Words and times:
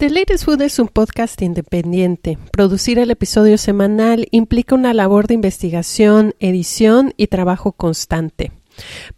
The 0.00 0.08
Latest 0.08 0.46
Food 0.46 0.62
es 0.62 0.78
un 0.78 0.88
podcast 0.88 1.42
independiente. 1.42 2.38
Producir 2.52 2.98
el 2.98 3.10
episodio 3.10 3.58
semanal 3.58 4.28
implica 4.30 4.74
una 4.74 4.94
labor 4.94 5.26
de 5.26 5.34
investigación, 5.34 6.34
edición 6.40 7.12
y 7.18 7.26
trabajo 7.26 7.72
constante. 7.72 8.50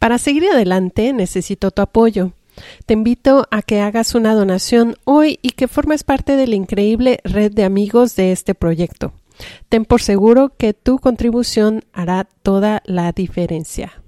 Para 0.01 0.19
seguir 0.19 0.45
adelante 0.47 1.13
necesito 1.13 1.71
tu 1.71 1.83
apoyo. 1.83 2.33
Te 2.85 2.95
invito 2.95 3.47
a 3.53 3.63
que 3.63 3.81
hagas 3.81 4.17
una 4.17 4.35
donación 4.35 4.97
hoy 5.05 5.39
y 5.41 5.51
que 5.51 5.69
formes 5.69 6.03
parte 6.03 6.35
de 6.35 6.49
la 6.49 6.57
increíble 6.57 7.21
red 7.23 7.53
de 7.53 7.63
amigos 7.63 8.17
de 8.17 8.33
este 8.33 8.57
proyecto. 8.57 9.13
Ten 9.69 9.85
por 9.85 10.03
seguro 10.03 10.49
que 10.59 10.75
tu 10.75 10.99
contribución 10.99 11.85
hará 11.93 12.25
toda 12.43 12.83
la 12.87 13.13
diferencia. 13.13 14.03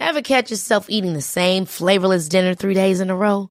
Ever 0.00 0.24
catch 0.24 0.50
yourself 0.50 0.86
eating 0.88 1.14
the 1.14 1.22
same 1.22 1.66
flavorless 1.66 2.28
dinner 2.28 2.56
three 2.56 2.74
days 2.74 3.00
in 3.00 3.10
a 3.10 3.14
row? 3.14 3.50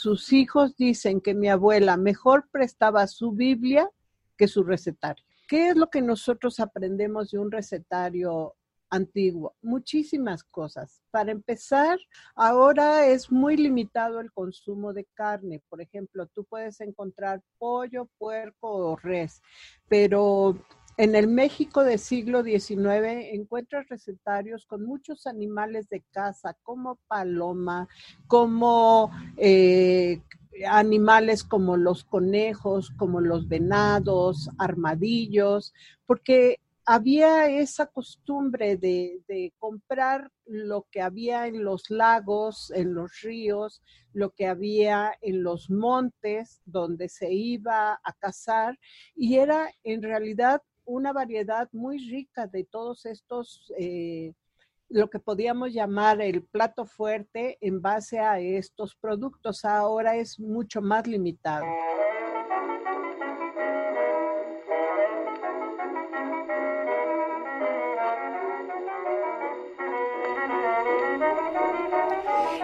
Sus 0.00 0.32
hijos 0.32 0.76
dicen 0.76 1.20
que 1.20 1.34
mi 1.34 1.50
abuela 1.50 1.98
mejor 1.98 2.48
prestaba 2.50 3.06
su 3.06 3.32
Biblia 3.32 3.90
que 4.38 4.48
su 4.48 4.64
recetario. 4.64 5.22
¿Qué 5.46 5.68
es 5.68 5.76
lo 5.76 5.90
que 5.90 6.00
nosotros 6.00 6.58
aprendemos 6.58 7.30
de 7.30 7.38
un 7.38 7.50
recetario 7.50 8.54
antiguo? 8.88 9.54
Muchísimas 9.60 10.42
cosas. 10.42 11.02
Para 11.10 11.32
empezar, 11.32 11.98
ahora 12.34 13.08
es 13.08 13.30
muy 13.30 13.58
limitado 13.58 14.20
el 14.20 14.32
consumo 14.32 14.94
de 14.94 15.04
carne. 15.12 15.60
Por 15.68 15.82
ejemplo, 15.82 16.26
tú 16.28 16.44
puedes 16.44 16.80
encontrar 16.80 17.42
pollo, 17.58 18.08
puerco 18.16 18.68
o 18.70 18.96
res, 18.96 19.42
pero 19.86 20.56
en 21.00 21.14
el 21.14 21.28
México 21.28 21.82
del 21.82 21.98
siglo 21.98 22.42
XIX 22.42 23.32
encuentras 23.32 23.88
recetarios 23.88 24.66
con 24.66 24.84
muchos 24.84 25.26
animales 25.26 25.88
de 25.88 26.02
casa, 26.12 26.58
como 26.62 26.96
paloma, 27.08 27.88
como 28.26 29.10
eh, 29.38 30.20
animales 30.68 31.42
como 31.42 31.78
los 31.78 32.04
conejos, 32.04 32.90
como 32.98 33.22
los 33.22 33.48
venados, 33.48 34.50
armadillos, 34.58 35.72
porque 36.04 36.60
había 36.84 37.48
esa 37.48 37.86
costumbre 37.86 38.76
de, 38.76 39.54
comprar 39.58 40.30
lo 40.44 40.86
que 40.90 41.00
había 41.00 41.46
en 41.46 41.64
los 41.64 41.88
lagos, 41.88 42.70
en 42.72 42.92
los 42.92 43.22
ríos, 43.22 43.80
lo 44.12 44.32
que 44.32 44.46
había 44.46 45.14
en 45.22 45.42
los 45.42 45.70
montes 45.70 46.60
donde 46.66 47.08
se 47.08 47.32
iba 47.32 47.98
a 48.04 48.12
cazar 48.18 48.78
y 49.14 49.36
era 49.36 49.70
en 49.82 50.02
realidad 50.02 50.60
una 50.84 51.12
variedad 51.12 51.68
muy 51.72 51.98
rica 51.98 52.46
de 52.46 52.64
todos 52.64 53.06
estos, 53.06 53.72
eh, 53.78 54.32
lo 54.88 55.08
que 55.08 55.18
podíamos 55.18 55.72
llamar 55.72 56.20
el 56.20 56.42
plato 56.42 56.86
fuerte 56.86 57.58
en 57.60 57.80
base 57.80 58.18
a 58.18 58.40
estos 58.40 58.96
productos. 58.96 59.64
Ahora 59.64 60.16
es 60.16 60.40
mucho 60.40 60.80
más 60.80 61.06
limitado. 61.06 61.66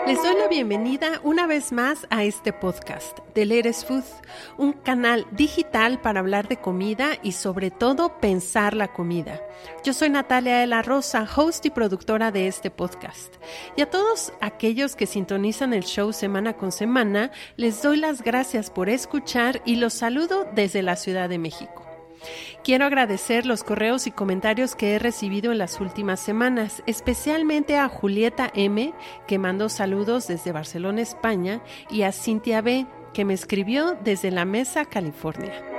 Les 0.07 0.23
doy 0.23 0.37
la 0.37 0.47
bienvenida 0.47 1.21
una 1.25 1.49
vez 1.49 1.73
más 1.73 2.07
a 2.11 2.23
este 2.23 2.53
podcast 2.53 3.19
de 3.35 3.45
Leres 3.45 3.85
Food, 3.85 4.05
un 4.57 4.73
canal 4.73 5.27
digital 5.33 6.01
para 6.01 6.21
hablar 6.21 6.47
de 6.47 6.59
comida 6.59 7.19
y 7.25 7.33
sobre 7.33 7.73
todo 7.73 8.21
pensar 8.21 8.75
la 8.75 8.93
comida. 8.93 9.41
Yo 9.83 9.93
soy 9.93 10.09
Natalia 10.09 10.59
de 10.59 10.69
la 10.69 10.83
Rosa, 10.83 11.27
host 11.37 11.67
y 11.67 11.71
productora 11.71 12.31
de 12.31 12.47
este 12.47 12.71
podcast. 12.71 13.35
Y 13.77 13.83
a 13.83 13.91
todos 13.91 14.33
aquellos 14.41 14.95
que 14.95 15.07
sintonizan 15.07 15.75
el 15.75 15.83
show 15.83 16.13
semana 16.13 16.53
con 16.53 16.71
semana, 16.71 17.33
les 17.57 17.83
doy 17.83 17.97
las 17.97 18.23
gracias 18.23 18.71
por 18.71 18.89
escuchar 18.89 19.61
y 19.65 19.75
los 19.75 19.93
saludo 19.93 20.47
desde 20.55 20.83
la 20.83 20.95
Ciudad 20.95 21.29
de 21.29 21.39
México. 21.39 21.86
Quiero 22.65 22.87
agradecer 22.87 23.47
los 23.47 23.63
correos 23.63 24.07
y 24.07 24.11
comentarios 24.11 24.75
que 24.75 24.95
he 24.95 24.99
recibido 24.99 25.53
en 25.53 25.59
las 25.59 25.81
últimas 25.81 26.21
semanas, 26.21 26.83
especialmente 26.87 27.77
a 27.77 27.89
Julieta 27.89 28.51
M, 28.55 28.93
que 29.27 29.39
mandó 29.39 29.69
saludos 29.69 30.27
desde 30.27 30.53
Barcelona, 30.53 31.03
España, 31.03 31.63
y 31.91 32.03
a 32.03 32.13
Cintia 32.13 32.61
B, 32.61 32.87
que 33.13 33.25
me 33.25 33.35
escribió 33.35 33.97
desde 34.03 34.31
la 34.31 34.45
Mesa, 34.45 34.85
California. 34.85 35.76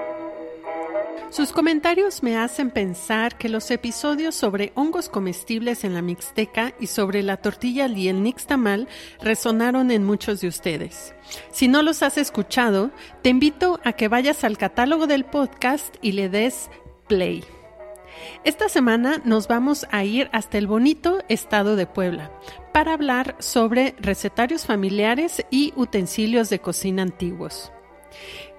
Sus 1.29 1.51
comentarios 1.51 2.23
me 2.23 2.37
hacen 2.37 2.71
pensar 2.71 3.37
que 3.37 3.49
los 3.49 3.69
episodios 3.69 4.33
sobre 4.33 4.71
hongos 4.75 5.09
comestibles 5.09 5.83
en 5.83 5.93
la 5.93 6.01
Mixteca 6.01 6.73
y 6.79 6.87
sobre 6.87 7.21
la 7.21 7.37
tortilla 7.37 7.87
y 7.87 8.07
el 8.07 8.23
nixtamal 8.23 8.87
resonaron 9.21 9.91
en 9.91 10.03
muchos 10.03 10.41
de 10.41 10.47
ustedes. 10.47 11.13
Si 11.51 11.67
no 11.67 11.81
los 11.81 12.01
has 12.01 12.17
escuchado, 12.17 12.91
te 13.21 13.29
invito 13.29 13.79
a 13.83 13.93
que 13.93 14.07
vayas 14.07 14.43
al 14.43 14.57
catálogo 14.57 15.05
del 15.05 15.25
podcast 15.25 15.95
y 16.01 16.13
le 16.13 16.29
des 16.29 16.69
play. 17.07 17.43
Esta 18.43 18.69
semana 18.69 19.21
nos 19.25 19.47
vamos 19.47 19.85
a 19.91 20.03
ir 20.03 20.29
hasta 20.31 20.57
el 20.57 20.67
bonito 20.67 21.19
estado 21.29 21.75
de 21.75 21.85
Puebla 21.85 22.31
para 22.73 22.93
hablar 22.93 23.35
sobre 23.39 23.95
recetarios 23.99 24.65
familiares 24.65 25.45
y 25.51 25.73
utensilios 25.75 26.49
de 26.49 26.59
cocina 26.59 27.03
antiguos. 27.03 27.71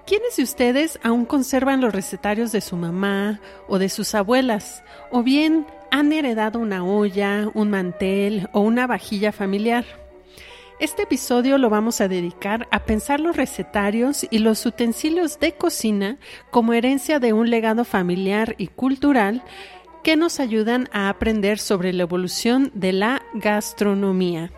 ¿Quiénes 0.09 0.37
de 0.37 0.41
ustedes 0.41 0.99
aún 1.03 1.23
conservan 1.25 1.81
los 1.81 1.93
recetarios 1.93 2.51
de 2.51 2.61
su 2.61 2.75
mamá 2.75 3.39
o 3.67 3.77
de 3.77 3.89
sus 3.89 4.15
abuelas? 4.15 4.83
¿O 5.11 5.21
bien 5.21 5.67
han 5.91 6.11
heredado 6.11 6.57
una 6.57 6.83
olla, 6.83 7.51
un 7.53 7.69
mantel 7.69 8.49
o 8.51 8.61
una 8.61 8.87
vajilla 8.87 9.31
familiar? 9.31 9.85
Este 10.79 11.03
episodio 11.03 11.59
lo 11.59 11.69
vamos 11.69 12.01
a 12.01 12.07
dedicar 12.07 12.67
a 12.71 12.85
pensar 12.85 13.19
los 13.19 13.37
recetarios 13.37 14.25
y 14.31 14.39
los 14.39 14.65
utensilios 14.65 15.39
de 15.39 15.51
cocina 15.51 16.17
como 16.49 16.73
herencia 16.73 17.19
de 17.19 17.31
un 17.31 17.51
legado 17.51 17.85
familiar 17.85 18.55
y 18.57 18.65
cultural 18.65 19.43
que 20.03 20.15
nos 20.15 20.39
ayudan 20.39 20.89
a 20.91 21.09
aprender 21.09 21.59
sobre 21.59 21.93
la 21.93 22.01
evolución 22.01 22.71
de 22.73 22.93
la 22.93 23.21
gastronomía. 23.35 24.49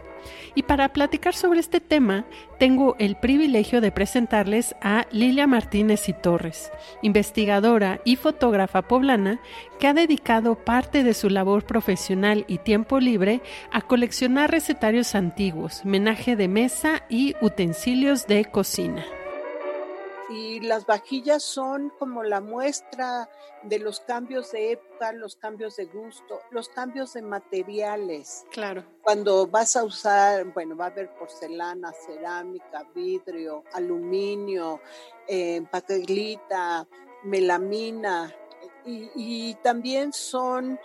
Y 0.55 0.63
para 0.63 0.89
platicar 0.89 1.33
sobre 1.33 1.59
este 1.59 1.79
tema, 1.79 2.25
tengo 2.59 2.95
el 2.99 3.15
privilegio 3.15 3.81
de 3.81 3.91
presentarles 3.91 4.75
a 4.81 5.07
Lilia 5.11 5.47
Martínez 5.47 6.09
y 6.09 6.13
Torres, 6.13 6.71
investigadora 7.01 8.01
y 8.03 8.17
fotógrafa 8.17 8.81
poblana 8.81 9.39
que 9.79 9.87
ha 9.87 9.93
dedicado 9.93 10.55
parte 10.55 11.03
de 11.03 11.13
su 11.13 11.29
labor 11.29 11.65
profesional 11.65 12.45
y 12.47 12.57
tiempo 12.57 12.99
libre 12.99 13.41
a 13.71 13.81
coleccionar 13.81 14.51
recetarios 14.51 15.15
antiguos, 15.15 15.85
menaje 15.85 16.35
de 16.35 16.47
mesa 16.47 17.03
y 17.09 17.35
utensilios 17.41 18.27
de 18.27 18.45
cocina 18.45 19.05
y 20.31 20.61
las 20.61 20.85
vajillas 20.85 21.43
son 21.43 21.91
como 21.99 22.23
la 22.23 22.39
muestra 22.41 23.29
de 23.63 23.79
los 23.79 23.99
cambios 23.99 24.51
de 24.51 24.71
época, 24.71 25.11
los 25.11 25.35
cambios 25.35 25.75
de 25.75 25.85
gusto, 25.85 26.41
los 26.51 26.69
cambios 26.69 27.13
de 27.13 27.21
materiales. 27.21 28.45
Claro. 28.51 28.83
Cuando 29.03 29.47
vas 29.47 29.75
a 29.75 29.83
usar, 29.83 30.45
bueno, 30.53 30.75
va 30.75 30.85
a 30.85 30.89
haber 30.89 31.13
porcelana, 31.15 31.91
cerámica, 31.91 32.87
vidrio, 32.95 33.63
aluminio, 33.73 34.79
eh, 35.27 35.61
melamina, 37.23 38.33
y, 38.85 39.11
y 39.15 39.55
también 39.55 40.13
son, 40.13 40.79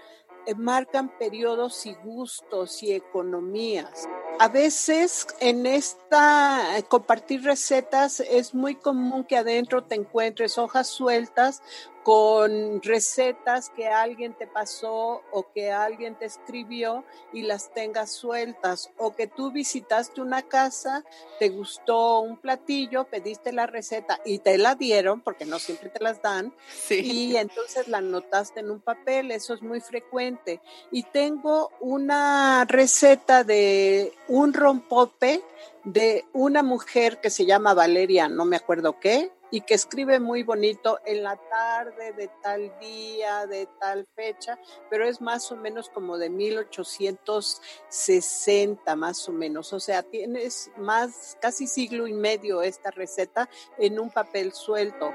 eh, 0.47 0.55
marcan 0.55 1.17
periodos 1.19 1.87
y 1.87 1.95
gustos 1.95 2.83
y 2.83 2.93
economías. 2.93 4.07
A 4.39 4.49
veces 4.49 5.27
en 5.41 5.65
esta 5.65 6.77
eh, 6.77 6.83
compartir 6.83 7.43
recetas 7.43 8.21
es 8.21 8.55
muy 8.55 8.75
común 8.75 9.25
que 9.25 9.39
adentro 9.39 9.85
te 9.85 9.95
encuentres 9.95 10.59
hojas 10.59 10.89
sueltas 10.89 11.63
con 12.07 12.81
recetas 12.83 13.69
que 13.71 13.89
alguien 13.89 14.33
te 14.33 14.47
pasó 14.47 15.25
o 15.33 15.51
que 15.53 15.73
alguien 15.73 16.15
te 16.15 16.25
escribió 16.27 17.05
y 17.33 17.43
las 17.43 17.75
tengas 17.75 18.13
sueltas 18.13 18.91
o 18.97 19.17
que 19.17 19.27
tú 19.27 19.51
visitaste 19.51 20.21
una 20.21 20.43
casa, 20.43 21.05
te 21.41 21.49
gustó 21.49 22.21
un 22.21 22.37
platillo, 22.37 23.09
pediste 23.09 23.53
la 23.53 23.67
receta 23.67 24.21
y 24.25 24.39
te 24.39 24.57
la 24.57 24.77
dieron 24.77 25.21
porque 25.21 25.47
no 25.47 25.59
siempre 25.59 25.89
te 25.89 25.99
las 25.99 26.23
dan 26.23 26.55
y 26.91 27.35
entonces 27.35 27.89
la 27.89 27.99
anotaste 27.99 28.61
en 28.61 28.71
un 28.71 28.79
papel, 28.79 29.33
eso 29.33 29.55
es 29.55 29.63
muy 29.63 29.81
frecuente. 29.81 30.61
Y 30.93 31.03
tengo 31.03 31.73
una 31.81 32.67
receta 32.67 33.43
de 33.43 34.13
un 34.29 34.53
rompope 34.53 35.43
de 35.85 36.25
una 36.33 36.63
mujer 36.63 37.21
que 37.21 37.31
se 37.31 37.47
llama 37.47 37.75
Valeria, 37.75 38.29
no 38.29 38.45
me 38.45 38.57
acuerdo 38.57 38.99
qué, 38.99 39.31
y 39.51 39.61
que 39.61 39.75
escribe 39.75 40.21
muy 40.21 40.43
bonito 40.43 40.99
en 41.07 41.23
la 41.23 41.37
tarde 41.37 42.13
de 42.13 42.29
tal 42.43 42.73
día, 42.81 43.47
de 43.47 43.69
tal 43.79 44.09
fecha, 44.17 44.59
pero 44.91 45.07
es 45.07 45.21
más 45.21 45.53
o 45.53 45.57
menos 45.57 45.89
como 45.89 46.19
de 46.19 46.31
1860 46.31 48.97
más 48.97 49.29
o 49.29 49.33
menos. 49.33 49.73
O 49.73 49.79
sea, 49.81 50.03
tienes 50.03 50.73
más, 50.77 51.39
casi 51.41 51.69
siglo 51.69 52.09
y 52.09 52.13
medio 52.13 52.63
esta 52.63 52.91
receta 52.91 53.49
en 53.79 54.01
un 54.01 54.11
papel 54.11 54.53
suelto. 54.53 55.13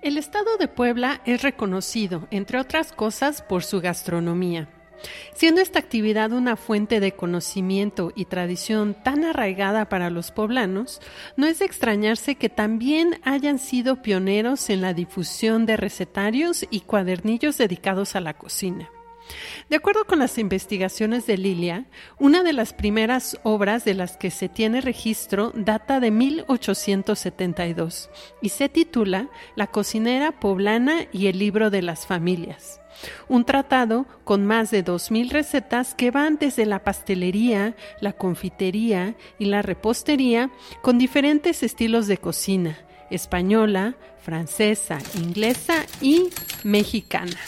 El 0.00 0.16
estado 0.16 0.56
de 0.56 0.68
Puebla 0.68 1.20
es 1.26 1.42
reconocido, 1.42 2.28
entre 2.30 2.60
otras 2.60 2.92
cosas, 2.92 3.42
por 3.42 3.64
su 3.64 3.80
gastronomía. 3.80 4.77
Siendo 5.34 5.60
esta 5.60 5.78
actividad 5.78 6.32
una 6.32 6.56
fuente 6.56 7.00
de 7.00 7.12
conocimiento 7.12 8.12
y 8.14 8.24
tradición 8.24 8.96
tan 9.02 9.24
arraigada 9.24 9.88
para 9.88 10.10
los 10.10 10.30
poblanos, 10.30 11.00
no 11.36 11.46
es 11.46 11.60
de 11.60 11.64
extrañarse 11.64 12.34
que 12.34 12.48
también 12.48 13.20
hayan 13.22 13.58
sido 13.58 14.02
pioneros 14.02 14.70
en 14.70 14.80
la 14.80 14.94
difusión 14.94 15.66
de 15.66 15.76
recetarios 15.76 16.66
y 16.70 16.80
cuadernillos 16.80 17.58
dedicados 17.58 18.16
a 18.16 18.20
la 18.20 18.34
cocina. 18.34 18.90
De 19.68 19.76
acuerdo 19.76 20.04
con 20.04 20.18
las 20.18 20.38
investigaciones 20.38 21.26
de 21.26 21.36
Lilia, 21.36 21.84
una 22.18 22.42
de 22.42 22.52
las 22.52 22.72
primeras 22.72 23.38
obras 23.42 23.84
de 23.84 23.94
las 23.94 24.16
que 24.16 24.30
se 24.30 24.48
tiene 24.48 24.80
registro 24.80 25.52
data 25.54 26.00
de 26.00 26.10
1872 26.10 28.10
y 28.40 28.48
se 28.48 28.68
titula 28.68 29.28
La 29.56 29.66
cocinera 29.66 30.32
poblana 30.32 31.06
y 31.12 31.26
el 31.26 31.38
libro 31.38 31.70
de 31.70 31.82
las 31.82 32.06
familias. 32.06 32.80
Un 33.28 33.44
tratado 33.44 34.06
con 34.24 34.44
más 34.44 34.70
de 34.70 34.84
2.000 34.84 35.30
recetas 35.30 35.94
que 35.94 36.10
van 36.10 36.36
desde 36.38 36.66
la 36.66 36.82
pastelería, 36.82 37.76
la 38.00 38.12
confitería 38.12 39.14
y 39.38 39.46
la 39.46 39.62
repostería 39.62 40.50
con 40.82 40.98
diferentes 40.98 41.62
estilos 41.62 42.06
de 42.06 42.18
cocina, 42.18 42.78
española, 43.10 43.94
francesa, 44.20 44.98
inglesa 45.14 45.86
y 46.00 46.28
mexicana. 46.64 47.38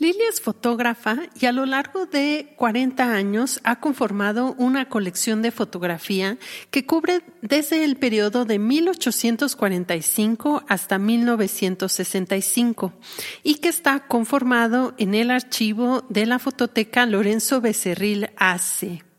Lilia 0.00 0.28
es 0.30 0.40
fotógrafa 0.40 1.18
y 1.38 1.44
a 1.44 1.52
lo 1.52 1.66
largo 1.66 2.06
de 2.06 2.54
40 2.56 3.12
años 3.12 3.60
ha 3.64 3.80
conformado 3.80 4.54
una 4.56 4.88
colección 4.88 5.42
de 5.42 5.50
fotografía 5.50 6.38
que 6.70 6.86
cubre 6.86 7.20
desde 7.42 7.84
el 7.84 7.96
periodo 7.96 8.46
de 8.46 8.58
1845 8.58 10.64
hasta 10.68 10.98
1965 10.98 12.94
y 13.42 13.56
que 13.56 13.68
está 13.68 14.06
conformado 14.06 14.94
en 14.96 15.14
el 15.14 15.30
archivo 15.30 16.06
de 16.08 16.24
la 16.24 16.38
fototeca 16.38 17.04
Lorenzo 17.04 17.60
Becerril 17.60 18.30
AC. 18.38 19.09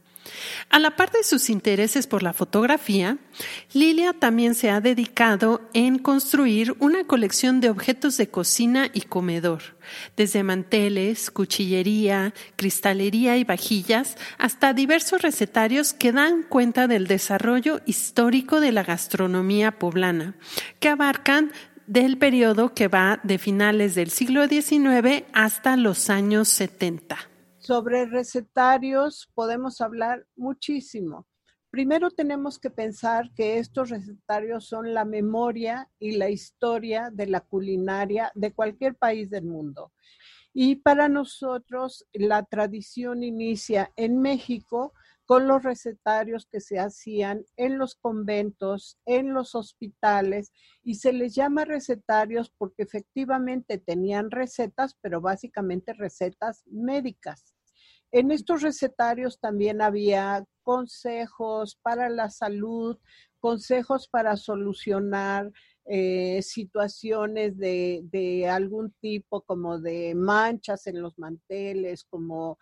A 0.72 0.80
la 0.80 0.96
par 0.96 1.12
de 1.12 1.24
sus 1.24 1.50
intereses 1.50 2.08
por 2.08 2.24
la 2.24 2.32
fotografía, 2.32 3.18
Lilia 3.74 4.14
también 4.14 4.56
se 4.56 4.70
ha 4.70 4.80
dedicado 4.80 5.60
en 5.74 6.00
construir 6.00 6.76
una 6.80 7.04
colección 7.04 7.60
de 7.60 7.70
objetos 7.70 8.16
de 8.16 8.30
cocina 8.30 8.90
y 8.94 9.02
comedor, 9.02 9.62
desde 10.16 10.44
manteles, 10.44 11.30
cuchillería, 11.30 12.34
cristalería 12.56 13.36
y 13.36 13.44
vajillas, 13.44 14.16
hasta 14.38 14.74
diversos 14.74 15.22
recetarios 15.22 15.92
que 15.92 16.14
dan 16.14 16.44
cuenta 16.44 16.88
del 16.88 17.06
desarrollo 17.06 17.82
histórico 17.86 18.62
de 18.62 18.72
la 18.72 18.84
gastronomía 18.84 19.78
poblana, 19.78 20.36
que 20.80 20.88
abarcan 20.88 21.52
del 21.86 22.18
periodo 22.18 22.74
que 22.74 22.88
va 22.88 23.20
de 23.24 23.40
finales 23.40 23.94
del 23.96 24.10
siglo 24.10 24.48
XIX 24.48 25.26
hasta 25.34 25.76
los 25.76 26.10
años 26.10 26.48
70. 26.48 27.31
Sobre 27.62 28.08
recetarios 28.08 29.30
podemos 29.36 29.82
hablar 29.82 30.26
muchísimo. 30.36 31.28
Primero 31.70 32.10
tenemos 32.10 32.58
que 32.58 32.72
pensar 32.72 33.32
que 33.36 33.60
estos 33.60 33.92
recetarios 33.92 34.66
son 34.66 34.96
la 34.96 35.06
memoria 35.06 35.88
y 36.00 36.18
la 36.18 36.32
historia 36.32 37.12
de 37.14 37.28
la 37.28 37.42
culinaria 37.42 38.32
de 38.34 38.52
cualquier 38.52 38.96
país 38.96 39.30
del 39.30 39.46
mundo. 39.46 39.94
Y 40.54 40.78
para 40.78 41.08
nosotros 41.08 42.08
la 42.14 42.44
tradición 42.46 43.22
inicia 43.22 43.92
en 43.96 44.20
México 44.20 44.94
con 45.32 45.48
los 45.48 45.64
recetarios 45.64 46.46
que 46.46 46.60
se 46.60 46.78
hacían 46.78 47.46
en 47.56 47.78
los 47.78 47.96
conventos, 47.96 48.98
en 49.06 49.34
los 49.34 49.56
hospitales, 49.56 50.52
y 50.84 50.96
se 50.96 51.14
les 51.14 51.36
llama 51.36 51.64
recetarios 51.64 52.50
porque 52.50 52.84
efectivamente 52.84 53.78
tenían 53.78 54.30
recetas, 54.30 54.98
pero 55.00 55.22
básicamente 55.22 55.94
recetas 55.94 56.64
médicas. 56.66 57.51
En 58.12 58.32
estos 58.32 58.62
recetarios 58.62 59.40
también 59.40 59.82
había 59.82 60.44
consejos 60.64 61.78
para 61.82 62.10
la 62.10 62.30
salud, 62.30 62.98
consejos 63.40 64.08
para 64.08 64.38
solucionar 64.38 65.52
eh, 65.86 66.42
situaciones 66.44 67.58
de, 67.58 68.48
algún 68.50 68.94
tipo, 69.02 69.42
como 69.42 69.80
de 69.80 70.14
manchas 70.14 70.86
en 70.88 71.02
los 71.02 71.18
manteles, 71.18 72.04
como 72.04 72.58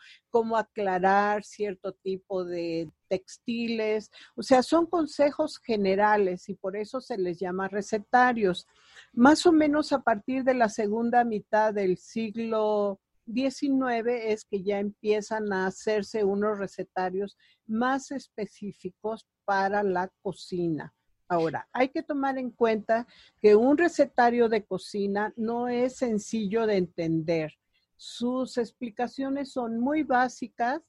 aclarar 0.56 1.44
cierto 1.44 1.94
tipo 1.94 2.46
de 2.46 2.90
textiles. 3.10 4.10
O 4.36 4.44
sea, 4.44 4.63
son 4.63 4.86
consejos 4.86 5.60
generales 5.60 6.48
y 6.48 6.54
por 6.56 6.78
eso 6.78 7.01
se 7.01 7.18
les 7.18 7.40
llama 7.40 7.68
recetarios. 7.68 8.68
Más 9.13 9.46
o 9.46 9.51
menos 9.51 9.92
a 9.92 10.00
partir 10.00 10.44
de 10.44 10.54
la 10.54 10.69
segunda 10.69 11.24
mitad 11.25 11.74
del 11.74 11.98
siglo 11.98 13.00
19 13.34 14.31
es 14.31 14.44
que 14.46 14.64
ya 14.64 14.80
empiezan 14.80 15.54
a 15.54 15.68
hacerse 15.68 16.24
unos 16.24 16.58
recetarios 16.58 17.38
más 17.68 18.12
específicos 18.12 19.28
para 19.46 19.84
la 19.84 20.12
cocina. 20.22 20.94
Ahora, 21.28 21.70
hay 21.72 21.90
que 21.90 22.02
tomar 22.02 22.40
en 22.40 22.50
cuenta 22.50 23.06
que 23.40 23.56
un 23.56 23.78
recetario 23.78 24.50
de 24.50 24.66
cocina 24.66 25.31
no 25.36 25.68
es 25.68 25.98
sencillo 25.98 26.66
de 26.66 26.78
entender. 26.78 27.54
Sus 27.96 28.58
explicaciones 28.58 29.52
son 29.52 29.80
muy 29.80 30.02
básicas 30.02 30.82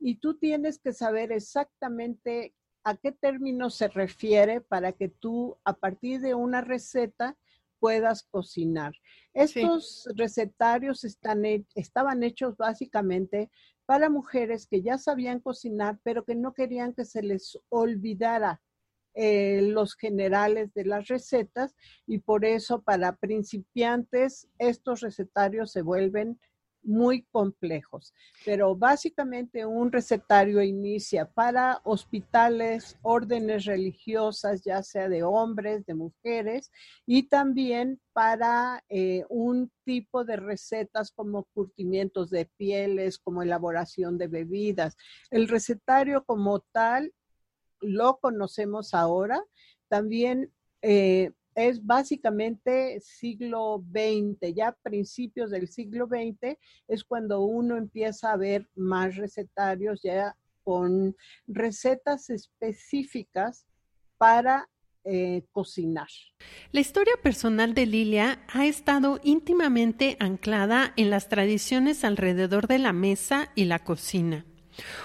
y 0.00 0.14
tú 0.16 0.38
tienes 0.38 0.78
que 0.78 0.94
saber 0.94 1.30
exactamente 1.30 2.54
a 2.84 2.96
qué 2.96 3.12
término 3.12 3.68
se 3.68 3.88
refiere 3.88 4.62
para 4.62 4.92
que 4.92 5.08
tú, 5.08 5.58
a 5.64 5.74
partir 5.74 6.20
de 6.20 6.34
una 6.34 6.62
receta, 6.62 7.36
puedas 7.82 8.22
cocinar. 8.22 8.92
Estos 9.34 10.08
recetarios 10.14 11.02
están, 11.02 11.42
estaban 11.74 12.22
hechos 12.22 12.56
básicamente 12.56 13.50
para 13.86 14.08
mujeres 14.08 14.68
que 14.68 14.82
ya 14.82 14.98
sabían 14.98 15.40
cocinar, 15.40 15.98
pero 16.04 16.24
que 16.24 16.36
no 16.36 16.54
querían 16.54 16.94
que 16.94 17.04
se 17.04 17.24
les 17.24 17.58
olvidara 17.70 18.62
eh, 19.14 19.62
los 19.62 19.96
generales 19.96 20.72
de 20.74 20.84
las 20.84 21.08
recetas 21.08 21.74
y 22.06 22.18
por 22.18 22.44
eso 22.44 22.82
para 22.82 23.16
principiantes 23.16 24.48
estos 24.58 25.00
recetarios 25.00 25.72
se 25.72 25.82
vuelven 25.82 26.38
muy 26.82 27.22
complejos. 27.30 28.14
Pero 28.44 28.74
básicamente 28.76 29.64
un 29.64 29.92
recetario 29.92 30.62
inicia 30.62 31.26
para 31.26 31.80
hospitales, 31.84 32.98
órdenes 33.02 33.64
religiosas, 33.64 34.62
ya 34.62 34.82
sea 34.82 35.08
de 35.08 35.22
hombres, 35.22 35.86
de 35.86 35.94
mujeres, 35.94 36.70
y 37.06 37.24
también 37.24 38.00
para 38.12 38.84
eh, 38.88 39.24
un 39.28 39.70
tipo 39.84 40.24
de 40.24 40.36
recetas 40.36 41.10
como 41.12 41.44
curtimientos 41.54 42.30
de 42.30 42.46
pieles, 42.56 43.18
como 43.18 43.42
elaboración 43.42 44.18
de 44.18 44.28
bebidas. 44.28 44.96
El 45.30 45.48
recetario 45.48 46.24
como 46.24 46.60
tal 46.72 47.12
lo 47.80 48.18
conocemos 48.18 48.94
ahora. 48.94 49.42
También 49.88 50.52
eh, 50.82 51.32
es 51.54 51.84
básicamente 51.84 53.00
siglo 53.00 53.84
XX, 53.92 54.54
ya 54.54 54.72
principios 54.82 55.50
del 55.50 55.68
siglo 55.68 56.06
XX 56.06 56.56
es 56.88 57.04
cuando 57.04 57.40
uno 57.40 57.76
empieza 57.76 58.32
a 58.32 58.36
ver 58.36 58.68
más 58.74 59.16
recetarios 59.16 60.00
ya 60.02 60.36
con 60.62 61.16
recetas 61.46 62.30
específicas 62.30 63.66
para 64.16 64.68
eh, 65.04 65.42
cocinar. 65.50 66.06
La 66.70 66.80
historia 66.80 67.14
personal 67.20 67.74
de 67.74 67.86
Lilia 67.86 68.44
ha 68.48 68.66
estado 68.66 69.18
íntimamente 69.24 70.16
anclada 70.20 70.92
en 70.96 71.10
las 71.10 71.28
tradiciones 71.28 72.04
alrededor 72.04 72.68
de 72.68 72.78
la 72.78 72.92
mesa 72.92 73.50
y 73.56 73.64
la 73.64 73.80
cocina. 73.80 74.46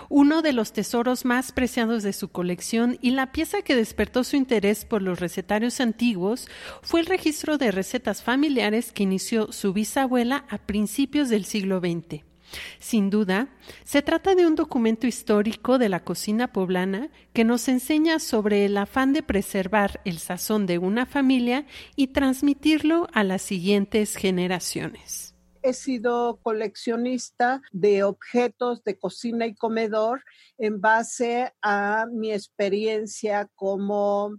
Uno 0.09 0.41
de 0.41 0.53
los 0.53 0.73
tesoros 0.73 1.25
más 1.25 1.51
preciados 1.51 2.03
de 2.03 2.13
su 2.13 2.29
colección 2.29 2.97
y 3.01 3.11
la 3.11 3.31
pieza 3.31 3.61
que 3.61 3.75
despertó 3.75 4.23
su 4.23 4.35
interés 4.35 4.85
por 4.85 5.01
los 5.01 5.19
recetarios 5.19 5.79
antiguos 5.79 6.47
fue 6.81 7.01
el 7.01 7.05
registro 7.05 7.57
de 7.57 7.71
recetas 7.71 8.23
familiares 8.23 8.91
que 8.91 9.03
inició 9.03 9.51
su 9.51 9.73
bisabuela 9.73 10.45
a 10.49 10.57
principios 10.57 11.29
del 11.29 11.45
siglo 11.45 11.79
XX. 11.79 12.23
Sin 12.79 13.09
duda, 13.09 13.49
se 13.83 14.01
trata 14.01 14.33
de 14.33 14.47
un 14.47 14.55
documento 14.55 15.05
histórico 15.05 15.77
de 15.77 15.89
la 15.89 16.03
cocina 16.05 16.53
poblana 16.53 17.09
que 17.33 17.43
nos 17.43 17.67
enseña 17.67 18.19
sobre 18.19 18.65
el 18.65 18.77
afán 18.77 19.11
de 19.11 19.21
preservar 19.21 19.99
el 20.05 20.19
sazón 20.19 20.65
de 20.65 20.77
una 20.77 21.05
familia 21.05 21.65
y 21.97 22.07
transmitirlo 22.07 23.09
a 23.11 23.23
las 23.23 23.41
siguientes 23.41 24.15
generaciones 24.15 25.36
he 25.67 25.73
sido 25.73 26.39
coleccionista 26.41 27.61
de 27.71 28.03
objetos 28.03 28.83
de 28.83 28.97
cocina 28.97 29.45
y 29.45 29.53
comedor 29.53 30.23
en 30.57 30.79
base 30.79 31.53
a 31.61 32.05
mi 32.09 32.31
experiencia 32.31 33.49
como 33.55 34.37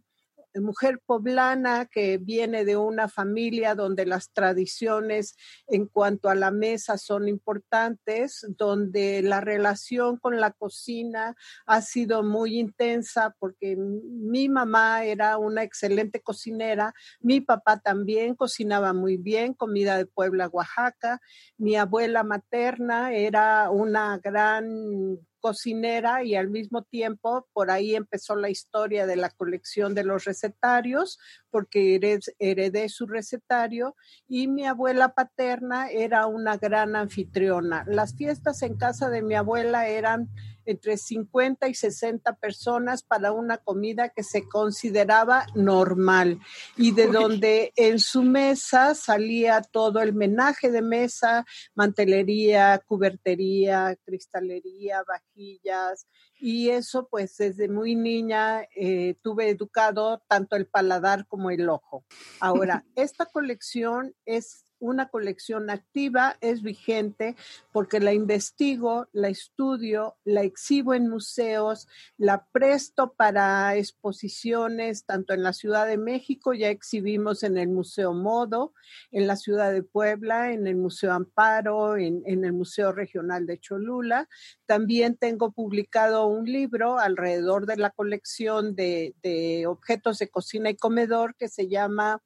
mujer 0.60 1.00
poblana 1.04 1.86
que 1.86 2.18
viene 2.18 2.64
de 2.64 2.76
una 2.76 3.08
familia 3.08 3.74
donde 3.74 4.06
las 4.06 4.30
tradiciones 4.32 5.36
en 5.66 5.86
cuanto 5.86 6.28
a 6.28 6.34
la 6.34 6.50
mesa 6.50 6.98
son 6.98 7.28
importantes, 7.28 8.46
donde 8.56 9.22
la 9.22 9.40
relación 9.40 10.16
con 10.18 10.40
la 10.40 10.52
cocina 10.52 11.34
ha 11.66 11.82
sido 11.82 12.22
muy 12.22 12.58
intensa 12.58 13.34
porque 13.38 13.76
mi 13.76 14.48
mamá 14.48 15.04
era 15.04 15.38
una 15.38 15.62
excelente 15.62 16.20
cocinera, 16.20 16.94
mi 17.20 17.40
papá 17.40 17.78
también 17.78 18.34
cocinaba 18.34 18.92
muy 18.92 19.16
bien, 19.16 19.54
comida 19.54 19.96
de 19.96 20.06
Puebla, 20.06 20.48
Oaxaca, 20.48 21.20
mi 21.56 21.76
abuela 21.76 22.24
materna 22.24 23.12
era 23.12 23.70
una 23.70 24.18
gran 24.18 25.18
cocinera 25.40 26.24
y 26.24 26.34
al 26.34 26.50
mismo 26.50 26.82
tiempo 26.82 27.46
por 27.52 27.70
ahí 27.70 27.94
empezó 27.94 28.36
la 28.36 28.50
historia 28.50 29.06
de 29.06 29.16
la 29.16 29.30
colección 29.30 29.94
de 29.94 30.04
los 30.04 30.24
recetarios, 30.24 31.18
porque 31.50 32.00
heredé 32.38 32.88
su 32.88 33.06
recetario 33.06 33.94
y 34.26 34.48
mi 34.48 34.66
abuela 34.66 35.10
paterna 35.14 35.88
era 35.90 36.26
una 36.26 36.56
gran 36.56 36.96
anfitriona. 36.96 37.84
Las 37.86 38.14
fiestas 38.16 38.62
en 38.62 38.76
casa 38.76 39.10
de 39.10 39.22
mi 39.22 39.34
abuela 39.34 39.88
eran 39.88 40.28
entre 40.68 40.98
50 40.98 41.66
y 41.68 41.74
60 41.74 42.34
personas 42.36 43.02
para 43.02 43.32
una 43.32 43.56
comida 43.56 44.10
que 44.10 44.22
se 44.22 44.46
consideraba 44.46 45.46
normal. 45.54 46.40
Y 46.76 46.92
de 46.92 47.06
donde 47.06 47.72
en 47.76 47.98
su 47.98 48.22
mesa 48.22 48.94
salía 48.94 49.62
todo 49.62 50.00
el 50.00 50.12
menaje 50.12 50.70
de 50.70 50.82
mesa, 50.82 51.46
mantelería, 51.74 52.82
cubertería, 52.86 53.96
cristalería, 54.04 55.02
vajillas, 55.08 56.06
y 56.40 56.70
eso 56.70 57.08
pues 57.08 57.36
desde 57.36 57.68
muy 57.68 57.96
niña 57.96 58.62
eh, 58.76 59.16
tuve 59.22 59.48
educado 59.48 60.22
tanto 60.28 60.56
el 60.56 60.66
paladar 60.66 61.26
como 61.26 61.50
el 61.50 61.68
ojo. 61.68 62.04
Ahora, 62.40 62.84
esta 62.94 63.26
colección 63.26 64.14
es 64.24 64.64
una 64.80 65.08
colección 65.08 65.70
activa, 65.70 66.36
es 66.40 66.62
vigente 66.62 67.36
porque 67.72 68.00
la 68.00 68.12
investigo, 68.12 69.08
la 69.12 69.28
estudio, 69.28 70.16
la 70.24 70.42
exhibo 70.42 70.94
en 70.94 71.08
museos, 71.08 71.88
la 72.16 72.46
presto 72.52 73.14
para 73.14 73.76
exposiciones, 73.76 75.04
tanto 75.04 75.34
en 75.34 75.42
la 75.42 75.52
Ciudad 75.52 75.86
de 75.86 75.98
México, 75.98 76.52
ya 76.52 76.70
exhibimos 76.70 77.42
en 77.42 77.58
el 77.58 77.68
Museo 77.68 78.12
Modo, 78.12 78.72
en 79.10 79.26
la 79.26 79.36
Ciudad 79.36 79.72
de 79.72 79.82
Puebla, 79.82 80.52
en 80.52 80.66
el 80.66 80.76
Museo 80.76 81.12
Amparo, 81.12 81.96
en, 81.96 82.22
el 82.26 82.52
Museo 82.52 82.92
Regional 82.92 83.46
de 83.46 83.58
Cholula. 83.58 84.28
También 84.66 85.16
tengo 85.16 85.52
publicado 85.52 86.26
un 86.26 86.44
libro 86.44 86.98
alrededor 86.98 87.66
de 87.66 87.76
la 87.76 87.90
colección 87.90 88.74
de, 88.74 89.14
de 89.22 89.66
objetos 89.66 90.18
de 90.18 90.28
cocina 90.28 90.70
y 90.70 90.76
comedor 90.76 91.34
que 91.36 91.48
se 91.48 91.68
llama 91.68 92.22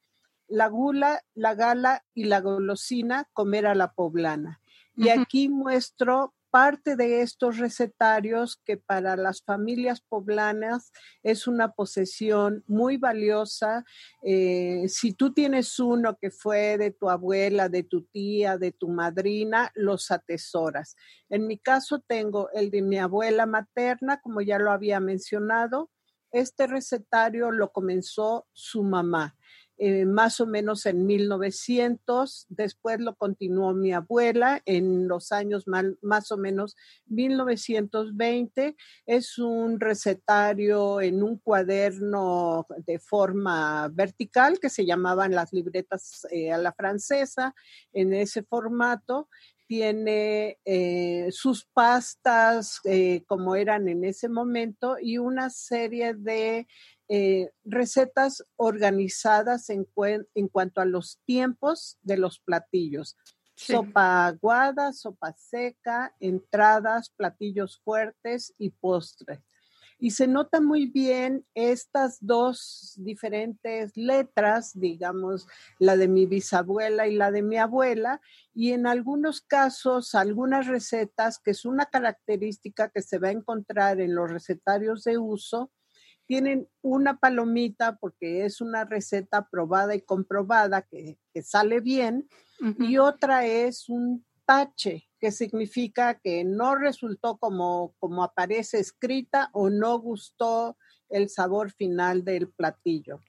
la 0.52 0.68
gula, 0.68 1.25
la 1.35 1.54
gala 1.54 2.04
y 2.12 2.25
la 2.25 2.40
golosina, 2.40 3.26
comer 3.32 3.66
a 3.66 3.75
la 3.75 3.94
poblana. 3.94 4.61
Y 4.94 5.09
aquí 5.09 5.49
muestro 5.49 6.35
parte 6.50 6.97
de 6.97 7.23
estos 7.23 7.56
recetarios 7.56 8.61
que 8.66 8.76
para 8.76 9.16
las 9.16 9.42
familias 9.42 10.02
poblanas 10.02 10.92
es 11.23 11.47
una 11.47 11.73
posesión 11.73 12.62
muy 12.66 12.99
valiosa. 12.99 13.87
Eh, 14.23 14.85
si 14.88 15.14
tú 15.14 15.32
tienes 15.32 15.78
uno 15.78 16.18
que 16.21 16.30
fue 16.30 16.76
de 16.76 16.90
tu 16.90 17.09
abuela, 17.09 17.71
de 17.71 17.85
tu 17.85 18.02
tía, 18.02 18.59
de 18.59 18.73
tu 18.73 18.88
madrina, 18.88 19.73
los 19.75 20.11
atesoras. 20.11 20.97
En 21.30 21.47
mi 21.47 21.56
caso 21.56 22.00
tengo 22.06 22.50
el 22.52 22.71
de 22.71 22.82
mi 22.82 22.99
abuela 22.99 23.47
materna, 23.47 24.21
como 24.21 24.42
ya 24.42 24.59
lo 24.59 24.71
había 24.71 25.00
mencionado. 25.00 25.90
Este 26.30 26.66
recetario 26.66 27.50
lo 27.50 27.73
comenzó 27.73 28.47
su 28.52 28.82
mamá. 28.82 29.35
Eh, 29.84 30.04
más 30.04 30.38
o 30.38 30.46
menos 30.46 30.86
en 30.86 31.06
1900, 31.06 32.46
después 32.50 33.00
lo 33.00 33.16
continuó 33.16 33.74
mi 33.74 33.92
abuela 33.92 34.62
en 34.64 35.08
los 35.08 35.32
años 35.32 35.64
más 35.66 36.30
o 36.30 36.36
menos 36.36 36.76
1920. 37.06 38.76
Es 39.06 39.38
un 39.38 39.80
recetario 39.80 41.00
en 41.00 41.24
un 41.24 41.36
cuaderno 41.38 42.64
de 42.86 43.00
forma 43.00 43.88
vertical 43.88 44.60
que 44.60 44.70
se 44.70 44.86
llamaban 44.86 45.32
las 45.32 45.52
libretas 45.52 46.28
eh, 46.30 46.52
a 46.52 46.58
la 46.58 46.72
francesa, 46.72 47.52
en 47.92 48.12
ese 48.12 48.44
formato 48.44 49.28
tiene 49.66 50.58
eh, 50.66 51.28
sus 51.30 51.64
pastas 51.64 52.78
como 53.26 53.56
eran 53.56 53.88
en 53.88 54.04
ese 54.04 54.28
momento 54.28 54.96
y 55.00 55.16
una 55.16 55.48
serie 55.48 56.12
de 56.12 56.66
eh, 57.14 57.52
recetas 57.62 58.42
organizadas 58.57 59.69
en, 59.69 59.87
en, 60.35 60.49
cuanto 60.49 60.81
a 60.81 60.87
los 60.87 61.21
tiempos 61.26 61.99
de 62.00 62.16
los 62.16 62.40
platillos. 62.40 63.19
Sopa 63.54 64.28
aguada, 64.28 64.95
sopa 64.95 65.35
seca, 65.37 66.16
entradas, 66.21 67.11
platillos 67.11 67.83
fuertes 67.85 68.54
y 68.57 68.71
postres. 68.71 69.40
Y 69.99 70.12
se 70.12 70.26
nota 70.26 70.62
muy 70.62 70.87
bien 70.87 71.45
estas 71.54 72.16
dos 72.23 72.95
diferentes 72.97 73.95
letras, 73.95 74.71
digamos, 74.73 75.47
la 75.78 75.99
de 75.99 76.09
mi 76.09 76.25
bisabuela 76.25 77.09
y 77.09 77.14
la 77.14 77.31
de 77.31 77.42
mi 77.42 77.59
abuela, 77.59 78.23
y 78.54 78.73
en 78.73 78.87
algunos 78.87 79.42
casos, 79.42 80.14
algunas 80.14 80.66
recetas, 80.66 81.38
que 81.38 81.50
es 81.50 81.66
una 81.66 81.85
característica 81.85 82.88
que 82.88 83.02
se 83.02 83.19
va 83.19 83.28
a 83.28 83.33
encontrar 83.33 84.00
en 84.00 84.14
los 84.14 84.31
recetarios 84.31 85.04
de 85.04 85.19
uso, 85.19 85.71
tienen 86.26 86.68
una 86.82 87.18
palomita 87.18 87.96
porque 87.96 88.44
es 88.44 88.60
una 88.60 88.84
receta 88.84 89.48
probada 89.48 89.94
y 89.94 90.00
comprobada 90.00 90.82
que, 90.82 91.18
sale 91.42 91.80
bien 91.80 92.28
y 92.78 92.98
otra 92.98 93.46
es 93.46 93.88
un 93.88 94.24
tache 94.44 95.08
que 95.18 95.30
significa 95.32 96.18
que 96.18 96.44
no 96.44 96.74
resultó 96.76 97.38
como, 97.38 97.94
como 97.98 98.22
aparece 98.22 98.78
escrita 98.78 99.50
o 99.52 99.70
no 99.70 99.98
gustó 99.98 100.76
el 101.12 101.28
sabor 101.28 101.71
final 101.71 102.25
del 102.25 102.49
platillo. 102.49 103.21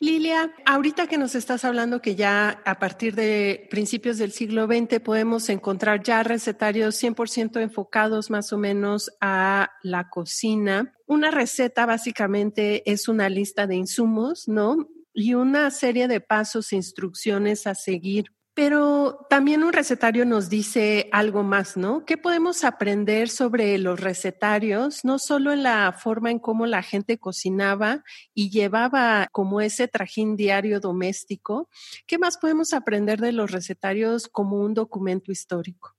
Lilia, 0.00 0.54
ahorita 0.64 1.06
que 1.06 1.18
nos 1.18 1.34
estás 1.34 1.64
hablando 1.64 2.00
que 2.00 2.14
ya 2.14 2.62
a 2.64 2.78
partir 2.78 3.14
de 3.14 3.66
principios 3.70 4.18
del 4.18 4.32
siglo 4.32 4.66
XX 4.66 5.00
podemos 5.00 5.48
encontrar 5.48 6.02
ya 6.02 6.22
recetarios 6.22 7.02
100% 7.02 7.60
enfocados 7.60 8.30
más 8.30 8.52
o 8.52 8.58
menos 8.58 9.10
a 9.20 9.70
la 9.82 10.08
cocina. 10.08 10.92
Una 11.06 11.30
receta 11.30 11.86
básicamente 11.86 12.90
es 12.90 13.08
una 13.08 13.28
lista 13.28 13.66
de 13.66 13.76
insumos, 13.76 14.48
¿no? 14.48 14.88
Y 15.12 15.34
una 15.34 15.70
serie 15.70 16.06
de 16.06 16.20
pasos 16.20 16.72
e 16.72 16.76
instrucciones 16.76 17.66
a 17.66 17.74
seguir 17.74 18.32
pero 18.58 19.24
también 19.30 19.62
un 19.62 19.72
recetario 19.72 20.24
nos 20.24 20.48
dice 20.48 21.08
algo 21.12 21.44
más, 21.44 21.76
¿no? 21.76 22.04
¿Qué 22.04 22.18
podemos 22.18 22.64
aprender 22.64 23.28
sobre 23.28 23.78
los 23.78 24.00
recetarios, 24.00 25.04
no 25.04 25.20
solo 25.20 25.52
en 25.52 25.62
la 25.62 25.92
forma 25.92 26.32
en 26.32 26.40
cómo 26.40 26.66
la 26.66 26.82
gente 26.82 27.18
cocinaba 27.18 28.02
y 28.34 28.50
llevaba 28.50 29.28
como 29.30 29.60
ese 29.60 29.86
trajín 29.86 30.34
diario 30.34 30.80
doméstico? 30.80 31.70
¿Qué 32.04 32.18
más 32.18 32.36
podemos 32.36 32.72
aprender 32.72 33.20
de 33.20 33.30
los 33.30 33.52
recetarios 33.52 34.26
como 34.26 34.56
un 34.56 34.74
documento 34.74 35.30
histórico? 35.30 35.94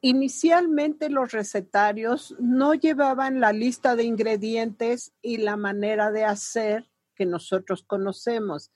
Inicialmente 0.00 1.10
los 1.10 1.32
recetarios 1.32 2.36
no 2.38 2.74
llevaban 2.74 3.40
la 3.40 3.52
lista 3.52 3.96
de 3.96 4.04
ingredientes 4.04 5.12
y 5.20 5.38
la 5.38 5.56
manera 5.56 6.12
de 6.12 6.22
hacer 6.22 6.88
que 7.16 7.26
nosotros 7.26 7.82
conocemos 7.82 8.70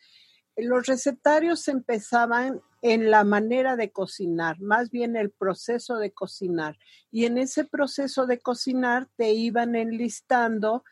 los 0.59 0.87
recetarios 0.87 1.69
empezaban 1.69 2.61
en 2.83 3.11
la 3.11 3.25
manera 3.25 3.77
de 3.77 3.91
cocinar, 3.91 4.61
más 4.61 4.91
bien 4.91 5.17
el 5.17 5.31
proceso 5.31 5.97
de 5.99 6.13
cocinar. 6.13 6.77
Y 7.11 7.25
en 7.25 7.39
ese 7.39 7.65
proceso 7.65 8.27
de 8.27 8.39
cocinar 8.39 9.09
te 9.17 9.33
iban 9.33 9.75
enlistando 9.75 10.85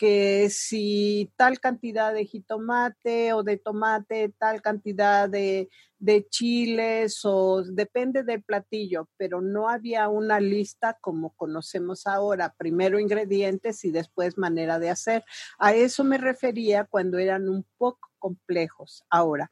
que 0.00 0.48
si 0.48 1.30
tal 1.36 1.60
cantidad 1.60 2.14
de 2.14 2.24
jitomate 2.24 3.34
o 3.34 3.42
de 3.42 3.58
tomate, 3.58 4.32
tal 4.38 4.62
cantidad 4.62 5.28
de, 5.28 5.68
de 5.98 6.26
chiles 6.26 7.20
o 7.24 7.62
depende 7.62 8.22
del 8.22 8.42
platillo, 8.42 9.10
pero 9.18 9.42
no 9.42 9.68
había 9.68 10.08
una 10.08 10.40
lista 10.40 10.96
como 11.02 11.34
conocemos 11.36 12.06
ahora, 12.06 12.54
primero 12.56 12.98
ingredientes 12.98 13.84
y 13.84 13.90
después 13.90 14.38
manera 14.38 14.78
de 14.78 14.88
hacer. 14.88 15.22
A 15.58 15.74
eso 15.74 16.02
me 16.02 16.16
refería 16.16 16.84
cuando 16.84 17.18
eran 17.18 17.50
un 17.50 17.66
poco 17.76 18.08
complejos. 18.18 19.04
Ahora, 19.10 19.50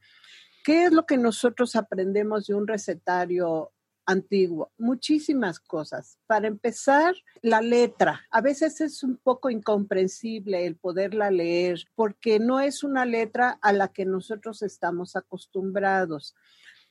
¿qué 0.68 0.84
es 0.84 0.92
lo 0.92 1.06
que 1.06 1.16
nosotros 1.16 1.76
aprendemos 1.76 2.46
de 2.46 2.54
un 2.54 2.66
recetario 2.66 3.72
antiguo, 4.04 4.70
muchísimas 4.76 5.60
cosas. 5.60 6.18
Para 6.26 6.46
empezar, 6.46 7.14
la 7.40 7.62
letra. 7.62 8.26
A 8.30 8.42
veces 8.42 8.82
es 8.82 9.02
un 9.02 9.16
poco 9.16 9.48
incomprensible 9.48 10.66
el 10.66 10.76
poderla 10.76 11.30
leer 11.30 11.84
porque 11.94 12.38
no 12.38 12.60
es 12.60 12.84
una 12.84 13.06
letra 13.06 13.58
a 13.62 13.72
la 13.72 13.88
que 13.88 14.04
nosotros 14.04 14.60
estamos 14.60 15.16
acostumbrados. 15.16 16.34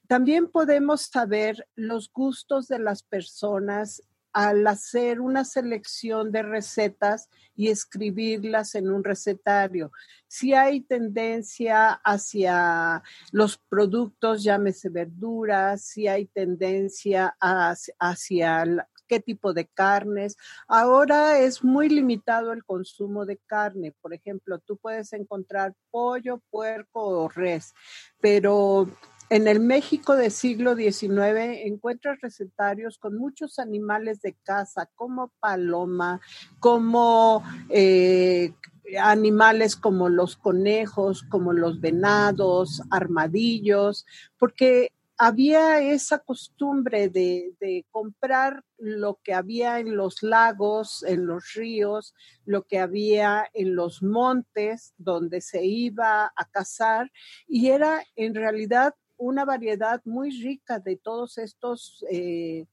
También 0.07 0.47
podemos 0.47 1.03
saber 1.03 1.67
los 1.75 2.11
gustos 2.11 2.67
de 2.67 2.79
las 2.79 3.03
personas 3.03 4.01
al 4.33 4.65
hacer 4.67 5.21
una 5.21 5.43
selección 5.43 6.31
de 6.31 6.43
recetas 6.43 7.29
y 7.55 7.69
escribirlas 7.69 8.75
en 8.75 8.91
un 8.91 9.03
recetario. 9.03 9.91
Si 10.27 10.53
hay 10.53 10.81
tendencia 10.81 11.93
hacia 12.03 13.01
los 13.31 13.57
productos, 13.57 14.43
llámese 14.43 14.89
verduras, 14.89 15.81
si 15.83 16.07
hay 16.07 16.27
tendencia 16.27 17.35
hacia, 17.39 18.65
qué 19.07 19.19
tipo 19.19 19.53
de 19.53 19.65
carnes. 19.67 20.37
Ahora 20.67 21.39
es 21.39 21.63
muy 21.63 21.89
limitado 21.89 22.51
el 22.51 22.63
consumo 22.63 23.25
de 23.25 23.37
carne. 23.37 23.95
Por 24.01 24.13
ejemplo, 24.13 24.59
tú 24.59 24.77
puedes 24.77 25.13
encontrar 25.13 25.73
pollo, 25.89 26.41
puerco 26.49 27.23
o 27.23 27.29
res, 27.29 27.73
pero 28.19 28.87
en 29.29 29.47
el 29.47 29.59
México 29.59 30.15
del 30.15 30.31
siglo 30.31 30.75
XIX 30.75 31.65
encuentras 31.65 32.19
recetarios 32.21 32.97
con 32.97 33.17
muchos 33.17 33.59
animales 33.59 34.21
de 34.21 34.33
caza, 34.43 34.89
como 34.95 35.31
paloma, 35.39 36.21
como 36.59 37.43
eh, 37.69 38.53
animales 39.01 39.75
como 39.75 40.07
los 40.07 40.37
conejos, 40.37 41.23
como 41.23 41.51
los 41.51 41.81
venados, 41.81 42.81
armadillos, 42.89 44.05
porque 44.37 44.93
había 45.19 45.81
esa 45.81 46.19
costumbre 46.19 47.09
de, 47.09 47.51
de, 47.59 47.85
comprar 47.89 48.63
lo 48.77 49.19
que 49.23 49.33
había 49.33 49.79
en 49.79 49.97
los 49.97 50.21
lagos, 50.21 51.03
en 51.03 51.25
los 51.25 51.53
ríos, 51.53 52.13
lo 52.45 52.63
que 52.63 52.77
había 52.77 53.49
en 53.53 53.75
los 53.75 54.03
montes 54.03 54.93
donde 54.97 55.41
se 55.41 55.65
iba 55.65 56.31
a 56.35 56.45
cazar 56.51 57.11
y 57.47 57.69
era 57.69 58.03
en 58.15 58.35
realidad 58.35 58.93
una 59.17 59.45
variedad 59.45 60.01
muy 60.05 60.31
rica 60.31 60.79
de 60.79 60.95
todos 60.95 61.37
estos, 61.37 62.05
eh, 62.09 62.65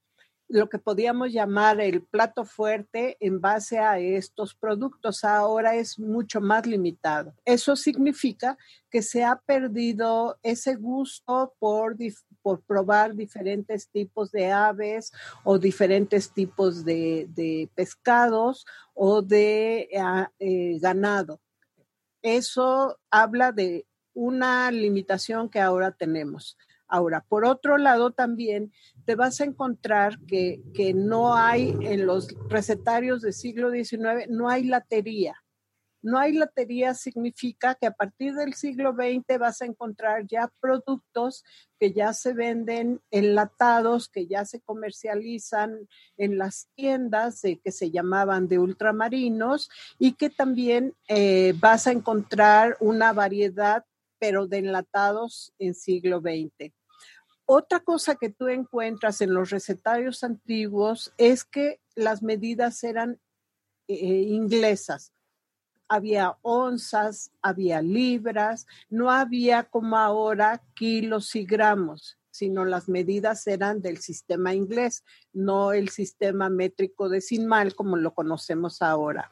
lo 0.49 0.69
que 0.69 0.79
podíamos 0.79 1.33
llamar 1.33 1.81
el 1.81 2.03
plato 2.03 2.45
fuerte 2.45 3.17
en 3.21 3.41
base 3.41 3.79
a 3.79 3.99
estos 3.99 4.55
productos. 4.55 5.25
Ahora 5.25 5.75
es 5.75 5.99
mucho 5.99 6.41
más 6.41 6.67
limitado. 6.67 7.35
Eso 7.45 7.77
significa 7.77 8.59
que 8.91 9.03
se 9.03 9.25
ha 9.25 9.37
perdido 9.37 10.39
ese 10.43 10.77
gusto 10.77 11.55
por, 11.59 11.97
por 12.43 12.61
probar 12.63 13.15
diferentes 13.15 13.89
tipos 13.89 14.31
de 14.31 14.53
aves 14.53 15.13
o 15.45 15.59
diferentes 15.59 16.31
tipos 16.31 16.85
de, 16.85 17.71
pescados 17.75 18.67
o 18.93 19.23
de 19.23 19.89
ah, 19.99 20.31
eh, 20.39 20.79
ganado. 20.79 21.41
Eso 22.23 22.99
habla 23.11 23.53
de 23.53 23.87
una 24.14 24.71
limitación 24.71 25.49
que 25.49 25.61
ahora 25.61 25.92
tenemos. 25.92 26.56
Ahora, 26.87 27.25
por 27.28 27.44
otro 27.44 27.76
lado, 27.76 28.12
también 28.12 28.73
te 29.04 29.14
vas 29.14 29.40
a 29.40 29.44
encontrar 29.44 30.18
que, 30.26 30.62
que 30.75 30.94
no 30.94 31.35
hay 31.35 31.76
en 31.83 32.06
los 32.06 32.28
recetarios 32.49 33.23
del 33.23 33.33
siglo 33.33 33.71
XIX, 33.71 34.28
no 34.28 34.49
hay 34.49 34.64
latería. 34.64 35.35
No 36.04 36.18
hay 36.18 36.35
latería 36.35 36.92
significa 36.92 37.76
que 37.76 37.87
a 37.87 37.90
partir 37.90 38.35
del 38.35 38.52
siglo 38.52 38.92
XX 38.92 39.38
vas 39.38 39.62
a 39.62 39.64
encontrar 39.64 40.26
ya 40.26 40.52
productos 40.61 41.44
que 41.80 41.94
ya 41.94 42.12
se 42.12 42.35
venden 42.35 43.00
enlatados, 43.11 44.11
que 44.11 44.26
ya 44.26 44.44
se 44.44 44.61
comercializan 44.61 45.88
en 46.18 46.37
las 46.37 46.68
tiendas 46.75 47.40
que 47.40 47.73
se 47.73 47.90
llamaban 47.90 48.49
de 48.49 48.59
ultramarinos 48.59 49.71
y 49.99 50.12
que 50.12 50.28
también 50.28 50.92
eh, 51.09 51.54
vas 51.59 51.87
a 51.87 51.92
encontrar 51.92 52.76
una 52.80 53.14
variedad 53.14 53.87
pero 54.25 54.47
de 54.47 54.57
enlatados 54.57 55.52
en 55.59 55.75
siglo 55.75 56.23
XX. 56.23 56.73
Otra 57.45 57.81
cosa 57.81 58.14
que 58.14 58.31
tú 58.31 58.49
encuentras 58.49 59.21
en 59.21 59.35
los 59.35 59.50
recetarios 59.50 60.25
antiguos 60.25 61.12
es 61.19 61.45
que 61.45 61.83
las 61.95 62.23
medidas 62.23 62.83
eran 62.85 63.21
eh, 63.87 63.97
inglesas. 63.97 65.12
Había 65.88 66.38
onzas, 66.40 67.33
había 67.43 67.83
libras, 67.83 68.67
no 68.89 69.10
había 69.10 69.65
como 69.65 69.99
ahora 69.99 70.63
kilos 70.75 71.37
y 71.37 71.45
gramos, 71.45 72.19
sino 72.30 72.65
las 72.65 72.89
medidas 72.89 73.47
eran 73.47 73.82
del 73.82 73.99
sistema 73.99 74.54
inglés, 74.54 75.04
no 75.34 75.75
el 75.75 75.91
sistema 75.91 76.49
métrico 76.49 77.10
decimal 77.10 77.75
como 77.75 77.99
lo 77.99 78.15
conocemos 78.15 78.80
ahora. 78.80 79.30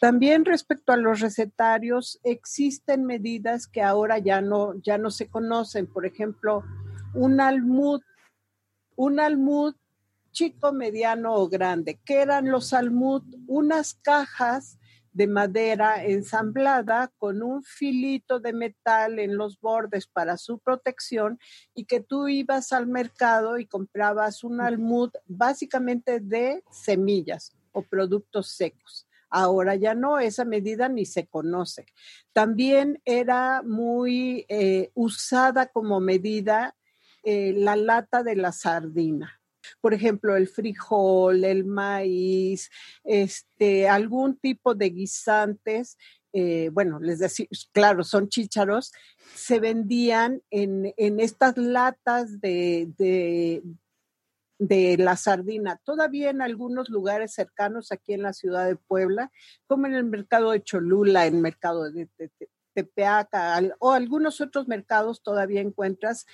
También 0.00 0.44
respecto 0.44 0.92
a 0.92 0.96
los 0.96 1.20
recetarios, 1.20 2.20
existen 2.22 3.04
medidas 3.04 3.66
que 3.66 3.82
ahora 3.82 4.18
ya 4.18 4.40
no, 4.40 4.80
ya 4.80 4.96
no 4.96 5.10
se 5.10 5.28
conocen. 5.28 5.86
Por 5.86 6.06
ejemplo, 6.06 6.62
un 7.14 7.40
almud, 7.40 8.00
un 8.94 9.18
almud 9.18 9.74
chico, 10.30 10.72
mediano 10.72 11.34
o 11.34 11.48
grande. 11.48 11.98
¿Qué 12.04 12.22
eran 12.22 12.50
los 12.50 12.72
almud? 12.72 13.22
Unas 13.48 13.94
cajas 13.94 14.78
de 15.12 15.26
madera 15.26 16.04
ensamblada 16.04 17.10
con 17.18 17.42
un 17.42 17.64
filito 17.64 18.38
de 18.38 18.52
metal 18.52 19.18
en 19.18 19.36
los 19.36 19.60
bordes 19.60 20.06
para 20.06 20.36
su 20.36 20.60
protección 20.60 21.40
y 21.74 21.86
que 21.86 21.98
tú 21.98 22.28
ibas 22.28 22.72
al 22.72 22.86
mercado 22.86 23.58
y 23.58 23.66
comprabas 23.66 24.44
un 24.44 24.60
almud 24.60 25.10
básicamente 25.26 26.20
de 26.20 26.62
semillas 26.70 27.56
o 27.72 27.82
productos 27.82 28.50
secos. 28.50 29.07
Ahora 29.30 29.74
ya 29.74 29.94
no, 29.94 30.18
esa 30.18 30.44
medida 30.44 30.88
ni 30.88 31.04
se 31.04 31.26
conoce. 31.26 31.86
También 32.32 33.00
era 33.04 33.62
muy 33.62 34.46
eh, 34.48 34.90
usada 34.94 35.66
como 35.66 36.00
medida 36.00 36.76
eh, 37.22 37.52
la 37.54 37.76
lata 37.76 38.22
de 38.22 38.36
la 38.36 38.52
sardina. 38.52 39.40
Por 39.80 39.92
ejemplo, 39.92 40.34
el 40.36 40.48
frijol, 40.48 41.44
el 41.44 41.64
maíz, 41.64 42.70
este, 43.04 43.88
algún 43.88 44.38
tipo 44.38 44.74
de 44.74 44.90
guisantes 44.90 45.98
eh, 46.32 46.68
bueno, 46.72 47.00
les 47.00 47.20
decía, 47.20 47.46
claro, 47.72 48.04
son 48.04 48.28
chícharos, 48.28 48.92
se 49.34 49.60
vendían 49.60 50.42
en, 50.50 50.92
estas 51.20 51.56
latas 51.56 52.40
de, 52.40 52.92
de 52.98 53.62
la 54.58 55.16
sardina. 55.16 55.80
Todavía 55.84 56.30
en 56.30 56.42
algunos 56.42 56.88
lugares 56.88 57.32
cercanos 57.32 57.92
aquí 57.92 58.12
en 58.12 58.22
la 58.22 58.32
ciudad 58.32 58.66
de 58.66 58.76
Puebla, 58.76 59.30
como 59.66 59.86
en 59.86 59.94
el 59.94 60.04
mercado 60.04 60.50
de 60.50 60.62
Cholula, 60.62 61.26
en 61.26 61.36
el 61.36 61.40
mercado 61.40 61.90
de, 61.90 62.08
Tepeaca 62.74 63.60
o 63.78 63.92
algunos 63.92 64.40
otros 64.40 64.68
mercados 64.68 65.22
todavía 65.22 65.60
encuentras 65.60 66.26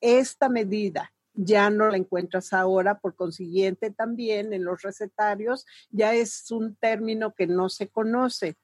esta 0.00 0.48
medida. 0.48 1.12
Ya 1.34 1.70
no 1.70 1.88
la 1.88 1.96
encuentras 1.96 2.52
ahora, 2.52 2.98
por 2.98 3.14
consiguiente 3.14 3.90
también 3.90 4.52
en 4.52 4.64
los 4.64 4.82
recetarios 4.82 5.64
ya 5.90 6.12
es 6.14 6.50
un 6.50 6.76
término 6.76 7.34
que 7.34 7.46
no 7.46 7.68
se 7.68 7.88
conoce. 7.88 8.56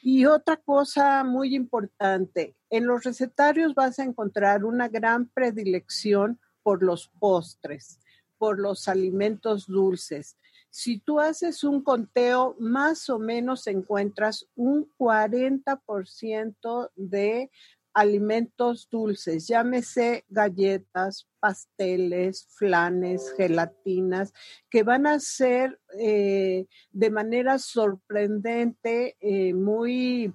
Y 0.00 0.24
otra 0.24 0.56
cosa 0.56 1.22
muy 1.24 1.54
importante, 1.54 2.56
en 2.70 2.86
los 2.86 3.04
recetarios 3.04 3.74
vas 3.74 3.98
a 3.98 4.04
encontrar 4.04 4.64
una 4.64 4.88
gran 4.88 5.28
predilección 5.28 6.40
por 6.62 6.82
los 6.82 7.08
postres 7.18 8.00
por 8.38 8.58
los 8.58 8.88
alimentos 8.88 9.66
dulces. 9.66 10.36
Si 10.70 10.98
tú 10.98 11.20
haces 11.20 11.64
un 11.64 11.82
conteo, 11.82 12.54
más 12.58 13.08
o 13.08 13.18
menos 13.18 13.66
encuentras 13.66 14.46
un 14.54 14.92
40% 14.98 16.90
de 16.94 17.50
alimentos 17.94 18.88
dulces, 18.90 19.46
llámese 19.46 20.26
galletas, 20.28 21.26
pasteles, 21.40 22.46
flanes, 22.50 23.32
gelatinas, 23.38 24.34
que 24.68 24.82
van 24.82 25.06
a 25.06 25.18
ser 25.18 25.80
eh, 25.98 26.66
de 26.90 27.10
manera 27.10 27.58
sorprendente, 27.58 29.16
eh, 29.20 29.54
muy 29.54 30.34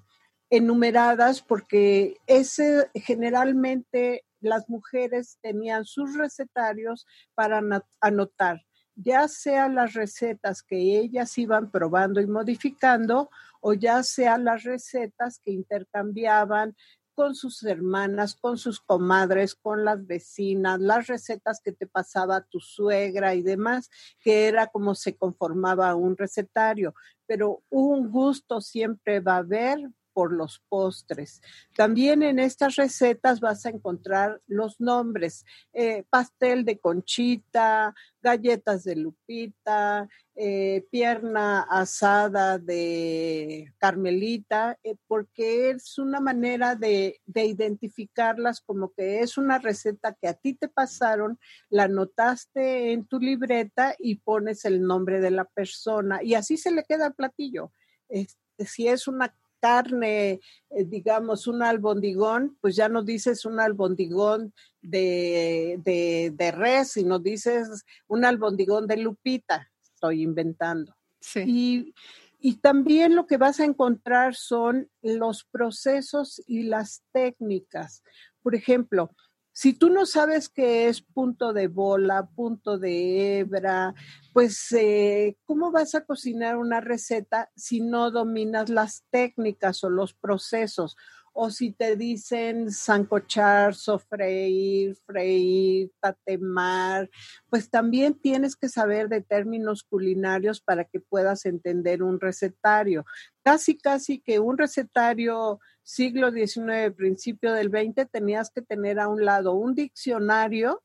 enumeradas, 0.50 1.44
porque 1.44 2.18
ese 2.26 2.90
generalmente 2.96 4.26
las 4.42 4.70
mujeres 4.70 5.38
tenían 5.42 5.86
sus 5.86 6.16
recetarios 6.18 7.06
para 7.34 7.62
anotar 8.00 8.62
ya 8.96 9.28
sea 9.28 9.68
las 9.70 9.94
recetas 9.94 10.62
que 10.62 11.00
ellas 11.00 11.38
iban 11.38 11.72
probando 11.72 12.22
y 12.22 12.28
modificando 12.28 13.30
o 13.62 13.74
ya 13.74 14.04
sea 14.04 14.38
las 14.38 14.64
recetas 14.64 15.40
que 15.44 15.52
intercambiaban 15.52 16.76
con 17.14 17.36
sus 17.36 17.62
hermanas, 17.64 18.36
con 18.36 18.58
sus 18.58 18.80
comadres, 18.80 19.54
con 19.56 19.86
las 19.86 20.06
vecinas, 20.08 20.80
las 20.80 21.08
recetas 21.08 21.62
que 21.62 21.72
te 21.72 21.86
pasaba 21.86 22.42
tu 22.42 22.60
suegra 22.60 23.36
y 23.36 23.42
demás, 23.42 23.90
que 24.22 24.48
era 24.48 24.68
como 24.68 24.96
se 24.96 25.16
conformaba 25.16 25.94
un 25.96 26.18
recetario. 26.18 26.96
Pero 27.28 27.64
un 27.70 28.10
gusto 28.10 28.62
siempre 28.62 29.20
va 29.20 29.36
a 29.36 29.38
haber 29.40 29.92
por 30.14 30.34
los 30.34 30.62
postres. 30.70 31.42
También 31.76 32.24
en 32.24 32.40
estas 32.40 32.76
recetas 32.76 33.40
vas 33.40 33.66
a 33.66 33.70
encontrar 33.70 34.42
los 34.48 34.80
nombres, 34.80 35.46
eh, 35.74 36.04
pastel 36.10 36.66
de 36.66 36.80
conchita, 36.80 37.94
galletas 38.22 38.84
de 38.84 38.96
lupita, 38.96 40.08
eh, 40.36 40.88
pierna 40.90 41.62
asada 41.62 42.58
de 42.58 43.74
carmelita, 43.78 44.80
eh, 44.84 44.96
porque 45.08 45.72
es 45.72 45.98
una 45.98 46.20
manera 46.20 46.76
de, 46.76 47.22
de, 47.26 47.46
identificarlas 47.46 48.62
como 48.62 48.94
que 48.94 49.20
es 49.20 49.38
una 49.38 49.60
receta 49.60 50.14
que 50.14 50.28
a 50.28 50.34
ti 50.34 50.54
te 50.54 50.68
pasaron, 50.70 51.38
la 51.70 51.84
anotaste 51.84 52.94
en 52.94 53.06
tu 53.06 53.20
libreta 53.20 53.94
y 54.00 54.16
pones 54.16 54.66
el 54.66 54.82
nombre 54.82 55.20
de 55.20 55.32
la 55.32 55.46
persona 55.46 56.24
y 56.24 56.36
así 56.36 56.58
se 56.58 56.72
le 56.72 56.84
queda 56.86 57.08
el 57.08 57.14
platillo. 57.14 57.72
Este, 58.08 58.66
si 58.66 58.88
es 58.88 59.08
una 59.08 59.36
carne, 59.62 60.42
eh, 60.70 60.86
digamos, 60.86 61.48
un 61.48 61.64
albondigón, 61.64 62.58
pues 62.60 62.76
ya 62.76 62.90
no 62.90 63.04
dices 63.04 63.46
un 63.46 63.60
albondigón 63.60 64.54
de, 64.82 65.80
de, 65.84 66.34
de, 66.36 66.52
res, 66.52 66.94
sino 66.94 67.20
dices 67.20 67.86
un 68.08 68.26
albondigón 68.26 68.88
de 68.88 68.98
lupita, 68.98 69.72
estoy 69.82 70.24
inventando. 70.24 70.96
Sí. 71.20 71.44
Y, 71.46 71.94
y 72.40 72.56
también 72.56 73.16
lo 73.16 73.28
que 73.28 73.38
vas 73.38 73.60
a 73.60 73.66
encontrar 73.66 74.34
son 74.34 74.90
los 75.04 75.44
procesos 75.44 76.42
y 76.48 76.64
las 76.64 77.04
técnicas. 77.12 78.04
Por 78.42 78.56
ejemplo, 78.56 79.12
si 79.54 79.74
tú 79.74 79.90
no 79.90 80.06
sabes 80.06 80.50
qué 80.50 80.88
es 80.88 81.02
punto 81.02 81.54
de 81.54 81.68
bola, 81.68 82.30
punto 82.36 82.78
de 82.78 83.40
hebra, 83.40 83.94
pues 84.34 84.72
eh, 84.72 85.38
¿cómo 85.46 85.72
vas 85.72 85.94
a 85.94 86.06
cocinar 86.06 86.58
una 86.58 86.80
receta 86.80 87.52
si 87.56 87.82
no 87.82 88.12
dominas 88.12 88.70
las 88.70 89.04
técnicas 89.10 89.84
o 89.84 89.90
los 89.90 90.14
procesos? 90.14 90.96
O 91.34 91.50
si 91.50 91.72
te 91.72 91.96
dicen 91.96 92.72
sancochar, 92.72 93.74
sofreír, 93.74 94.98
freír, 95.06 95.92
tatemar, 96.02 97.10
pues 97.50 97.70
también 97.70 98.16
tienes 98.16 98.56
que 98.56 98.68
saber 98.68 99.08
de 99.08 99.22
términos 99.22 99.84
culinarios 99.84 100.62
para 100.62 100.86
que 100.86 101.00
puedas 101.00 101.46
entender 101.46 102.04
un 102.04 102.20
recetario. 102.20 103.06
Casi, 103.44 103.78
casi 103.78 104.20
que 104.20 104.40
un 104.40 104.58
recetario 104.58 105.60
siglo 105.84 106.32
XIX, 106.32 106.94
principio 106.96 107.54
del 107.54 107.70
XX, 107.70 108.10
tenías 108.10 108.50
que 108.50 108.62
tener 108.62 109.00
a 109.00 109.08
un 109.08 109.26
lado 109.26 109.54
un 109.54 109.76
diccionario 109.76 110.84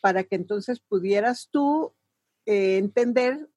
para 0.00 0.24
que 0.24 0.36
entonces 0.36 0.80
pudieras 0.80 1.48
tú 1.50 1.94
eh, 2.46 2.78
entender 2.78 3.48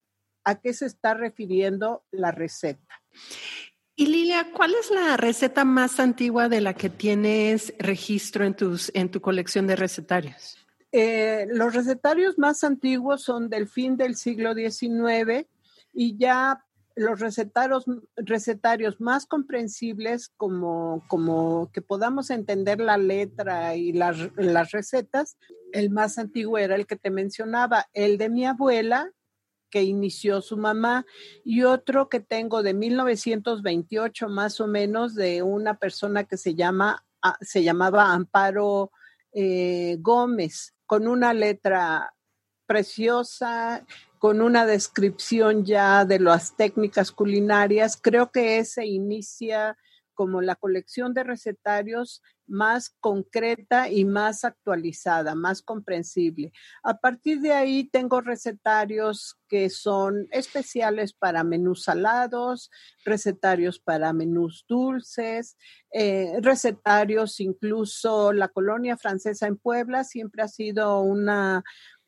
a 0.44 0.56
qué 0.62 0.74
se 0.74 0.86
está 0.86 1.16
refiriendo 1.16 2.04
la 2.12 2.32
receta. 2.32 3.02
Y 3.96 4.08
Lilia, 4.08 4.52
¿cuál 4.52 4.76
es 4.76 4.92
la 4.92 5.18
receta 5.18 5.64
más 5.64 6.00
antigua 6.00 6.50
de 6.50 6.62
la 6.62 6.74
que 6.74 6.90
tienes 6.90 7.74
registro 7.80 8.46
en, 8.46 8.54
tus, 8.54 8.92
en 8.94 9.10
tu 9.10 9.22
colección 9.22 9.68
de 9.68 9.76
recetarios? 9.76 10.58
Eh, 10.92 11.48
los 11.50 11.74
recetarios 11.74 12.38
más 12.38 12.64
antiguos 12.64 13.24
son 13.24 13.50
del 13.50 13.68
fin 13.68 13.98
del 13.98 14.16
siglo 14.16 14.54
XIX 14.54 15.48
y 15.94 16.18
ya 16.18 16.64
los 16.96 17.20
recetarios, 17.20 19.00
más 19.00 19.26
comprensibles, 19.26 20.30
como, 20.38 21.04
como 21.08 21.70
que 21.74 21.82
podamos 21.82 22.30
entender 22.30 22.80
la 22.80 22.98
letra 22.98 23.76
y 23.76 23.92
las, 23.92 24.18
las 24.38 24.72
recetas, 24.72 25.38
el 25.74 25.90
más 25.90 26.18
antiguo 26.18 26.58
era 26.58 26.76
el 26.76 26.88
que 26.88 26.96
te 26.96 27.10
mencionaba, 27.10 27.88
el 27.94 28.18
de 28.18 28.30
mi 28.30 28.46
abuela, 28.46 29.12
que 29.70 29.84
inició 29.84 30.42
su 30.42 30.58
mamá, 30.58 31.06
y 31.44 31.64
otro 31.64 32.08
que 32.08 32.22
tengo 32.22 32.64
de 32.64 32.74
1928 32.74 34.30
más 34.30 34.62
o 34.62 34.68
menos 34.68 35.16
de 35.16 35.44
una 35.44 35.78
persona 35.78 36.24
que 36.24 36.38
se 36.38 36.56
llama, 36.56 37.06
ah, 37.22 37.38
se 37.42 37.64
llamaba 37.64 38.14
Amparo 38.14 38.92
eh, 39.34 39.98
Gómez, 40.00 40.74
con 40.86 41.08
una 41.08 41.34
letra 41.34 42.14
preciosa 42.66 43.86
con 44.20 44.42
una 44.42 44.66
descripción 44.66 45.66
ya 45.66 46.06
de 46.06 46.20
las 46.20 46.56
técnicas 46.56 47.12
culinarias. 47.12 48.00
Creo 48.02 48.32
que 48.32 48.58
ese 48.60 48.86
inicia 48.86 49.78
como 50.16 50.42
la 50.42 50.56
colección 50.56 51.14
de 51.14 51.24
recetarios 51.24 52.24
más 52.48 52.90
concreta 53.00 53.90
y 53.90 54.06
más 54.06 54.46
actualizada, 54.46 55.36
más 55.36 55.62
comprensible. 55.62 56.52
A 56.84 56.98
partir 56.98 57.42
de 57.42 57.54
ahí 57.54 57.86
tengo 57.86 58.22
recetarios 58.22 59.38
que 59.48 59.70
son 59.70 60.28
especiales 60.32 61.14
para 61.14 61.44
menús 61.44 61.84
salados, 61.84 62.70
recetarios 63.04 63.80
para 63.80 64.14
menús 64.14 64.66
dulces, 64.68 65.58
eh, 65.92 66.38
recetarios 66.42 67.40
incluso 67.40 68.32
la 68.32 68.48
colonia 68.50 68.98
francesa 68.98 69.48
en 69.48 69.58
Puebla 69.58 70.04
siempre 70.04 70.44
ha 70.44 70.48
sido 70.48 71.00
una, 71.02 71.64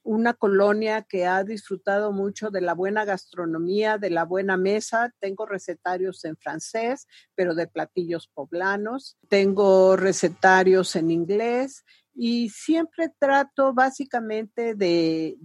una 0.07 0.33
colonia 0.33 1.01
que 1.01 1.25
ha 1.25 1.43
disfrutado 1.43 2.13
mucho 2.13 2.49
de 2.49 2.61
la 2.61 2.73
buena 2.73 3.03
gastronomía, 3.03 3.97
de 3.97 4.09
la 4.09 4.23
buena 4.23 4.55
mesa. 4.55 5.13
Tengo 5.19 5.45
recetarios 5.45 6.23
en 6.23 6.37
francés, 6.37 7.07
pero 7.35 7.53
de 7.55 7.67
platillos 7.67 8.29
poblanos. 8.33 9.17
Tengo 9.27 9.97
recetarios 9.97 10.95
en 10.95 11.11
inglés 11.11 11.83
y 12.15 12.47
siempre 12.49 13.11
trato 13.19 13.73
básicamente 13.73 14.75
de, 14.75 15.35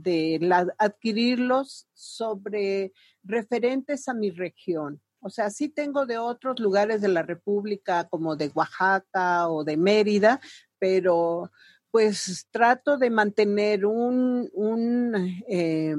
adquirirlos 0.79 1.89
sobre 1.93 2.93
referentes 3.25 4.09
a 4.09 4.15
mi 4.15 4.31
región. 4.31 5.03
O 5.19 5.29
sea, 5.29 5.51
sí 5.51 5.71
tengo 5.71 6.07
de 6.07 6.19
otros 6.19 6.61
lugares 6.61 7.01
de 7.01 7.09
la 7.09 7.23
República, 7.23 8.09
como 8.09 8.37
de 8.37 8.53
Oaxaca 8.55 9.49
o 9.49 9.65
de 9.65 9.77
Mérida, 9.77 10.41
pero 10.79 11.51
pues 11.93 12.49
trato 12.51 12.97
de 12.97 13.11
mantener 13.11 13.85
un, 13.85 14.49
un, 14.55 15.15
eh, 15.47 15.95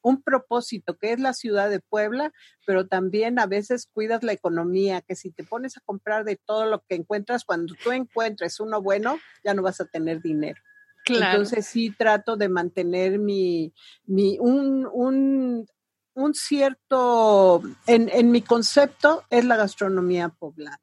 un, 0.00 0.22
propósito 0.22 0.96
que 0.96 1.12
es 1.12 1.18
la 1.18 1.34
ciudad 1.34 1.68
de 1.68 1.80
Puebla, 1.80 2.32
pero 2.64 2.86
también 2.86 3.40
a 3.40 3.46
veces 3.46 3.88
cuidas 3.92 4.22
la 4.22 4.32
economía, 4.32 5.02
que 5.02 5.16
si 5.16 5.32
te 5.32 5.42
pones 5.42 5.76
a 5.76 5.80
comprar 5.80 6.24
de 6.24 6.36
todo 6.36 6.66
lo 6.66 6.84
que 6.88 6.94
encuentras, 6.94 7.44
cuando 7.44 7.74
tú 7.74 7.90
encuentres 7.90 8.60
uno 8.60 8.80
bueno, 8.80 9.18
ya 9.44 9.52
no 9.52 9.62
vas 9.62 9.80
a 9.80 9.84
tener 9.84 10.22
dinero. 10.22 10.62
Entonces 11.06 11.66
sí 11.66 11.90
trato 11.90 12.36
de 12.36 12.48
mantener 12.48 13.18
mi, 13.18 13.74
mi 14.04 14.38
un, 14.38 14.88
un, 14.92 15.66
un 16.14 16.34
cierto, 16.34 17.62
en, 17.88 18.08
en 18.12 18.30
mi 18.30 18.42
concepto 18.42 19.24
es 19.28 19.44
la 19.44 19.56
gastronomía 19.56 20.28
poblana. 20.28 20.78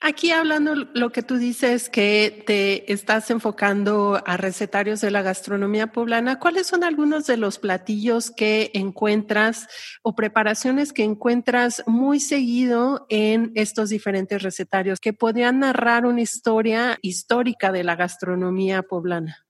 Aquí 0.00 0.30
hablando 0.30 0.74
lo 0.74 1.10
que 1.10 1.22
tú 1.22 1.36
dices 1.36 1.88
que 1.88 2.42
te 2.46 2.92
estás 2.92 3.30
enfocando 3.30 4.20
a 4.26 4.36
recetarios 4.36 5.00
de 5.00 5.10
la 5.10 5.22
gastronomía 5.22 5.92
poblana, 5.92 6.38
¿cuáles 6.38 6.66
son 6.66 6.84
algunos 6.84 7.26
de 7.26 7.36
los 7.36 7.58
platillos 7.58 8.30
que 8.30 8.70
encuentras 8.74 9.68
o 10.02 10.14
preparaciones 10.14 10.92
que 10.92 11.04
encuentras 11.04 11.82
muy 11.86 12.20
seguido 12.20 13.06
en 13.08 13.52
estos 13.54 13.90
diferentes 13.90 14.42
recetarios 14.42 15.00
que 15.00 15.12
podrían 15.12 15.60
narrar 15.60 16.06
una 16.06 16.20
historia 16.20 16.98
histórica 17.02 17.70
de 17.72 17.84
la 17.84 17.96
gastronomía 17.96 18.82
poblana? 18.82 19.46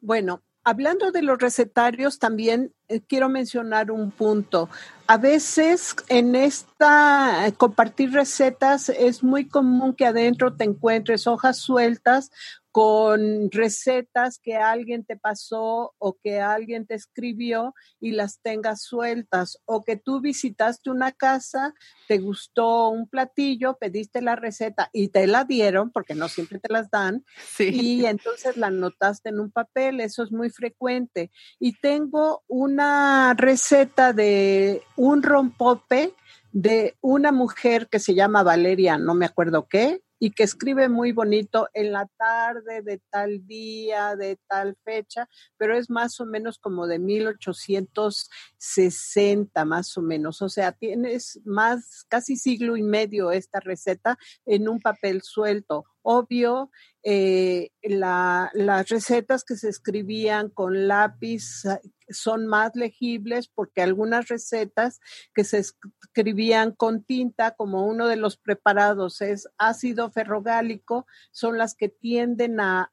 Bueno, 0.00 0.42
Hablando 0.64 1.10
de 1.10 1.22
los 1.22 1.38
recetarios, 1.38 2.20
también 2.20 2.72
eh, 2.88 3.00
quiero 3.00 3.28
mencionar 3.28 3.90
un 3.90 4.12
punto. 4.12 4.68
A 5.08 5.16
veces 5.16 5.96
en 6.08 6.36
esta 6.36 7.48
eh, 7.48 7.52
compartir 7.52 8.12
recetas 8.12 8.88
es 8.88 9.24
muy 9.24 9.48
común 9.48 9.92
que 9.92 10.06
adentro 10.06 10.54
te 10.54 10.62
encuentres 10.64 11.26
hojas 11.26 11.58
sueltas 11.58 12.30
con 12.72 13.50
recetas 13.50 14.38
que 14.38 14.56
alguien 14.56 15.04
te 15.04 15.16
pasó 15.16 15.94
o 15.98 16.16
que 16.22 16.40
alguien 16.40 16.86
te 16.86 16.94
escribió 16.94 17.74
y 18.00 18.12
las 18.12 18.40
tengas 18.40 18.82
sueltas 18.82 19.58
o 19.66 19.84
que 19.84 19.96
tú 19.96 20.22
visitaste 20.22 20.90
una 20.90 21.12
casa, 21.12 21.74
te 22.08 22.18
gustó 22.18 22.88
un 22.88 23.06
platillo, 23.06 23.76
pediste 23.78 24.22
la 24.22 24.36
receta 24.36 24.88
y 24.92 25.08
te 25.08 25.26
la 25.26 25.44
dieron 25.44 25.90
porque 25.90 26.14
no 26.14 26.28
siempre 26.28 26.58
te 26.58 26.72
las 26.72 26.90
dan 26.90 27.24
y 27.58 28.06
entonces 28.06 28.56
la 28.56 28.68
anotaste 28.68 29.28
en 29.28 29.40
un 29.40 29.50
papel, 29.50 30.00
eso 30.00 30.22
es 30.22 30.32
muy 30.32 30.48
frecuente. 30.48 31.30
Y 31.60 31.78
tengo 31.78 32.42
una 32.48 33.34
receta 33.34 34.14
de 34.14 34.82
un 34.96 35.22
rompope 35.22 36.14
de 36.52 36.96
una 37.00 37.32
mujer 37.32 37.88
que 37.88 37.98
se 37.98 38.14
llama 38.14 38.42
Valeria, 38.42 38.98
no 38.98 39.14
me 39.14 39.26
acuerdo 39.26 39.66
qué, 39.68 40.02
y 40.22 40.30
que 40.30 40.44
escribe 40.44 40.88
muy 40.88 41.10
bonito 41.10 41.68
en 41.74 41.90
la 41.90 42.06
tarde 42.16 42.82
de 42.82 43.02
tal 43.10 43.44
día, 43.44 44.14
de 44.14 44.38
tal 44.46 44.76
fecha, 44.84 45.28
pero 45.56 45.76
es 45.76 45.90
más 45.90 46.20
o 46.20 46.26
menos 46.26 46.60
como 46.60 46.86
de 46.86 47.00
1860 47.00 49.64
más 49.64 49.98
o 49.98 50.02
menos. 50.02 50.40
O 50.40 50.48
sea, 50.48 50.70
tienes 50.70 51.40
más, 51.44 52.04
casi 52.08 52.36
siglo 52.36 52.76
y 52.76 52.84
medio 52.84 53.32
esta 53.32 53.58
receta 53.58 54.16
en 54.46 54.68
un 54.68 54.78
papel 54.78 55.22
suelto. 55.22 55.86
Obvio, 56.02 56.70
eh, 57.04 57.70
las 57.82 58.88
recetas 58.88 59.44
que 59.44 59.56
se 59.56 59.68
escribían 59.68 60.50
con 60.50 60.88
lápiz 60.88 61.64
son 62.08 62.46
más 62.46 62.72
legibles 62.74 63.48
porque 63.48 63.82
algunas 63.82 64.28
recetas 64.28 65.00
que 65.34 65.44
se 65.44 65.58
escribían 65.58 66.72
con 66.72 67.04
tinta, 67.04 67.52
como 67.52 67.86
uno 67.86 68.08
de 68.08 68.16
los 68.16 68.36
preparados 68.36 69.20
es 69.20 69.48
ácido 69.58 70.10
ferrogálico, 70.10 71.06
son 71.30 71.58
las 71.58 71.74
que 71.74 71.88
tienden 71.88 72.58
a, 72.60 72.90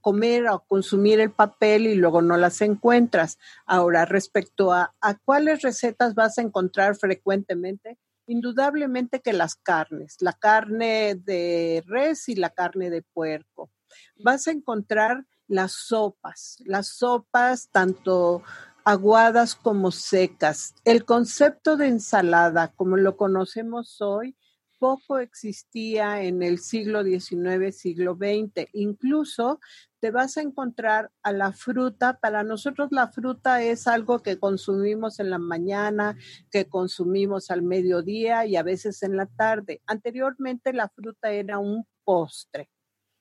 comer 0.00 0.48
o 0.48 0.64
consumir 0.66 1.20
el 1.20 1.32
papel 1.32 1.86
y 1.86 1.94
luego 1.94 2.22
no 2.22 2.36
las 2.36 2.60
encuentras. 2.60 3.38
Ahora, 3.66 4.04
respecto 4.04 4.72
a 4.72 4.92
cuáles 5.24 5.62
recetas 5.62 6.14
vas 6.14 6.38
a 6.38 6.42
encontrar 6.42 6.96
frecuentemente, 6.96 7.98
indudablemente 8.32 9.20
que 9.20 9.32
las 9.32 9.54
carnes, 9.54 10.16
la 10.20 10.32
carne 10.32 11.14
de 11.14 11.84
res 11.86 12.28
y 12.28 12.34
la 12.34 12.50
carne 12.50 12.90
de 12.90 13.02
puerco. 13.02 13.70
Vas 14.16 14.48
a 14.48 14.52
encontrar 14.52 15.26
las 15.46 15.72
sopas, 15.72 16.56
las 16.64 16.88
sopas 16.88 17.68
tanto 17.70 18.42
aguadas 18.84 19.54
como 19.54 19.90
secas. 19.92 20.74
El 20.84 21.04
concepto 21.04 21.76
de 21.76 21.88
ensalada, 21.88 22.72
como 22.74 22.96
lo 22.96 23.16
conocemos 23.16 24.00
hoy, 24.00 24.34
poco 24.78 25.18
existía 25.18 26.22
en 26.22 26.42
el 26.42 26.58
siglo 26.58 27.04
XIX, 27.04 27.76
siglo 27.76 28.16
XX. 28.16 28.66
Incluso 28.72 29.60
te 30.02 30.10
vas 30.10 30.36
a 30.36 30.42
encontrar 30.42 31.12
a 31.22 31.30
la 31.30 31.52
fruta. 31.52 32.18
Para 32.18 32.42
nosotros 32.42 32.88
la 32.90 33.06
fruta 33.06 33.62
es 33.62 33.86
algo 33.86 34.20
que 34.20 34.36
consumimos 34.36 35.20
en 35.20 35.30
la 35.30 35.38
mañana, 35.38 36.18
que 36.50 36.68
consumimos 36.68 37.52
al 37.52 37.62
mediodía 37.62 38.44
y 38.44 38.56
a 38.56 38.64
veces 38.64 39.04
en 39.04 39.16
la 39.16 39.26
tarde. 39.26 39.80
Anteriormente 39.86 40.72
la 40.72 40.88
fruta 40.88 41.30
era 41.30 41.60
un 41.60 41.86
postre 42.04 42.68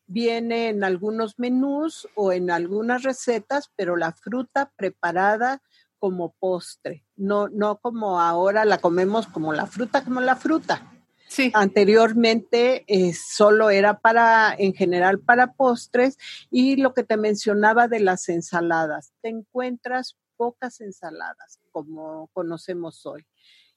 viene 0.07 0.67
en 0.67 0.83
algunos 0.83 1.39
menús 1.39 2.05
o 2.15 2.33
en 2.33 2.51
algunas 2.51 3.03
recetas, 3.03 3.71
pero 3.77 3.95
la 3.95 4.11
fruta 4.11 4.73
preparada 4.75 5.61
como 5.99 6.35
postre, 6.37 7.05
no, 7.15 7.47
no 7.47 7.77
como 7.77 8.19
ahora 8.19 8.65
la 8.65 8.79
comemos 8.79 9.27
como 9.27 9.53
la 9.53 9.67
fruta, 9.67 10.03
como 10.03 10.19
la 10.19 10.35
fruta. 10.35 11.00
Sí. 11.31 11.49
Anteriormente 11.53 12.83
eh, 12.87 13.13
solo 13.13 13.69
era 13.69 14.01
para, 14.01 14.53
en 14.57 14.73
general, 14.73 15.21
para 15.21 15.53
postres 15.53 16.17
y 16.49 16.75
lo 16.75 16.93
que 16.93 17.05
te 17.05 17.15
mencionaba 17.15 17.87
de 17.87 18.01
las 18.01 18.27
ensaladas. 18.27 19.13
Te 19.21 19.29
encuentras 19.29 20.17
pocas 20.35 20.81
ensaladas 20.81 21.61
como 21.71 22.29
conocemos 22.33 23.05
hoy. 23.05 23.25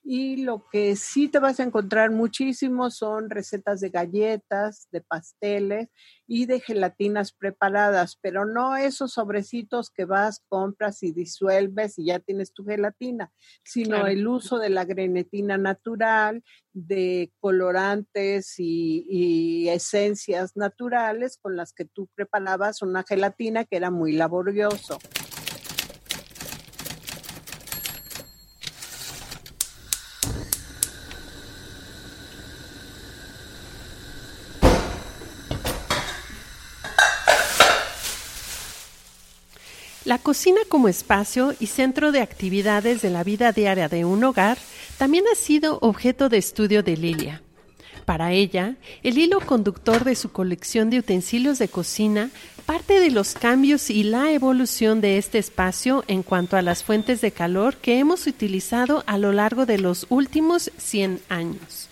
Y 0.06 0.44
lo 0.44 0.66
que 0.70 0.96
sí 0.96 1.28
te 1.28 1.38
vas 1.38 1.58
a 1.60 1.62
encontrar 1.62 2.10
muchísimo 2.10 2.90
son 2.90 3.30
recetas 3.30 3.80
de 3.80 3.88
galletas, 3.88 4.86
de 4.92 5.00
pasteles 5.00 5.88
y 6.26 6.44
de 6.44 6.60
gelatinas 6.60 7.32
preparadas, 7.32 8.18
pero 8.20 8.44
no 8.44 8.76
esos 8.76 9.12
sobrecitos 9.12 9.90
que 9.90 10.04
vas, 10.04 10.44
compras 10.48 11.02
y 11.02 11.12
disuelves 11.12 11.98
y 11.98 12.06
ya 12.06 12.18
tienes 12.18 12.52
tu 12.52 12.66
gelatina, 12.66 13.32
sino 13.64 14.06
el 14.06 14.26
uso 14.28 14.58
de 14.58 14.68
la 14.68 14.84
grenetina 14.84 15.56
natural, 15.56 16.44
de 16.74 17.32
colorantes 17.40 18.58
y, 18.58 19.06
y 19.08 19.68
esencias 19.70 20.54
naturales 20.54 21.38
con 21.40 21.56
las 21.56 21.72
que 21.72 21.86
tú 21.86 22.10
preparabas 22.14 22.82
una 22.82 23.04
gelatina 23.04 23.64
que 23.64 23.76
era 23.76 23.90
muy 23.90 24.12
laborioso. 24.12 24.98
La 40.14 40.20
cocina 40.20 40.60
como 40.68 40.86
espacio 40.86 41.56
y 41.58 41.66
centro 41.66 42.12
de 42.12 42.20
actividades 42.20 43.02
de 43.02 43.10
la 43.10 43.24
vida 43.24 43.50
diaria 43.50 43.88
de 43.88 44.04
un 44.04 44.22
hogar 44.22 44.58
también 44.96 45.24
ha 45.26 45.34
sido 45.34 45.80
objeto 45.82 46.28
de 46.28 46.38
estudio 46.38 46.84
de 46.84 46.96
Lilia. 46.96 47.42
Para 48.04 48.30
ella, 48.30 48.76
el 49.02 49.18
hilo 49.18 49.40
conductor 49.40 50.04
de 50.04 50.14
su 50.14 50.30
colección 50.30 50.88
de 50.88 51.00
utensilios 51.00 51.58
de 51.58 51.66
cocina 51.66 52.30
parte 52.64 53.00
de 53.00 53.10
los 53.10 53.34
cambios 53.34 53.90
y 53.90 54.04
la 54.04 54.30
evolución 54.30 55.00
de 55.00 55.18
este 55.18 55.38
espacio 55.38 56.04
en 56.06 56.22
cuanto 56.22 56.56
a 56.56 56.62
las 56.62 56.84
fuentes 56.84 57.20
de 57.20 57.32
calor 57.32 57.74
que 57.78 57.98
hemos 57.98 58.28
utilizado 58.28 59.02
a 59.08 59.18
lo 59.18 59.32
largo 59.32 59.66
de 59.66 59.78
los 59.78 60.06
últimos 60.10 60.70
100 60.76 61.22
años. 61.28 61.88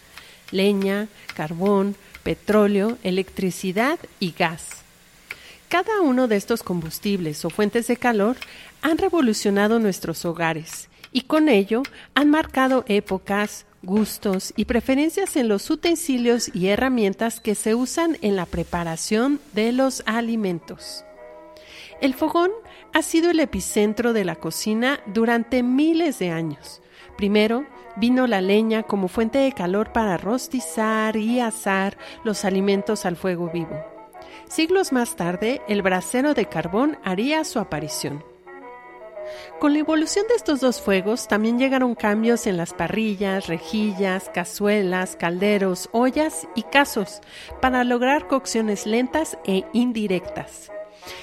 Leña, 0.52 1.08
carbón, 1.34 1.96
petróleo, 2.22 2.98
electricidad 3.02 3.98
y 4.20 4.30
gas. 4.30 4.81
Cada 5.72 6.02
uno 6.02 6.28
de 6.28 6.36
estos 6.36 6.62
combustibles 6.62 7.46
o 7.46 7.48
fuentes 7.48 7.86
de 7.86 7.96
calor 7.96 8.36
han 8.82 8.98
revolucionado 8.98 9.78
nuestros 9.78 10.26
hogares 10.26 10.90
y 11.12 11.22
con 11.22 11.48
ello 11.48 11.82
han 12.14 12.28
marcado 12.28 12.84
épocas, 12.88 13.64
gustos 13.82 14.52
y 14.54 14.66
preferencias 14.66 15.34
en 15.34 15.48
los 15.48 15.70
utensilios 15.70 16.54
y 16.54 16.66
herramientas 16.66 17.40
que 17.40 17.54
se 17.54 17.74
usan 17.74 18.18
en 18.20 18.36
la 18.36 18.44
preparación 18.44 19.40
de 19.54 19.72
los 19.72 20.02
alimentos. 20.04 21.06
El 22.02 22.12
fogón 22.12 22.50
ha 22.92 23.00
sido 23.00 23.30
el 23.30 23.40
epicentro 23.40 24.12
de 24.12 24.26
la 24.26 24.36
cocina 24.36 25.00
durante 25.06 25.62
miles 25.62 26.18
de 26.18 26.32
años. 26.32 26.82
Primero 27.16 27.64
vino 27.96 28.26
la 28.26 28.42
leña 28.42 28.82
como 28.82 29.08
fuente 29.08 29.38
de 29.38 29.52
calor 29.52 29.90
para 29.94 30.18
rostizar 30.18 31.16
y 31.16 31.40
asar 31.40 31.96
los 32.24 32.44
alimentos 32.44 33.06
al 33.06 33.16
fuego 33.16 33.48
vivo. 33.50 33.91
Siglos 34.52 34.92
más 34.92 35.16
tarde, 35.16 35.62
el 35.66 35.80
brasero 35.80 36.34
de 36.34 36.44
carbón 36.44 36.98
haría 37.04 37.42
su 37.42 37.58
aparición. 37.58 38.22
Con 39.58 39.72
la 39.72 39.78
evolución 39.78 40.26
de 40.28 40.34
estos 40.34 40.60
dos 40.60 40.78
fuegos 40.78 41.26
también 41.26 41.58
llegaron 41.58 41.94
cambios 41.94 42.46
en 42.46 42.58
las 42.58 42.74
parrillas, 42.74 43.46
rejillas, 43.46 44.30
cazuelas, 44.34 45.16
calderos, 45.16 45.88
ollas 45.92 46.46
y 46.54 46.64
casos 46.64 47.22
para 47.62 47.82
lograr 47.82 48.28
cocciones 48.28 48.84
lentas 48.84 49.38
e 49.46 49.64
indirectas. 49.72 50.70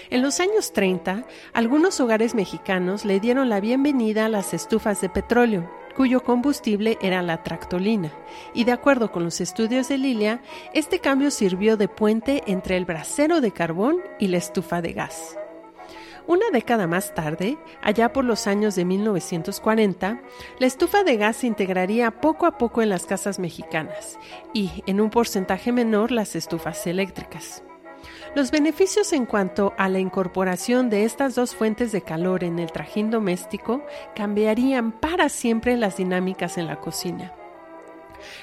En 0.09 0.23
los 0.23 0.39
años 0.39 0.73
30, 0.73 1.23
algunos 1.53 1.99
hogares 1.99 2.33
mexicanos 2.33 3.05
le 3.05 3.19
dieron 3.19 3.47
la 3.47 3.59
bienvenida 3.59 4.25
a 4.25 4.29
las 4.29 4.55
estufas 4.55 5.01
de 5.01 5.09
petróleo, 5.09 5.69
cuyo 5.99 6.23
combustible 6.23 6.97
era 7.01 7.21
la 7.21 7.43
tractolina, 7.43 8.13
y 8.53 8.63
de 8.63 8.71
acuerdo 8.71 9.11
con 9.11 9.25
los 9.25 9.41
estudios 9.41 9.89
de 9.89 9.97
Lilia, 9.97 10.41
este 10.73 10.99
cambio 10.99 11.29
sirvió 11.29 11.75
de 11.75 11.89
puente 11.89 12.41
entre 12.47 12.77
el 12.77 12.85
brasero 12.85 13.41
de 13.41 13.51
carbón 13.51 13.97
y 14.17 14.29
la 14.29 14.37
estufa 14.37 14.81
de 14.81 14.93
gas. 14.93 15.37
Una 16.25 16.51
década 16.53 16.87
más 16.87 17.13
tarde, 17.13 17.57
allá 17.81 18.13
por 18.13 18.23
los 18.23 18.47
años 18.47 18.75
de 18.75 18.85
1940, 18.85 20.21
la 20.57 20.67
estufa 20.67 21.03
de 21.03 21.17
gas 21.17 21.35
se 21.35 21.47
integraría 21.47 22.11
poco 22.11 22.45
a 22.45 22.57
poco 22.57 22.81
en 22.81 22.87
las 22.87 23.05
casas 23.05 23.37
mexicanas 23.37 24.17
y, 24.53 24.85
en 24.85 25.01
un 25.01 25.09
porcentaje 25.09 25.73
menor, 25.73 26.13
las 26.13 26.33
estufas 26.37 26.87
eléctricas. 26.87 27.61
Los 28.35 28.51
beneficios 28.51 29.11
en 29.11 29.25
cuanto 29.25 29.73
a 29.77 29.89
la 29.89 29.99
incorporación 29.99 30.89
de 30.89 31.03
estas 31.03 31.33
dos 31.33 31.55
fuentes 31.55 31.91
de 31.91 32.01
calor 32.01 32.43
en 32.43 32.59
el 32.59 32.71
trajín 32.71 33.09
doméstico 33.09 33.83
cambiarían 34.15 34.91
para 34.91 35.29
siempre 35.29 35.75
las 35.77 35.97
dinámicas 35.97 36.57
en 36.59 36.67
la 36.67 36.75
cocina. 36.75 37.33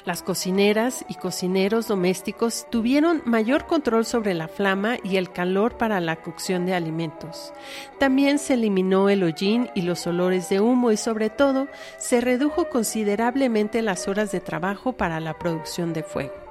Las 0.05 0.22
cocineras 0.22 1.05
y 1.09 1.14
cocineros 1.14 1.87
domésticos 1.87 2.66
tuvieron 2.70 3.22
mayor 3.27 3.66
control 3.66 4.05
sobre 4.05 4.35
la 4.35 4.49
flama 4.49 4.96
y 5.05 5.18
el 5.18 5.31
calor 5.31 5.77
para 5.77 6.01
la 6.01 6.16
cocción 6.16 6.66
de 6.66 6.75
alimentos. 6.75 7.53
También 8.01 8.38
se 8.38 8.55
eliminó 8.55 9.09
el 9.09 9.22
hollín 9.22 9.70
y 9.75 9.83
los 9.83 10.07
olores 10.07 10.49
de 10.49 10.61
humo 10.61 10.92
y 10.92 10.96
sobre 10.96 11.31
todo 11.31 11.68
se 11.99 12.20
redujo 12.20 12.68
considerablemente 12.70 13.83
las 13.83 14.09
horas 14.09 14.33
de 14.33 14.40
trabajo 14.40 14.94
para 14.94 15.20
la 15.20 15.35
producción 15.35 15.92
de 15.92 16.03
fuego. 16.03 16.45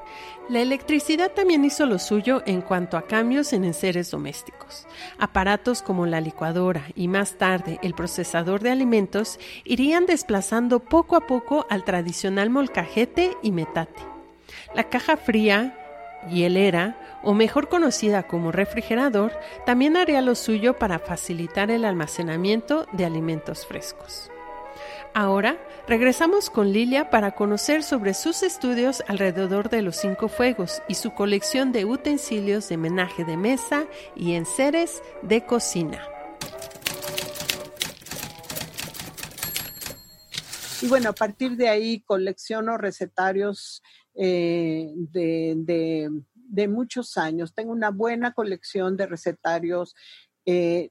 La 0.48 0.62
electricidad 0.62 1.32
también 1.32 1.66
hizo 1.66 1.88
lo 1.88 1.98
suyo 1.98 2.44
en 2.46 2.62
cuanto 2.62 2.98
a 2.98 3.08
cambios 3.08 3.52
en 3.52 3.66
enseres 3.66 4.12
domésticos. 4.12 4.86
Aparatos 5.18 5.82
como 5.82 6.06
la 6.06 6.22
licuadora 6.22 6.84
y 6.96 7.08
más 7.08 7.40
tarde 7.40 7.80
el 7.82 7.96
procesador 7.96 8.62
de 8.62 8.70
alimentos 8.70 9.40
irían 9.64 10.06
desplazando 10.06 10.82
poco 10.82 11.16
a 11.16 11.22
poco 11.22 11.66
al 11.72 11.84
tradicional 11.84 12.52
molcajete 12.52 13.36
y 13.42 13.52
metate. 13.52 14.04
La 14.76 14.84
caja 14.84 15.18
fría, 15.18 15.80
hielera, 16.30 16.96
o 17.24 17.34
mejor 17.34 17.68
conocida 17.68 18.28
como 18.28 18.52
refrigerador, 18.52 19.32
también 19.66 19.98
haría 19.98 20.22
lo 20.22 20.36
suyo 20.36 20.78
para 20.78 21.00
facilitar 21.00 21.72
el 21.72 21.86
almacenamiento 21.86 22.86
de 22.92 23.06
alimentos 23.06 23.66
frescos. 23.66 24.30
Ahora 25.18 25.58
regresamos 25.88 26.50
con 26.50 26.74
Lilia 26.74 27.10
para 27.10 27.32
conocer 27.36 27.84
sobre 27.84 28.14
sus 28.14 28.44
estudios 28.44 29.02
alrededor 29.08 29.70
de 29.70 29.82
los 29.82 29.96
cinco 29.96 30.28
fuegos 30.28 30.82
y 30.90 30.96
su 30.96 31.14
colección 31.14 31.72
de 31.72 31.86
utensilios 31.86 32.68
de 32.68 32.76
menaje 32.76 33.24
de 33.24 33.38
mesa 33.38 33.88
y 34.14 34.34
enseres 34.34 35.02
de 35.22 35.46
cocina. 35.46 36.06
Y 40.82 40.88
bueno, 40.90 41.12
a 41.12 41.14
partir 41.14 41.56
de 41.56 41.70
ahí 41.70 42.02
colecciono 42.02 42.78
recetarios 42.78 43.82
eh, 44.16 44.92
de, 44.96 46.10
muchos 46.68 47.18
años. 47.18 47.54
Tengo 47.54 47.72
una 47.72 47.92
buena 47.92 48.34
colección 48.34 48.98
de 48.98 49.06
recetarios 49.06 49.96
eh, 50.46 50.90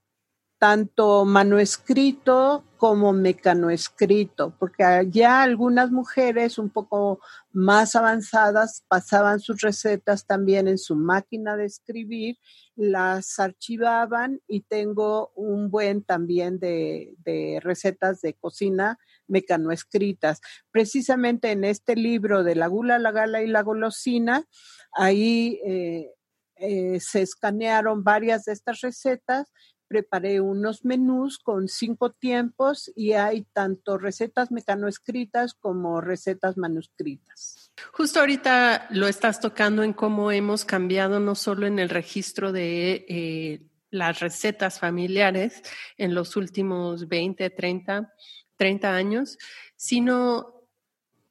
tanto 0.65 1.27
manuscrito 1.27 2.65
como 2.79 3.13
mecanoescrito, 3.13 4.57
porque 4.59 4.83
ya 5.11 5.43
algunas 5.43 5.91
mujeres 5.91 6.57
un 6.57 6.71
poco 6.71 7.21
más 7.53 7.95
avanzadas 7.95 8.83
pasaban 8.89 9.41
sus 9.41 9.61
recetas 9.61 10.25
también 10.25 10.67
en 10.67 10.79
su 10.79 10.97
máquina 10.97 11.59
de 11.59 11.67
escribir, 11.67 12.39
las 12.77 13.39
archivaban 13.39 14.41
y 14.49 14.63
tengo 14.63 15.33
un 15.35 15.71
buen 15.71 16.03
también 16.03 16.59
de, 16.59 17.15
recetas 17.63 18.23
de 18.23 18.33
cocina 18.33 18.99
mecanoescritas. 19.29 20.41
Precisamente 20.71 21.51
en 21.51 21.65
este 21.65 21.95
libro 21.95 22.43
de 22.43 22.55
la 22.55 22.69
gula, 22.69 22.99
la 22.99 23.13
gala 23.13 23.43
y 23.43 23.49
la 23.49 23.61
golosina, 23.61 24.47
ahí 24.93 25.61
eh, 25.67 26.11
eh, 26.57 27.01
se 27.01 27.21
escanearon 27.21 28.03
varias 28.03 28.45
de 28.45 28.53
estas 28.53 28.81
recetas 28.81 29.53
preparé 29.89 30.41
unos 30.41 30.85
menús 30.85 31.39
con 31.39 31.69
cinco 31.69 32.11
tiempos 32.11 32.91
y 32.95 33.13
hay 33.13 33.47
tanto 33.53 33.99
recetas 33.99 34.51
mecanoescritas 34.51 35.55
como 35.55 36.01
recetas 36.01 36.57
manuscritas. 36.57 37.73
Justo 37.93 38.21
ahorita 38.21 38.89
lo 38.91 39.07
estás 39.09 39.41
tocando 39.41 39.83
en 39.83 39.93
cómo 39.93 40.31
hemos 40.31 40.65
cambiado 40.65 41.21
no 41.21 41.35
solo 41.35 41.67
en 41.67 41.79
el 41.79 41.89
registro 41.89 42.53
de 42.53 43.05
eh, 43.09 43.63
las 43.91 44.21
recetas 44.21 44.79
familiares 44.79 45.63
en 45.97 46.15
los 46.15 46.37
últimos 46.37 47.09
20, 47.09 47.51
30, 47.51 48.13
30 48.57 48.95
años, 48.95 49.39
sino 49.77 50.54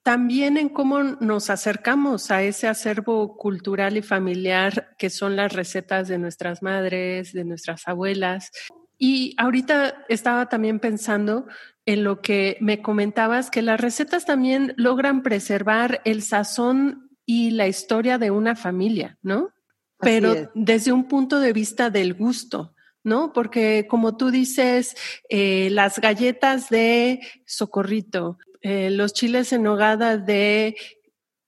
también 0.03 0.57
en 0.57 0.67
cómo 0.67 1.01
nos 1.01 1.49
acercamos 1.49 2.29
a 2.29 2.43
ese 2.43 2.67
acervo 2.67 3.37
cultural 3.37 3.95
y 3.95 4.01
familiar 4.01 4.93
que 4.97 5.09
son 5.09 5.37
las 5.37 5.53
recetas 5.53 6.09
de 6.09 6.17
nuestras 6.17 6.61
madres, 6.61 7.31
de 7.31 7.45
nuestras 7.45 7.87
abuelas. 7.87 8.51
Y 8.97 9.33
ahorita 9.37 10.05
estaba 10.09 10.49
también 10.49 10.79
pensando 10.79 11.47
en 11.85 12.03
lo 12.03 12.21
que 12.21 12.57
me 12.59 12.81
comentabas, 12.81 13.49
que 13.49 13.61
las 13.61 13.79
recetas 13.79 14.25
también 14.25 14.73
logran 14.77 15.23
preservar 15.23 16.01
el 16.03 16.21
sazón 16.21 17.09
y 17.25 17.51
la 17.51 17.67
historia 17.67 18.17
de 18.17 18.29
una 18.29 18.55
familia, 18.55 19.17
¿no? 19.21 19.51
Pero 19.99 20.51
desde 20.53 20.91
un 20.91 21.07
punto 21.07 21.39
de 21.39 21.53
vista 21.53 21.89
del 21.89 22.13
gusto, 22.13 22.75
¿no? 23.05 23.31
Porque 23.31 23.87
como 23.89 24.17
tú 24.17 24.31
dices, 24.31 24.95
eh, 25.29 25.69
las 25.71 25.99
galletas 25.99 26.69
de 26.69 27.21
socorrito, 27.45 28.37
eh, 28.63 28.89
los 28.89 29.13
chiles 29.13 29.53
en 29.53 29.63
nogada 29.63 30.17
de 30.17 30.75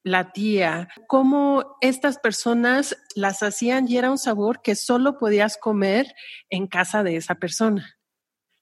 la 0.04 0.32
tía, 0.34 0.90
cómo 1.08 1.78
estas 1.82 2.20
personas 2.20 2.96
las 3.16 3.42
hacían 3.42 3.88
y 3.90 3.98
era 3.98 4.12
un 4.12 4.20
sabor 4.20 4.62
que 4.62 4.76
solo 4.76 5.18
podías 5.18 5.58
comer 5.58 6.14
en 6.50 6.68
casa 6.68 7.02
de 7.02 7.16
esa 7.16 7.36
persona. 7.36 7.98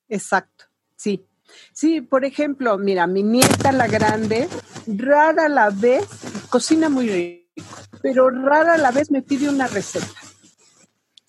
Exacto, 0.07 0.65
sí. 0.95 1.27
Sí, 1.73 2.01
por 2.01 2.25
ejemplo, 2.25 2.77
mira, 2.77 3.07
mi 3.07 3.23
nieta 3.23 3.71
la 3.71 3.87
grande, 3.87 4.47
rara 4.87 5.49
la 5.49 5.69
vez, 5.69 6.07
cocina 6.49 6.89
muy 6.89 7.09
rico, 7.09 7.73
pero 8.01 8.29
rara 8.29 8.77
la 8.77 8.91
vez 8.91 9.11
me 9.11 9.21
pide 9.21 9.49
una 9.49 9.67
receta, 9.67 10.07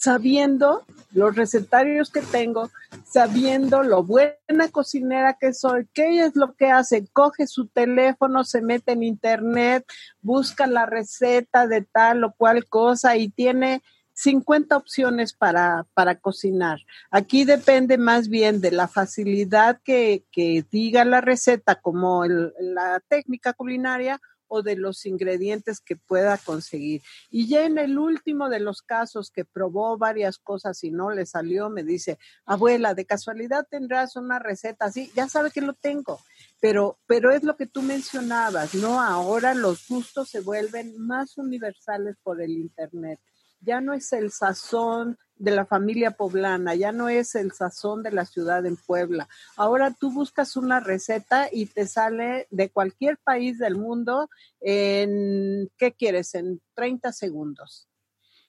sabiendo 0.05 0.85
los 1.13 1.35
recetarios 1.35 2.11
que 2.11 2.21
tengo, 2.21 2.71
sabiendo 3.07 3.83
lo 3.83 4.05
buena 4.05 4.69
cocinera 4.71 5.39
que 5.41 5.55
soy, 5.55 5.89
qué 5.95 6.21
es 6.25 6.37
lo 6.37 6.53
que 6.53 6.71
hace, 6.71 7.07
coge 7.11 7.47
su 7.47 7.69
teléfono, 7.69 8.45
se 8.45 8.61
mete 8.61 8.93
en 8.93 9.03
internet, 9.03 9.87
busca 10.21 10.67
la 10.67 10.85
receta 10.85 11.67
de 11.67 11.81
tal 11.81 12.23
o 12.25 12.35
cual 12.37 12.67
cosa 12.67 13.17
y 13.17 13.31
tiene 13.31 13.83
50 14.13 14.77
opciones 14.77 15.33
para, 15.33 15.87
para 15.95 16.17
cocinar. 16.17 16.81
Aquí 17.11 17.47
depende 17.47 17.97
más 17.97 18.29
bien 18.29 18.61
de 18.61 18.73
la 18.73 18.89
facilidad 18.89 19.81
que, 19.83 20.25
que 20.31 20.67
diga 20.71 21.07
la 21.07 21.23
receta 21.23 21.77
como 21.77 22.27
la 22.27 23.01
técnica 23.09 23.55
culinaria 23.55 24.21
o 24.55 24.63
de 24.63 24.77
los 24.77 25.05
ingredientes 25.05 25.81
que 25.81 25.97
pueda 25.97 26.39
conseguir. 26.39 27.03
Y 27.29 27.49
ya 27.49 27.65
en 27.65 27.77
el 27.79 27.99
último 27.99 28.49
de 28.49 28.61
los 28.61 28.83
casos 28.83 29.31
que 29.31 29.45
probó 29.45 29.99
varias 29.99 30.39
cosas 30.39 30.85
y 30.85 30.93
no 30.93 31.11
le 31.11 31.27
salió, 31.27 31.71
me 31.71 31.83
dice, 31.83 32.19
abuela, 32.47 32.95
de 32.95 33.05
casualidad 33.05 33.67
tendrás 33.69 34.15
una 34.15 34.39
receta 34.39 34.87
así, 34.87 35.11
ya 35.17 35.29
sabe 35.29 35.51
que 35.51 35.61
lo 35.61 35.75
tengo, 35.75 36.21
pero, 36.61 36.99
pero 37.07 37.33
es 37.33 37.43
lo 37.43 37.57
que 37.57 37.67
tú 37.67 37.83
mencionabas, 37.83 38.75
¿no? 38.75 39.01
Ahora 39.01 39.55
los 39.55 39.89
gustos 39.89 40.29
se 40.29 40.41
vuelven 40.41 40.97
más 40.99 41.37
universales 41.37 42.17
por 42.23 42.41
el 42.41 42.53
Internet. 42.53 43.19
Ya 43.61 43.81
no 43.81 43.93
es 43.93 44.13
el 44.13 44.31
sazón 44.31 45.19
de 45.45 45.51
la 45.51 45.67
familia 45.67 46.13
poblana, 46.13 46.75
ya 46.75 46.91
no 46.91 47.09
es 47.09 47.35
el 47.35 47.53
sazón 47.53 48.03
de 48.03 48.11
la 48.11 48.25
ciudad 48.25 48.65
en 48.65 48.77
Puebla. 48.77 49.29
Ahora 49.57 49.93
tú 49.93 50.11
buscas 50.11 50.57
una 50.57 50.81
receta 50.81 51.49
y 51.53 51.67
te 51.67 51.87
sale 51.87 52.49
de 52.51 52.71
cualquier 52.71 53.19
país 53.19 53.59
del 53.59 53.77
mundo 53.77 54.31
en, 54.61 55.71
¿qué 55.77 55.93
quieres? 55.93 56.35
En 56.35 56.63
30 56.75 57.13
segundos. 57.13 57.89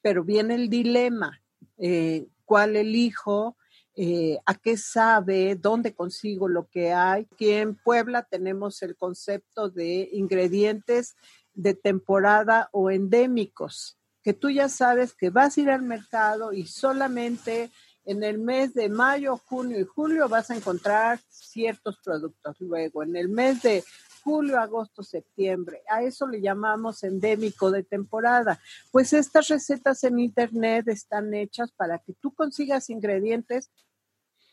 Pero 0.01 0.23
viene 0.23 0.55
el 0.55 0.69
dilema, 0.69 1.41
eh, 1.77 2.27
¿cuál 2.45 2.77
elijo? 2.77 3.58
Eh, 3.97 4.39
a 4.45 4.55
qué 4.55 4.75
sabe, 4.75 5.55
dónde 5.55 5.93
consigo 5.93 6.47
lo 6.47 6.67
que 6.67 6.93
hay. 6.93 7.27
Aquí 7.31 7.51
en 7.51 7.75
Puebla 7.75 8.23
tenemos 8.23 8.81
el 8.81 8.95
concepto 8.95 9.69
de 9.69 10.10
ingredientes 10.12 11.15
de 11.53 11.73
temporada 11.73 12.69
o 12.73 12.89
endémicos 12.91 13.97
que 14.25 14.33
tú 14.33 14.49
ya 14.49 14.69
sabes 14.69 15.13
que 15.13 15.29
vas 15.29 15.55
a 15.55 15.61
ir 15.61 15.69
al 15.69 15.83
mercado 15.83 16.51
y 16.51 16.65
solamente 16.65 17.69
en 18.05 18.23
el 18.23 18.39
mes 18.39 18.73
de 18.73 18.89
mayo, 18.89 19.38
junio 19.38 19.79
y 19.79 19.83
julio 19.83 20.27
vas 20.27 20.49
a 20.49 20.55
encontrar 20.55 21.19
ciertos 21.29 21.99
productos. 22.03 22.59
Luego, 22.59 23.03
en 23.03 23.15
el 23.15 23.29
mes 23.29 23.61
de 23.61 23.83
julio, 24.23 24.59
agosto, 24.59 25.03
septiembre. 25.03 25.83
A 25.88 26.01
eso 26.01 26.25
le 26.25 26.41
llamamos 26.41 27.03
endémico 27.03 27.69
de 27.69 27.83
temporada. 27.83 28.59
Pues 28.91 29.13
estas 29.13 29.47
recetas 29.47 30.03
en 30.03 30.17
internet 30.17 30.88
están 30.88 31.31
hechas 31.35 31.71
para 31.71 31.99
que 31.99 32.13
tú 32.13 32.33
consigas 32.33 32.89
ingredientes 32.89 33.69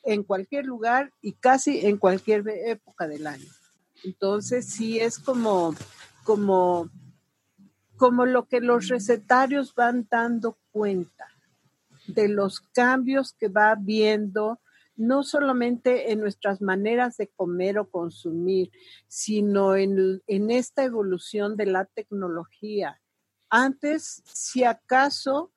en 0.03 0.23
cualquier 0.23 0.67
lugar 0.67 1.11
y 1.23 1.33
casi 1.33 1.87
en 1.87 1.97
cualquier 1.97 2.47
época 2.67 3.09
del 3.09 3.27
año. 3.27 3.51
Entonces, 4.05 4.67
sí 4.67 5.01
es 5.01 5.19
como, 5.19 5.75
como 6.25 6.91
como 8.03 8.27
lo 8.27 8.49
que 8.49 8.61
los 8.61 8.89
recetarios 8.89 9.77
van 9.77 10.09
dando 10.11 10.59
cuenta 10.73 11.29
de 12.09 12.27
los 12.27 12.59
cambios 12.59 13.33
que 13.33 13.47
va 13.47 13.77
viendo 13.77 14.61
no 14.97 15.23
solamente 15.23 16.11
en 16.11 16.19
nuestras 16.19 16.61
maneras 16.61 17.17
de 17.17 17.29
comer 17.29 17.79
o 17.79 17.89
consumir, 17.89 18.73
sino 19.07 19.77
en, 19.77 20.21
esta 20.27 20.83
evolución 20.83 21.57
de 21.57 21.67
la 21.67 21.85
tecnología. 21.85 23.01
Antes, 23.49 24.25
si 24.27 24.65
acaso, 24.65 25.53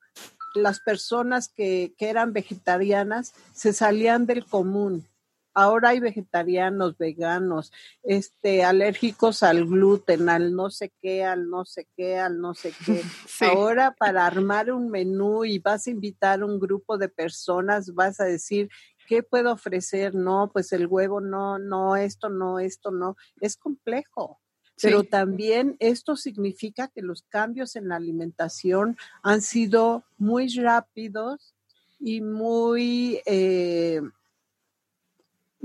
las 0.54 0.80
personas 0.82 1.50
que, 1.50 1.96
que 1.98 2.10
eran 2.12 2.32
vegetarianas 2.32 3.34
se 3.56 3.74
salían 3.74 4.28
del 4.28 4.46
común, 4.46 5.08
Ahora 5.56 5.90
hay 5.90 6.02
vegetarianos, 6.02 6.98
veganos, 6.98 7.72
este, 8.04 8.66
alérgicos 8.66 9.42
al 9.42 9.66
gluten, 9.66 10.28
al 10.28 10.54
no 10.54 10.70
sé 10.70 10.92
qué, 11.02 11.24
al 11.24 11.50
no 11.50 11.64
sé 11.64 11.88
qué, 11.96 12.20
al 12.20 12.42
no 12.42 12.54
sé 12.54 12.74
qué. 12.86 13.02
Ahora 13.42 13.96
para 13.98 14.28
armar 14.28 14.70
un 14.70 14.90
menú 14.90 15.46
y 15.46 15.60
vas 15.60 15.88
a 15.88 15.92
invitar 15.92 16.44
un 16.44 16.60
grupo 16.60 16.98
de 16.98 17.08
personas, 17.08 17.94
vas 17.94 18.20
a 18.20 18.26
decir, 18.26 18.70
¿qué 19.08 19.24
puedo 19.24 19.54
ofrecer? 19.54 20.14
No, 20.14 20.50
pues 20.52 20.74
el 20.74 20.88
huevo 20.88 21.22
no, 21.22 21.58
no, 21.58 21.96
esto 21.96 22.28
no, 22.28 22.60
esto 22.60 22.92
no. 22.92 23.16
Es 23.40 23.56
complejo. 23.56 24.42
Pero 24.82 25.04
también 25.04 25.78
esto 25.80 26.18
significa 26.18 26.90
que 26.90 27.02
los 27.02 27.22
cambios 27.24 27.78
en 27.78 27.88
la 27.88 27.96
alimentación 27.96 28.98
han 29.24 29.42
sido 29.42 30.04
muy 30.18 30.50
rápidos 30.50 31.56
y 31.98 32.20
muy 32.20 33.22
eh, 33.26 34.02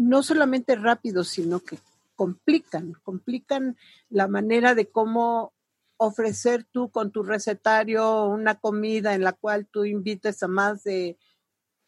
no 0.01 0.23
solamente 0.23 0.77
rápido, 0.77 1.25
sino 1.25 1.61
que 1.61 1.79
complican, 2.15 2.95
complican 3.03 3.77
la 4.09 4.29
manera 4.29 4.75
de 4.75 4.89
cómo 4.89 5.53
ofrecer 5.99 6.65
tú 6.65 6.91
con 6.91 7.13
tu 7.13 7.23
recetario 7.23 8.25
una 8.25 8.55
comida 8.55 9.15
en 9.15 9.23
la 9.23 9.35
cual 9.35 9.67
tú 9.71 9.85
invites 9.85 10.43
a 10.43 10.49
más 10.49 10.85
de 10.85 11.19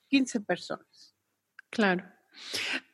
15 0.09 0.41
personas. 0.41 1.17
Claro. 1.71 2.05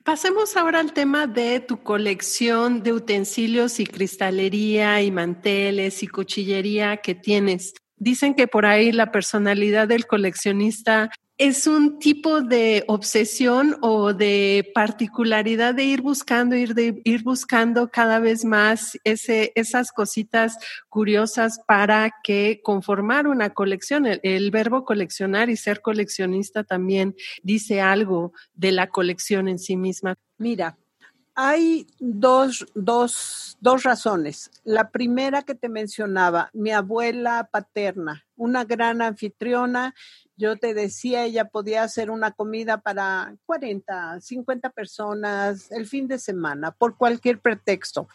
Pasemos 0.05 0.57
ahora 0.57 0.79
al 0.79 0.93
tema 0.93 1.27
de 1.27 1.59
tu 1.59 1.83
colección 1.83 2.85
de 2.85 2.93
utensilios 2.93 3.81
y 3.81 3.87
cristalería 3.87 5.03
y 5.03 5.11
manteles 5.11 6.05
y 6.05 6.07
cuchillería 6.07 6.99
que 6.99 7.17
tienes. 7.17 7.75
Dicen 7.97 8.37
que 8.37 8.47
por 8.47 8.67
ahí 8.67 8.93
la 8.93 9.11
personalidad 9.11 9.89
del 9.89 10.07
coleccionista 10.07 11.11
es 11.39 11.69
un 11.69 12.01
tipo 12.01 12.41
de 12.41 12.85
obsesión 12.89 13.77
o 13.81 14.13
de 14.13 14.71
particularidad 14.75 15.73
de 15.73 15.85
ir 15.85 16.03
buscando, 16.03 16.57
ir, 16.57 16.75
de, 16.75 17.01
ir 17.05 17.23
buscando 17.23 17.91
cada 17.91 18.19
vez 18.19 18.45
más 18.45 18.99
ese, 19.05 19.53
esas 19.55 19.93
cositas 19.93 20.59
curiosas 20.89 21.61
para 21.65 22.13
que 22.25 22.61
conformar 22.65 23.29
una 23.29 23.51
colección. 23.51 24.07
El, 24.07 24.21
el, 24.25 24.51
verbo 24.51 24.85
coleccionar 24.85 25.49
y 25.49 25.57
ser 25.57 25.81
coleccionista 25.81 26.65
también 26.65 27.15
dice 27.45 27.81
algo 27.81 28.33
de 28.55 28.73
la 28.73 28.89
colección 28.89 29.47
en 29.47 29.61
sí 29.61 29.77
misma. 29.77 30.17
Mira, 30.39 30.77
hay 31.37 31.87
dos, 32.01 32.67
dos, 32.75 33.57
dos 33.61 33.85
razones. 33.85 34.51
La 34.65 34.91
primera 34.91 35.43
que 35.43 35.55
te 35.55 35.69
mencionaba, 35.69 36.51
mi 36.53 36.73
abuela 36.73 37.49
paterna, 37.53 38.27
una 38.35 38.65
gran 38.65 39.03
anfitriona 39.03 39.95
yo 40.39 40.57
te 40.57 40.73
decía, 40.73 41.25
ella 41.25 41.47
podía 41.47 41.83
hacer 41.83 42.11
una 42.11 42.31
comida 42.31 42.81
para 42.81 43.37
40, 43.45 44.21
50 44.21 44.71
personas 44.71 45.71
el 45.73 45.87
fin 45.87 46.07
de 46.07 46.19
semana, 46.19 46.71
por 46.71 46.97
cualquier 46.97 47.41
pretexto. 47.41 48.09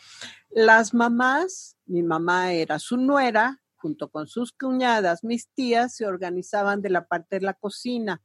Las 0.50 0.94
mamás, 0.94 1.76
mi 1.86 2.02
mamá 2.02 2.54
era 2.54 2.80
su 2.80 2.96
nuera, 2.96 3.60
junto 3.76 4.10
con 4.10 4.28
sus 4.28 4.54
cuñadas, 4.54 5.26
mis 5.26 5.50
tías, 5.50 5.98
se 5.98 6.06
organizaban 6.06 6.82
de 6.82 6.92
la 6.92 7.06
parte 7.06 7.40
de 7.40 7.46
la 7.46 7.54
cocina. 7.54 8.22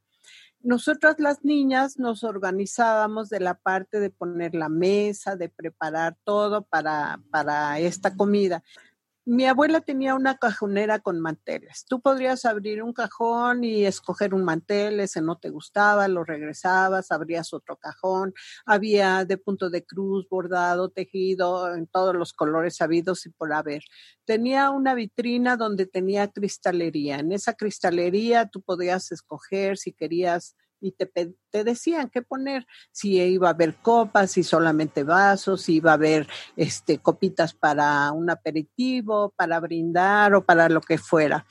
Nosotras 0.61 1.19
las 1.19 1.43
niñas 1.43 1.99
nos 1.99 2.23
organizábamos 2.23 3.27
de 3.27 3.41
la 3.41 3.55
parte 3.55 3.99
de 3.99 4.09
poner 4.09 4.55
la 4.55 4.69
mesa, 4.69 5.35
de 5.35 5.49
preparar 5.49 6.17
todo 6.23 6.63
para, 6.63 7.21
para 7.31 7.79
esta 7.79 8.15
comida 8.15 8.63
mi 9.29 9.45
abuela 9.45 9.81
tenía 9.81 10.15
una 10.15 10.39
cajonera 10.39 10.97
con 10.97 11.19
manteles. 11.19 11.85
Tú 11.87 12.01
podrías 12.01 12.45
abrir 12.45 12.81
un 12.81 12.93
cajón 12.93 13.63
y 13.63 13.85
escoger 13.85 14.33
un 14.33 14.43
mantel, 14.43 14.99
ese 14.99 15.21
no 15.21 15.37
te 15.37 15.51
gustaba, 15.51 16.07
lo 16.07 16.23
regresabas, 16.23 17.11
abrías 17.11 17.53
otro 17.53 17.77
cajón. 17.77 18.33
Había 18.65 19.25
de 19.25 19.37
punto 19.37 19.69
de 19.69 19.85
cruz, 19.85 20.27
bordado, 20.27 20.89
tejido, 20.89 21.75
en 21.75 21.85
todos 21.85 22.15
los 22.15 22.33
colores 22.33 22.77
sabidos 22.77 23.27
y 23.27 23.29
por 23.29 23.53
haber. 23.53 23.83
Tenía 24.25 24.71
una 24.71 24.95
vitrina 24.95 25.57
donde 25.57 25.85
tenía 25.85 26.29
cristalería. 26.29 27.19
En 27.19 27.31
esa 27.31 27.53
cristalería 27.53 28.47
tú 28.47 28.63
podías 28.63 29.11
escoger 29.11 29.77
si 29.77 29.93
querías 29.93 30.55
y 30.81 30.91
te, 30.91 31.05
te, 31.05 31.63
decían 31.63 32.09
qué 32.09 32.21
poner, 32.21 32.65
si 32.91 33.19
iba 33.21 33.47
a 33.47 33.51
haber 33.51 33.75
copas, 33.75 34.31
si 34.31 34.43
solamente 34.43 35.03
vasos, 35.03 35.63
si 35.63 35.75
iba 35.75 35.91
a 35.91 35.95
haber 35.95 36.27
este, 36.55 36.99
copitas 36.99 37.53
para 37.53 38.11
un 38.11 38.29
aperitivo, 38.29 39.33
para 39.35 39.59
brindar 39.59 40.35
o 40.35 40.43
para 40.43 40.69
lo 40.69 40.81
que 40.81 40.97
fuera. 40.97 41.45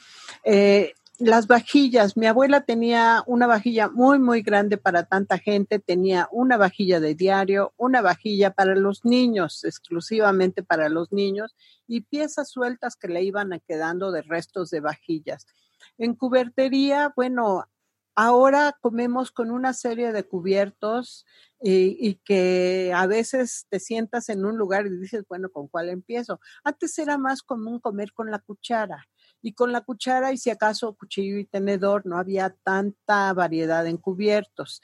Eh, 0.45 0.95
las 1.19 1.49
vajillas, 1.49 2.17
mi 2.17 2.27
abuela 2.27 2.61
tenía 2.61 3.25
una 3.27 3.49
vajilla 3.49 3.89
muy, 3.89 4.21
muy 4.21 4.41
grande 4.43 4.79
para 4.79 5.03
tanta 5.03 5.37
gente, 5.37 5.81
tenía 5.81 6.29
una 6.31 6.57
vajilla 6.57 7.01
de 7.01 7.17
diario, 7.17 7.73
una 7.77 8.01
vajilla 8.03 8.53
para 8.53 8.77
los 8.77 9.05
niños, 9.05 9.65
exclusivamente 9.65 10.63
para 10.63 10.89
los 10.89 11.13
niños, 11.13 11.57
y 11.89 12.03
piezas 12.03 12.51
sueltas 12.51 12.95
que 12.95 13.09
le 13.09 13.25
iban 13.25 13.61
quedando 13.67 14.13
de 14.13 14.23
restos 14.23 14.71
de 14.71 14.79
vajillas. 14.79 15.47
En 15.97 16.15
cubertería, 16.15 17.13
bueno, 17.17 17.65
Ahora 18.21 18.77
comemos 18.81 19.31
con 19.31 19.53
una 19.53 19.73
serie 19.73 20.11
de 20.11 20.25
cubiertos 20.25 21.25
y, 21.63 22.17
que 22.25 22.93
a 22.93 23.07
veces 23.07 23.67
te 23.69 23.79
sientas 23.79 24.29
en 24.29 24.45
un 24.45 24.59
lugar 24.59 24.87
y 24.87 24.99
dices, 24.99 25.23
bueno, 25.29 25.51
¿con 25.51 25.69
cuál 25.69 25.89
empiezo? 25.89 26.41
Antes 26.65 26.99
era 26.99 27.17
más 27.17 27.43
común 27.43 27.79
comer 27.79 28.13
con 28.13 28.33
la 28.33 28.41
cuchara 28.41 29.07
y 29.41 29.53
con 29.53 29.71
la 29.71 29.83
cuchara 29.83 30.33
y 30.33 30.37
si 30.37 30.51
acaso 30.51 30.97
cuchillo 30.97 31.39
y 31.39 31.45
tenedor, 31.45 32.07
no 32.07 32.19
había 32.19 32.51
tanta 32.65 33.33
variedad 33.35 33.87
en 33.87 33.99
cubiertos. 33.99 34.83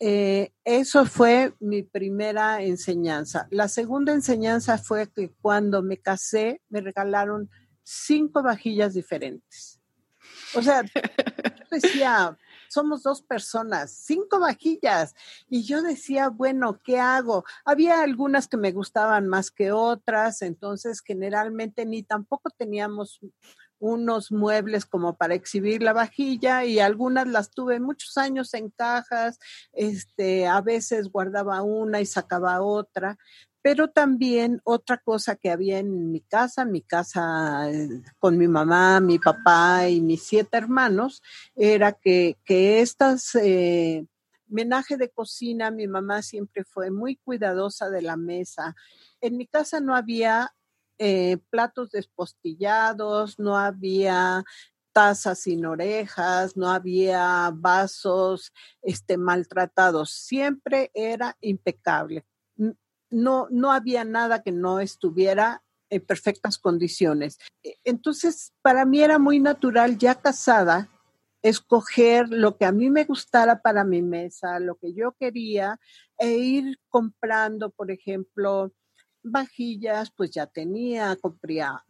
Eh, 0.00 0.50
eso 0.64 1.06
fue 1.06 1.54
mi 1.60 1.84
primera 1.84 2.60
enseñanza. 2.60 3.46
La 3.52 3.68
segunda 3.68 4.12
enseñanza 4.12 4.78
fue 4.78 5.08
que 5.12 5.32
cuando 5.40 5.80
me 5.80 5.98
casé 5.98 6.60
me 6.70 6.80
regalaron 6.80 7.48
cinco 7.84 8.42
vajillas 8.42 8.94
diferentes. 8.94 9.80
O 10.56 10.62
sea, 10.62 10.82
yo 10.82 11.00
decía, 11.70 12.36
somos 12.68 13.02
dos 13.02 13.22
personas, 13.22 13.90
cinco 13.90 14.40
vajillas. 14.40 15.14
Y 15.48 15.64
yo 15.64 15.82
decía, 15.82 16.28
bueno, 16.28 16.80
¿qué 16.82 16.98
hago? 16.98 17.44
Había 17.64 18.02
algunas 18.02 18.48
que 18.48 18.56
me 18.56 18.72
gustaban 18.72 19.28
más 19.28 19.50
que 19.50 19.72
otras, 19.72 20.42
entonces 20.42 21.00
generalmente 21.00 21.86
ni 21.86 22.02
tampoco 22.02 22.50
teníamos 22.50 23.20
unos 23.78 24.32
muebles 24.32 24.86
como 24.86 25.16
para 25.16 25.34
exhibir 25.34 25.82
la 25.82 25.92
vajilla 25.92 26.64
y 26.64 26.78
algunas 26.78 27.26
las 27.26 27.50
tuve 27.50 27.80
muchos 27.80 28.16
años 28.16 28.54
en 28.54 28.70
cajas, 28.70 29.38
este, 29.72 30.46
a 30.46 30.60
veces 30.62 31.10
guardaba 31.10 31.62
una 31.62 32.00
y 32.00 32.06
sacaba 32.06 32.62
otra, 32.62 33.18
pero 33.64 33.88
también 33.88 34.60
otra 34.64 34.98
cosa 34.98 35.36
que 35.36 35.50
había 35.50 35.78
en 35.78 36.12
mi 36.12 36.20
casa, 36.20 36.66
mi 36.66 36.82
casa 36.82 37.70
eh, 37.70 37.88
con 38.18 38.36
mi 38.36 38.46
mamá, 38.46 39.00
mi 39.00 39.18
papá 39.18 39.88
y 39.88 40.02
mis 40.02 40.22
siete 40.22 40.58
hermanos, 40.58 41.22
era 41.56 41.92
que, 41.92 42.36
que 42.44 42.82
estas 42.82 43.34
eh, 43.36 44.04
menaje 44.48 44.98
de 44.98 45.08
cocina, 45.08 45.70
mi 45.70 45.88
mamá 45.88 46.20
siempre 46.20 46.62
fue 46.64 46.90
muy 46.90 47.16
cuidadosa 47.16 47.88
de 47.88 48.02
la 48.02 48.18
mesa. 48.18 48.76
En 49.22 49.38
mi 49.38 49.46
casa 49.46 49.80
no 49.80 49.96
había 49.96 50.54
eh, 50.98 51.38
platos 51.48 51.90
despostillados, 51.90 53.38
no 53.38 53.56
había 53.56 54.44
tazas 54.92 55.38
sin 55.38 55.64
orejas, 55.64 56.54
no 56.54 56.70
había 56.70 57.50
vasos 57.54 58.52
este, 58.82 59.16
maltratados, 59.16 60.10
siempre 60.10 60.90
era 60.92 61.38
impecable 61.40 62.26
no, 63.10 63.46
no 63.50 63.72
había 63.72 64.04
nada 64.04 64.42
que 64.42 64.52
no 64.52 64.80
estuviera 64.80 65.62
en 65.90 66.04
perfectas 66.04 66.58
condiciones. 66.58 67.38
E, 67.62 67.76
entonces, 67.84 68.52
para 68.62 68.84
mí 68.84 69.00
era 69.00 69.18
muy 69.18 69.40
natural, 69.40 69.98
ya 69.98 70.14
casada, 70.14 70.88
escoger 71.42 72.28
lo 72.30 72.56
que 72.56 72.64
a 72.64 72.72
mí 72.72 72.90
me 72.90 73.04
gustara 73.04 73.60
para 73.60 73.84
mi 73.84 74.02
mesa, 74.02 74.58
lo 74.60 74.76
que 74.76 74.94
yo 74.94 75.12
quería, 75.12 75.78
e 76.18 76.30
ir 76.30 76.78
comprando, 76.88 77.70
por 77.70 77.90
ejemplo, 77.90 78.72
vajillas, 79.24 80.10
pues 80.10 80.30
ya 80.30 80.46
tenía, 80.46 81.18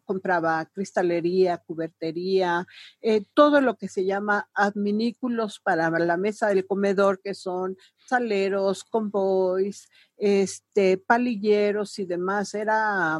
compraba 0.04 0.64
cristalería, 0.66 1.58
cubertería, 1.58 2.66
eh, 3.02 3.24
todo 3.34 3.60
lo 3.60 3.76
que 3.76 3.88
se 3.88 4.04
llama 4.04 4.48
adminículos 4.54 5.60
para 5.60 5.90
la 5.90 6.16
mesa 6.16 6.48
del 6.48 6.66
comedor, 6.66 7.20
que 7.20 7.34
son 7.34 7.76
saleros, 8.06 8.84
convoys, 8.84 9.88
este, 10.16 10.96
palilleros 10.98 11.98
y 11.98 12.06
demás. 12.06 12.54
Era 12.54 13.18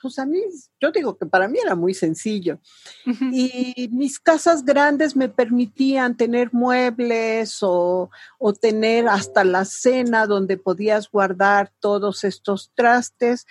pues 0.00 0.18
a 0.18 0.26
mí, 0.26 0.40
yo 0.80 0.90
digo 0.90 1.16
que 1.16 1.26
para 1.26 1.48
mí 1.48 1.58
era 1.62 1.74
muy 1.74 1.94
sencillo. 1.94 2.58
Y 3.32 3.88
mis 3.92 4.18
casas 4.18 4.64
grandes 4.64 5.16
me 5.16 5.28
permitían 5.28 6.16
tener 6.16 6.52
muebles 6.52 7.58
o, 7.62 8.10
o, 8.38 8.52
tener 8.52 9.08
hasta 9.08 9.44
la 9.44 9.64
cena 9.64 10.26
donde 10.26 10.56
podías 10.56 11.10
guardar 11.10 11.72
todos 11.80 12.24
estos 12.24 12.70
trastes. 12.74 13.46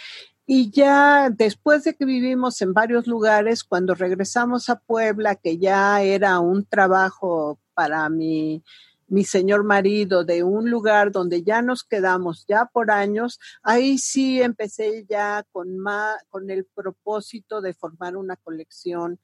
Y 0.45 0.71
ya 0.71 1.29
después 1.29 1.83
de 1.83 1.95
que 1.95 2.05
vivimos 2.05 2.61
en 2.61 2.73
varios 2.73 3.05
lugares, 3.05 3.63
cuando 3.63 3.93
regresamos 3.95 4.69
a 4.69 4.79
Puebla, 4.79 5.35
que 5.35 5.57
ya 5.57 6.01
era 6.01 6.39
un 6.39 6.65
trabajo 6.65 7.59
para 7.73 8.07
mi 8.09 8.63
mi 9.07 9.23
señor 9.23 9.63
marido 9.63 10.23
de 10.23 10.43
un 10.43 10.69
lugar 10.69 11.11
donde 11.11 11.43
ya 11.43 11.61
nos 11.61 11.83
quedamos 11.83 12.45
ya 12.47 12.65
por 12.65 12.91
años, 12.91 13.39
ahí 13.63 13.97
sí 13.97 14.41
empecé 14.41 15.05
ya 15.09 15.43
con, 15.51 15.69
con 16.29 16.49
el 16.49 16.65
propósito 16.65 17.61
de 17.61 17.73
formar 17.73 18.17
una 18.17 18.35
colección 18.35 19.19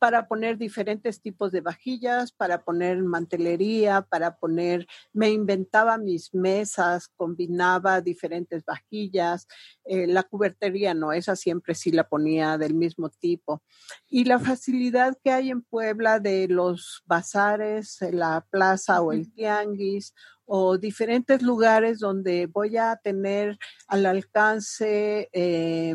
para 0.00 0.26
poner 0.26 0.56
diferentes 0.56 1.20
tipos 1.20 1.52
de 1.52 1.60
vajillas, 1.60 2.32
para 2.32 2.64
poner 2.64 3.02
mantelería, 3.02 4.00
para 4.00 4.38
poner, 4.38 4.86
me 5.12 5.28
inventaba 5.28 5.98
mis 5.98 6.34
mesas, 6.34 7.08
combinaba 7.16 8.00
diferentes 8.00 8.64
vajillas, 8.64 9.46
eh, 9.84 10.06
la 10.06 10.22
cubertería 10.22 10.94
no, 10.94 11.12
esa 11.12 11.36
siempre 11.36 11.74
sí 11.74 11.92
la 11.92 12.08
ponía 12.08 12.56
del 12.56 12.72
mismo 12.72 13.10
tipo. 13.10 13.62
Y 14.08 14.24
la 14.24 14.38
facilidad 14.38 15.18
que 15.22 15.32
hay 15.32 15.50
en 15.50 15.60
Puebla 15.60 16.18
de 16.18 16.48
los 16.48 17.02
bazares, 17.04 17.98
la 18.10 18.46
plaza 18.50 19.02
o 19.02 19.12
el 19.12 19.30
tianguis 19.30 20.14
o 20.46 20.78
diferentes 20.78 21.42
lugares 21.42 21.98
donde 21.98 22.46
voy 22.46 22.78
a 22.78 22.96
tener 22.96 23.58
al 23.86 24.06
alcance 24.06 25.28
eh, 25.32 25.94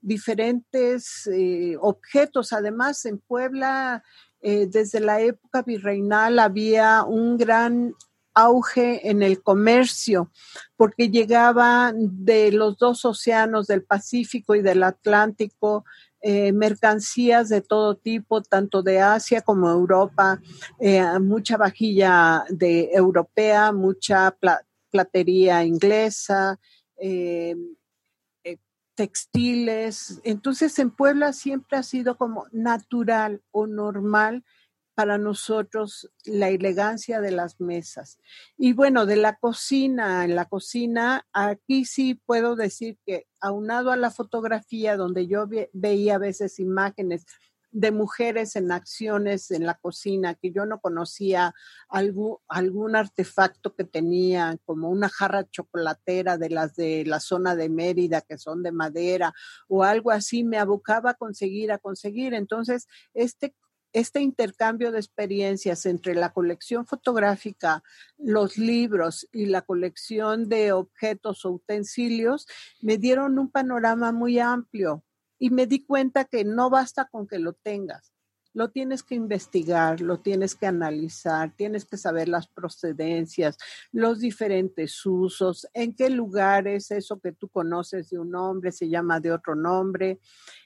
diferentes 0.00 1.26
eh, 1.26 1.76
objetos. 1.80 2.52
Además, 2.52 3.04
en 3.04 3.18
Puebla, 3.18 4.02
eh, 4.40 4.66
desde 4.66 5.00
la 5.00 5.20
época 5.20 5.62
virreinal, 5.62 6.38
había 6.38 7.04
un 7.04 7.36
gran 7.36 7.94
auge 8.32 9.10
en 9.10 9.22
el 9.22 9.42
comercio, 9.42 10.30
porque 10.76 11.10
llegaban 11.10 12.24
de 12.24 12.52
los 12.52 12.78
dos 12.78 13.04
océanos, 13.04 13.66
del 13.66 13.82
Pacífico 13.82 14.54
y 14.54 14.62
del 14.62 14.82
Atlántico, 14.82 15.84
eh, 16.22 16.52
mercancías 16.52 17.48
de 17.48 17.60
todo 17.60 17.96
tipo, 17.96 18.42
tanto 18.42 18.82
de 18.82 19.00
Asia 19.00 19.42
como 19.42 19.68
Europa, 19.68 20.40
mucha 21.20 21.56
vajilla 21.56 22.44
de 22.50 22.90
europea, 22.92 23.72
mucha 23.72 24.36
platería 24.90 25.64
inglesa, 25.64 26.58
textiles. 29.00 30.20
Entonces 30.24 30.78
en 30.78 30.90
Puebla 30.90 31.32
siempre 31.32 31.78
ha 31.78 31.82
sido 31.82 32.18
como 32.18 32.48
natural 32.52 33.40
o 33.50 33.66
normal 33.66 34.44
para 34.94 35.16
nosotros 35.16 36.12
la 36.26 36.50
elegancia 36.50 37.22
de 37.22 37.30
las 37.30 37.58
mesas. 37.62 38.18
Y 38.58 38.74
bueno, 38.74 39.06
de 39.06 39.16
la 39.16 39.36
cocina, 39.36 40.26
en 40.26 40.34
la 40.34 40.44
cocina, 40.44 41.26
aquí 41.32 41.86
sí 41.86 42.20
puedo 42.26 42.56
decir 42.56 42.98
que 43.06 43.26
aunado 43.40 43.90
a 43.90 43.96
la 43.96 44.10
fotografía, 44.10 44.98
donde 44.98 45.26
yo 45.26 45.48
veía 45.72 46.16
a 46.16 46.18
veces 46.18 46.58
imágenes 46.58 47.24
de 47.72 47.92
mujeres 47.92 48.56
en 48.56 48.72
acciones 48.72 49.50
en 49.50 49.66
la 49.66 49.74
cocina, 49.74 50.34
que 50.34 50.50
yo 50.50 50.66
no 50.66 50.80
conocía 50.80 51.54
algún, 51.88 52.38
algún 52.48 52.96
artefacto 52.96 53.74
que 53.74 53.84
tenía, 53.84 54.58
como 54.64 54.88
una 54.88 55.08
jarra 55.08 55.48
chocolatera 55.48 56.36
de 56.38 56.50
las 56.50 56.74
de 56.74 57.04
la 57.06 57.20
zona 57.20 57.54
de 57.56 57.68
Mérida, 57.68 58.20
que 58.22 58.38
son 58.38 58.62
de 58.62 58.72
madera, 58.72 59.32
o 59.68 59.84
algo 59.84 60.10
así, 60.10 60.44
me 60.44 60.58
abocaba 60.58 61.10
a 61.10 61.14
conseguir, 61.14 61.72
a 61.72 61.78
conseguir. 61.78 62.34
Entonces, 62.34 62.86
este 63.14 63.54
este 63.92 64.20
intercambio 64.20 64.92
de 64.92 64.98
experiencias 64.98 65.84
entre 65.86 66.14
la 66.14 66.32
colección 66.32 66.86
fotográfica, 66.86 67.82
los 68.18 68.56
libros 68.56 69.28
y 69.32 69.46
la 69.46 69.62
colección 69.62 70.48
de 70.48 70.72
objetos 70.72 71.44
o 71.44 71.50
utensilios 71.50 72.46
me 72.80 72.98
dieron 72.98 73.38
un 73.38 73.50
panorama 73.50 74.12
muy 74.12 74.38
amplio 74.38 75.02
y 75.40 75.50
me 75.50 75.66
di 75.66 75.84
cuenta 75.84 76.24
que 76.26 76.44
no 76.44 76.70
basta 76.70 77.06
con 77.06 77.26
que 77.26 77.40
lo 77.40 77.54
tengas 77.54 78.12
lo 78.52 78.70
tienes 78.70 79.02
que 79.02 79.14
investigar, 79.14 80.00
lo 80.00 80.20
tienes 80.20 80.54
que 80.54 80.66
analizar, 80.66 81.54
tienes 81.54 81.84
que 81.84 81.96
saber 81.96 82.28
las 82.28 82.48
procedencias, 82.48 83.56
los 83.92 84.18
diferentes 84.18 85.04
usos, 85.06 85.68
en 85.72 85.94
qué 85.94 86.10
lugar 86.10 86.66
es 86.66 86.90
eso 86.90 87.20
que 87.20 87.32
tú 87.32 87.48
conoces 87.48 88.10
de 88.10 88.18
un 88.18 88.30
nombre 88.30 88.72
se 88.72 88.88
llama 88.88 89.20
de 89.20 89.32
otro 89.32 89.54
nombre, 89.54 90.18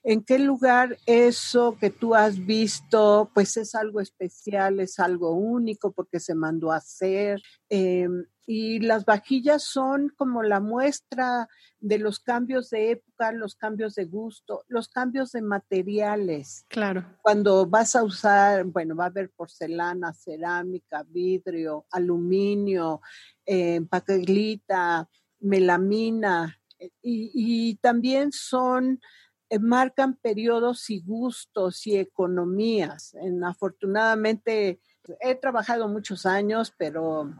en 0.03 0.25
qué 0.25 0.39
lugar 0.39 0.97
eso 1.07 1.77
que 1.79 1.91
tú 1.91 2.14
has 2.14 2.45
visto 2.45 3.31
pues 3.35 3.57
es 3.57 3.75
algo 3.75 4.01
especial, 4.01 4.81
es 4.81 4.99
algo 4.99 5.33
único 5.33 5.93
porque 5.93 6.20
se 6.20 6.35
mandó 6.35 6.72
a 6.72 6.77
hacer. 6.77 7.43
Em, 7.68 8.25
y 8.47 8.80
las 8.80 9.05
vajillas 9.05 9.64
son 9.64 10.11
como 10.16 10.42
la 10.42 10.61
muestra 10.61 11.49
de 11.80 11.99
los 11.99 12.18
cambios 12.18 12.70
de 12.70 12.92
época, 12.92 13.32
los 13.32 13.55
cambios 13.57 13.95
de 13.95 14.05
gusto, 14.05 14.64
los 14.68 14.88
cambios 14.88 15.32
de 15.32 15.42
materiales. 15.42 16.66
Claro. 16.68 17.05
Cuando 17.22 17.66
vas 17.66 17.97
a 17.97 18.03
usar, 18.03 18.64
bueno, 18.64 18.95
va 18.97 19.05
a 19.05 19.09
haber 19.09 19.30
porcelana, 19.30 20.12
cerámica, 20.12 21.05
vidrio, 21.09 21.86
aluminio, 21.90 23.01
eh, 23.47 23.80
melamina, 25.40 26.59
eh, 26.78 26.90
y, 27.03 27.76
también 27.76 28.32
son 28.32 29.01
eh, 29.51 29.59
marcan 29.59 30.16
periodos 30.16 30.90
y 30.90 31.01
gustos 31.01 31.86
y 31.86 31.97
economías. 31.97 33.14
En, 33.14 33.45
afortunadamente, 33.45 34.80
he 35.20 35.34
trabajado 35.34 35.88
muchos 35.88 36.24
años, 36.24 36.72
pero 36.76 37.30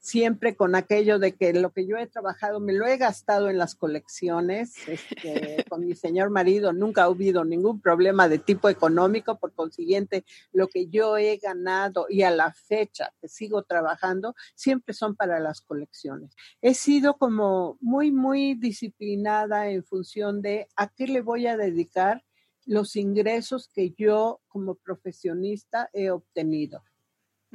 siempre 0.00 0.56
con 0.56 0.74
aquello 0.74 1.18
de 1.18 1.32
que 1.32 1.52
lo 1.52 1.72
que 1.72 1.86
yo 1.86 1.98
he 1.98 2.06
trabajado 2.06 2.58
me 2.58 2.72
lo 2.72 2.86
he 2.86 2.96
gastado 2.96 3.50
en 3.50 3.58
las 3.58 3.74
colecciones. 3.74 4.72
Este, 4.88 5.64
con 5.68 5.86
mi 5.86 5.94
señor 5.94 6.30
marido 6.30 6.72
nunca 6.72 7.02
ha 7.02 7.06
habido 7.06 7.44
ningún 7.44 7.80
problema 7.80 8.28
de 8.28 8.38
tipo 8.38 8.68
económico, 8.68 9.38
por 9.38 9.52
consiguiente, 9.52 10.24
lo 10.52 10.68
que 10.68 10.88
yo 10.88 11.18
he 11.18 11.36
ganado 11.36 12.06
y 12.08 12.22
a 12.22 12.30
la 12.30 12.52
fecha 12.52 13.12
que 13.20 13.28
sigo 13.28 13.62
trabajando, 13.62 14.34
siempre 14.54 14.94
son 14.94 15.14
para 15.14 15.38
las 15.38 15.60
colecciones. 15.60 16.34
He 16.62 16.74
sido 16.74 17.18
como 17.18 17.76
muy, 17.80 18.10
muy 18.10 18.54
disciplinada 18.54 19.68
en 19.68 19.84
función 19.84 20.40
de 20.40 20.66
a 20.76 20.88
qué 20.88 21.06
le 21.06 21.20
voy 21.20 21.46
a 21.46 21.58
dedicar 21.58 22.24
los 22.64 22.96
ingresos 22.96 23.68
que 23.68 23.94
yo 23.96 24.40
como 24.48 24.76
profesionista 24.76 25.90
he 25.92 26.10
obtenido. 26.10 26.82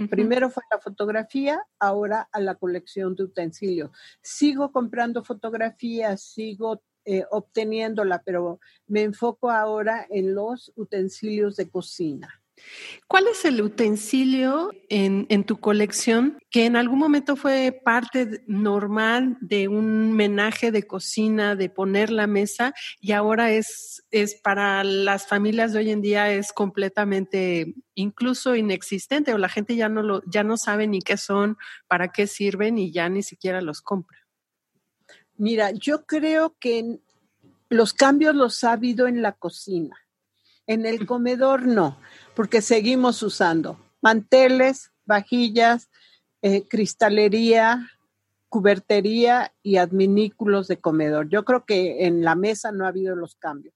Primero 0.09 0.49
fue 0.49 0.63
la 0.69 0.79
fotografía, 0.79 1.61
ahora 1.79 2.27
a 2.31 2.39
la 2.41 2.55
colección 2.55 3.15
de 3.15 3.23
utensilios. 3.23 3.91
Sigo 4.21 4.71
comprando 4.71 5.23
fotografías, 5.23 6.21
sigo 6.21 6.81
eh, 7.05 7.23
obteniéndola, 7.31 8.21
pero 8.25 8.59
me 8.87 9.03
enfoco 9.03 9.51
ahora 9.51 10.05
en 10.09 10.35
los 10.35 10.73
utensilios 10.75 11.55
de 11.55 11.69
cocina. 11.69 12.41
¿Cuál 13.07 13.27
es 13.27 13.45
el 13.45 13.61
utensilio 13.61 14.71
en, 14.89 15.43
tu 15.43 15.59
colección 15.59 16.39
que 16.49 16.65
en 16.65 16.75
algún 16.75 16.97
momento 16.97 17.35
fue 17.35 17.79
parte 17.83 18.43
normal 18.47 19.37
de 19.41 19.67
un 19.67 20.13
menaje 20.13 20.71
de 20.71 20.83
cocina, 20.83 21.55
de 21.55 21.69
poner 21.69 22.09
la 22.09 22.27
mesa, 22.27 22.73
y 22.99 23.11
ahora 23.11 23.51
es, 23.51 24.03
es 24.11 24.35
para 24.35 24.83
las 24.83 25.27
familias 25.27 25.73
de 25.73 25.79
hoy 25.79 25.91
en 25.91 26.01
día 26.01 26.31
es 26.31 26.51
completamente 26.53 27.75
incluso 27.93 28.55
inexistente 28.55 29.33
o 29.33 29.37
la 29.37 29.49
gente 29.49 29.75
ya 29.75 29.89
no, 29.89 30.01
lo, 30.01 30.23
ya 30.25 30.43
no 30.43 30.57
sabe 30.57 30.87
ni 30.87 31.01
qué 31.01 31.17
son, 31.17 31.57
para 31.87 32.11
qué 32.11 32.25
sirven 32.27 32.77
y 32.77 32.91
ya 32.91 33.09
ni 33.09 33.21
siquiera 33.21 33.61
los 33.61 33.81
compra? 33.81 34.17
Mira, 35.37 35.71
yo 35.71 36.05
creo 36.05 36.55
que 36.59 36.99
los 37.69 37.93
cambios 37.93 38.35
los 38.35 38.63
ha 38.63 38.71
habido 38.71 39.07
en 39.07 39.21
la 39.21 39.33
cocina. 39.33 40.04
En 40.67 40.85
el 40.85 41.05
comedor 41.05 41.65
no 41.65 41.97
porque 42.35 42.61
seguimos 42.61 43.23
usando 43.23 43.79
manteles, 44.01 44.91
vajillas, 45.05 45.89
eh, 46.41 46.67
cristalería, 46.67 47.89
cubertería 48.49 49.53
y 49.63 49.77
adminículos 49.77 50.67
de 50.67 50.77
comedor. 50.77 51.27
Yo 51.29 51.43
creo 51.43 51.65
que 51.65 52.05
en 52.05 52.23
la 52.23 52.35
mesa 52.35 52.71
no 52.71 52.85
ha 52.85 52.89
habido 52.89 53.15
los 53.15 53.35
cambios. 53.35 53.73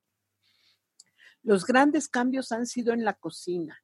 Los 1.42 1.66
grandes 1.66 2.08
cambios 2.08 2.52
han 2.52 2.68
sido 2.68 2.94
en 2.94 3.04
la 3.04 3.14
cocina. 3.14 3.82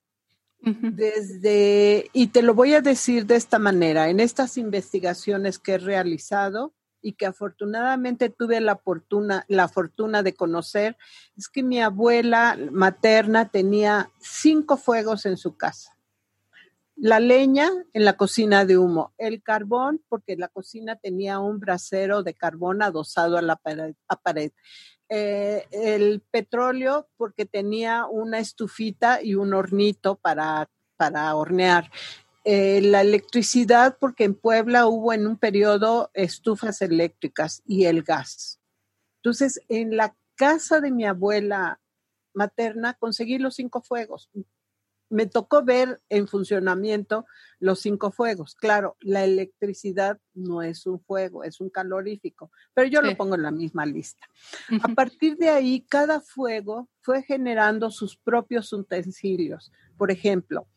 Desde, 0.61 2.09
y 2.11 2.27
te 2.27 2.41
lo 2.41 2.55
voy 2.55 2.73
a 2.73 2.81
decir 2.81 3.27
de 3.27 3.35
esta 3.35 3.59
manera, 3.59 4.09
en 4.09 4.19
estas 4.19 4.57
investigaciones 4.57 5.59
que 5.59 5.73
he 5.73 5.77
realizado, 5.77 6.73
y 7.05 7.13
que 7.13 7.27
afortunadamente 7.27 8.31
tuve 8.31 8.59
la 8.59 8.77
fortuna, 8.77 9.45
de 10.23 10.33
conocer, 10.33 10.97
es 11.37 11.47
que 11.49 11.61
mi 11.61 11.79
abuela 11.79 12.57
materna 12.71 13.47
tenía 13.49 14.09
cinco 14.19 14.75
fuegos 14.75 15.27
en 15.27 15.37
su 15.37 15.55
casa. 15.55 15.95
La 16.95 17.19
leña 17.19 17.69
en 17.93 18.05
la 18.05 18.13
cocina 18.17 18.65
de 18.65 18.79
humo, 18.79 19.13
el 19.19 19.43
carbón, 19.43 20.01
porque 20.09 20.35
la 20.35 20.47
cocina 20.47 20.95
tenía 20.95 21.37
un 21.37 21.59
brasero 21.59 22.23
de 22.23 22.33
carbón 22.33 22.81
adosado 22.81 23.37
a 23.37 23.43
la 23.43 23.55
pared. 23.55 24.51
Eh, 25.07 25.67
el 25.69 26.21
petróleo, 26.31 27.07
porque 27.17 27.45
tenía 27.45 28.07
una 28.07 28.39
estufita 28.39 29.21
y 29.21 29.35
un 29.35 29.53
hornito 29.53 30.15
para, 30.15 30.71
para 30.97 31.35
hornear. 31.35 31.91
Eh, 32.47 32.79
la 32.81 33.01
electricidad, 33.01 33.97
porque 33.99 34.23
en 34.23 34.35
Puebla 34.35 34.85
hubo 34.85 35.13
en 35.13 35.25
un 35.25 35.35
periodo 35.35 36.11
estufas 36.13 36.83
eléctricas 36.83 37.63
y 37.65 37.85
el 37.85 38.03
gas. 38.03 38.59
Entonces, 39.17 39.59
en 39.67 39.97
la 39.97 40.15
casa 40.35 40.79
de 40.79 40.91
mi 40.91 41.05
abuela 41.05 41.81
materna 42.35 42.93
conseguí 42.93 43.39
los 43.39 43.55
cinco 43.55 43.81
fuegos. 43.81 44.29
Me 45.09 45.25
tocó 45.25 45.63
ver 45.63 45.99
en 46.09 46.27
funcionamiento 46.27 47.25
los 47.57 47.79
cinco 47.79 48.11
fuegos. 48.11 48.53
Claro, 48.53 48.95
la 48.99 49.23
electricidad 49.23 50.19
no 50.35 50.61
es 50.61 50.85
un 50.85 50.99
fuego, 50.99 51.43
es 51.43 51.59
un 51.59 51.71
calorífico, 51.71 52.51
pero 52.75 52.87
yo 52.87 53.01
lo 53.01 53.17
pongo 53.17 53.33
en 53.33 53.41
la 53.41 53.51
misma 53.51 53.87
lista. 53.87 54.27
A 54.83 54.89
partir 54.89 55.35
de 55.37 55.49
ahí, 55.49 55.81
cada 55.81 56.21
fuego 56.21 56.89
fue 57.01 57.23
generando 57.23 57.89
sus 57.89 58.17
propios 58.17 58.71
utensilios. 58.71 59.71
Por 59.97 60.11
ejemplo, 60.11 60.67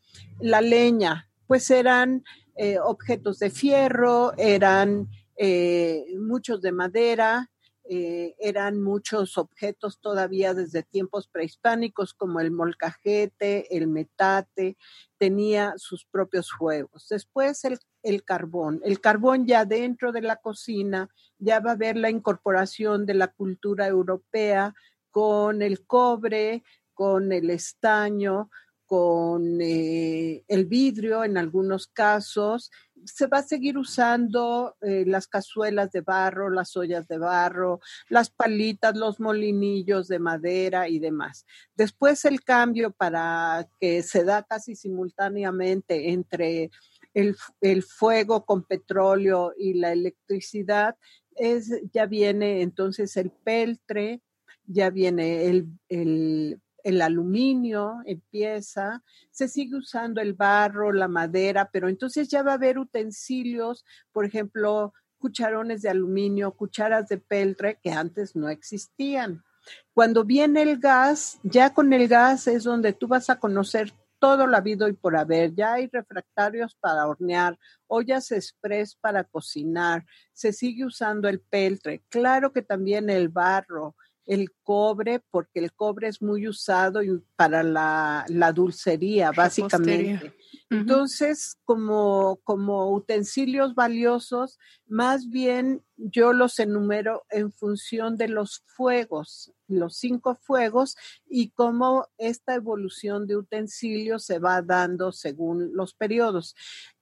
la 0.41 0.63
leña, 0.63 1.28
pues 1.49 1.71
eran 1.71 2.23
eh, 2.55 2.79
objetos 2.79 3.39
de 3.41 3.51
fierro, 3.51 4.35
eran 4.37 5.09
eh, 5.37 6.05
muchos 6.21 6.61
de 6.61 6.73
madera, 6.73 7.51
eh, 7.91 8.35
eran 8.39 8.83
muchos 8.83 9.39
objetos 9.39 9.99
todavía 9.99 10.53
desde 10.53 10.83
tiempos 10.83 11.27
prehispánicos 11.27 12.13
como 12.13 12.39
el 12.41 12.51
molcajete, 12.51 13.75
el 13.75 13.89
metate, 13.89 14.77
tenía 15.17 15.73
sus 15.79 16.05
propios 16.05 16.53
juegos. 16.53 17.07
Después 17.09 17.65
el, 17.65 17.79
el, 18.03 18.25
carbón. 18.25 18.83
El 18.85 19.01
carbón 19.01 19.47
ya 19.47 19.65
dentro 19.65 20.13
de 20.13 20.21
la 20.21 20.37
cocina, 20.37 21.09
ya 21.39 21.61
va 21.61 21.71
a 21.71 21.75
haber 21.75 21.97
la 21.97 22.11
incorporación 22.11 23.07
de 23.07 23.15
la 23.15 23.29
cultura 23.29 23.87
europea 23.87 24.75
con 25.11 25.63
el 25.63 25.87
cobre, 25.87 26.63
con 26.93 27.33
el 27.33 27.49
estaño, 27.49 28.51
con 28.89 29.61
eh, 29.61 30.43
el 30.49 30.65
vidrio 30.65 31.23
en 31.23 31.37
algunos 31.37 31.87
casos, 31.89 32.71
se 33.05 33.27
va 33.27 33.39
a 33.39 33.43
seguir 33.43 33.77
usando 33.77 34.77
eh, 34.81 35.05
las 35.07 35.29
cazuelas 35.29 35.93
de 35.93 36.01
barro, 36.01 36.49
las 36.49 36.75
ollas 36.75 37.07
de 37.07 37.19
barro, 37.19 37.81
las 38.09 38.31
palitas, 38.31 38.97
los 38.97 39.21
molinillos 39.21 40.09
de 40.09 40.19
madera 40.19 40.89
y 40.89 40.99
demás. 40.99 41.45
Después 41.77 42.25
el 42.25 42.43
cambio 42.43 42.91
para 42.91 43.69
que 43.79 44.03
se 44.03 44.25
da 44.25 44.43
casi 44.43 44.75
simultáneamente 44.75 46.11
entre 46.11 46.71
el, 47.13 47.37
el 47.61 47.83
fuego 47.83 48.47
con 48.47 48.65
petróleo 48.65 49.53
y 49.57 49.75
la 49.75 49.93
electricidad 49.93 50.97
es, 51.37 51.71
ya 51.93 52.07
viene 52.07 52.63
entonces 52.63 53.19
el 53.19 53.31
peltre, 53.31 54.23
ya 54.65 54.89
viene 54.89 55.45
el, 55.45 55.67
el, 55.91 56.63
el 56.89 57.03
aluminio 57.03 57.99
empieza, 58.07 59.03
se 59.31 59.47
sigue 59.47 59.77
usando 59.77 60.23
el 60.23 60.33
barro, 60.33 60.91
la 60.93 61.07
madera, 61.07 61.69
pero 61.71 61.89
entonces 61.89 62.29
ya 62.29 62.43
va 62.43 62.53
a 62.53 62.55
haber 62.55 62.79
utensilios, 62.79 63.85
por 64.11 64.25
ejemplo, 64.25 64.95
cucharones 65.19 65.83
de 65.83 65.91
aluminio, 65.91 66.53
cucharas 66.53 67.09
de 67.09 67.19
peltre 67.19 67.79
que 67.83 67.91
antes 67.91 68.35
no 68.35 68.49
existían. 68.49 69.45
Cuando 69.93 70.25
viene 70.25 70.63
el 70.63 70.79
gas, 70.79 71.39
ya 71.43 71.75
con 71.75 71.93
el 71.93 72.09
gas 72.09 72.47
es 72.47 72.65
donde 72.65 72.95
tú 72.95 73.07
vas 73.07 73.29
a 73.29 73.39
conocer 73.39 73.93
todo 74.19 74.47
lo 74.47 74.57
habido 74.57 74.89
y 74.89 74.95
por 74.95 75.15
haber. 75.15 75.55
Ya 75.55 75.75
hay 75.75 75.89
refractarios 75.89 76.75
para 76.75 77.07
hornear, 77.07 77.59
ollas 77.87 78.33
express 78.33 78.95
para 78.97 79.25
cocinar, 79.25 80.07
se 80.33 80.53
sigue 80.55 80.87
usando 80.87 81.29
el 81.29 81.41
peltre. 81.41 82.03
Claro 82.09 82.53
que 82.53 82.63
también 82.63 83.11
el 83.11 83.29
barro, 83.29 83.95
el 84.29 84.53
cobre, 84.63 85.21
porque 85.31 85.59
el 85.59 85.73
cobre 85.73 86.07
es 86.07 86.21
muy 86.21 86.47
usado 86.47 87.01
para 87.35 87.63
la, 87.63 88.53
dulcería, 88.55 89.33
básicamente. 89.33 90.35
Entonces, 90.69 91.57
como, 91.65 92.39
como 92.45 92.93
utensilios 92.93 93.75
valiosos, 93.75 94.59
más 94.87 95.31
bien 95.31 95.83
yo 95.97 96.35
los 96.35 96.59
enumero 96.59 97.25
en 97.31 97.51
función 97.53 98.19
de 98.19 98.29
los 98.29 98.63
fuegos, 98.67 99.55
los 99.67 99.97
cinco 99.97 100.35
fuegos, 100.35 100.95
y 101.27 101.49
cómo 101.49 102.09
esta 102.19 102.55
evolución 102.55 103.27
de 103.27 103.37
utensilios 103.37 104.27
se 104.27 104.39
va 104.39 104.61
dando 104.61 105.11
según 105.11 105.75
los 105.75 105.95
periodos. 105.95 106.55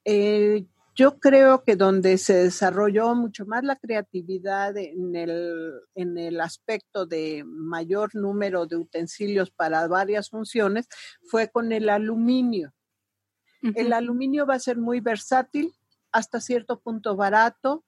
Eh, 0.05 0.65
yo 0.97 1.19
creo 1.19 1.63
que 1.63 1.75
donde 1.75 2.17
se 2.17 2.33
desarrolló 2.33 3.13
mucho 3.13 3.45
más 3.45 3.63
la 3.63 3.75
creatividad 3.75 4.75
en 4.75 5.15
el, 5.15 5.71
en 5.93 6.17
el 6.17 6.41
aspecto 6.41 7.05
de 7.05 7.43
mayor 7.45 8.15
número 8.15 8.65
de 8.65 8.77
utensilios 8.77 9.51
para 9.51 9.87
varias 9.87 10.31
funciones 10.31 10.87
fue 11.29 11.49
con 11.49 11.71
el 11.71 11.89
aluminio. 11.89 12.73
El 13.75 13.93
aluminio 13.93 14.47
va 14.47 14.55
a 14.55 14.59
ser 14.59 14.77
muy 14.77 14.99
versátil, 14.99 15.71
hasta 16.11 16.41
cierto 16.41 16.79
punto 16.79 17.15
barato, 17.15 17.85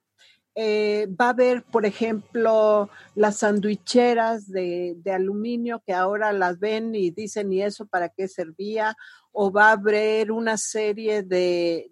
eh, 0.62 1.08
va 1.08 1.28
a 1.28 1.30
haber, 1.30 1.64
por 1.64 1.86
ejemplo, 1.86 2.90
las 3.16 3.38
sandwicheras 3.38 4.52
de, 4.52 5.02
aluminio 5.06 5.82
que 5.88 5.94
ahora 5.94 6.34
las 6.34 6.60
ven 6.60 6.94
y 6.96 7.12
dicen, 7.12 7.54
¿y 7.54 7.62
eso 7.62 7.86
para 7.86 8.10
qué 8.10 8.28
servía? 8.28 8.94
O 9.32 9.54
va 9.54 9.70
a 9.70 9.72
haber 9.74 10.34
una 10.34 10.58
serie 10.58 11.24
de, 11.24 11.90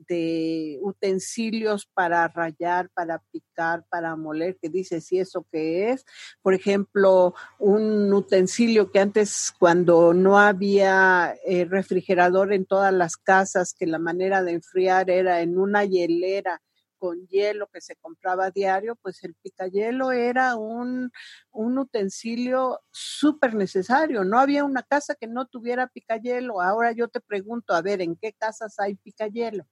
utensilios 0.82 1.86
para 1.93 2.28
rayar, 2.28 2.89
para 2.89 3.20
picar, 3.32 3.86
para 3.89 4.18
moler, 4.18 4.57
que 4.61 4.68
dice, 4.68 4.99
si 4.99 5.18
eso 5.18 5.45
qué 5.49 5.91
es? 5.91 6.05
Por 6.41 6.53
ejemplo, 6.53 7.36
un 7.59 8.11
utensilio 8.11 8.91
que 8.91 8.99
antes, 8.99 9.53
cuando 9.57 10.13
no 10.13 10.38
había 10.38 11.38
eh, 11.45 11.63
refrigerador 11.63 12.51
en 12.51 12.65
todas 12.65 12.93
las 12.93 13.15
casas, 13.15 13.74
que 13.74 13.88
la 13.88 13.99
manera 13.99 14.43
de 14.43 14.51
enfriar 14.51 15.09
era 15.09 15.39
en 15.39 15.57
una 15.57 15.86
hielera 15.86 16.61
con 16.97 17.27
hielo 17.27 17.67
que 17.67 17.81
se 17.81 17.95
compraba 17.95 18.45
a 18.45 18.51
diario, 18.51 18.95
pues 18.95 19.23
el 19.23 19.35
picayelo 19.35 20.11
era 20.11 20.55
un, 20.55 21.11
utensilio 21.51 22.81
súper 22.91 23.53
necesario. 23.55 24.23
No 24.23 24.39
había 24.39 24.63
una 24.63 24.83
casa 24.83 25.15
que 25.15 25.27
no 25.27 25.47
tuviera 25.47 25.87
picayelo. 25.87 26.61
Ahora 26.61 26.91
yo 26.91 27.07
te 27.07 27.21
pregunto, 27.21 27.73
a 27.73 27.81
ver, 27.81 28.01
¿en 28.01 28.15
qué 28.15 28.33
casas 28.33 28.79
hay 28.79 28.95
picayelo? 28.95 29.67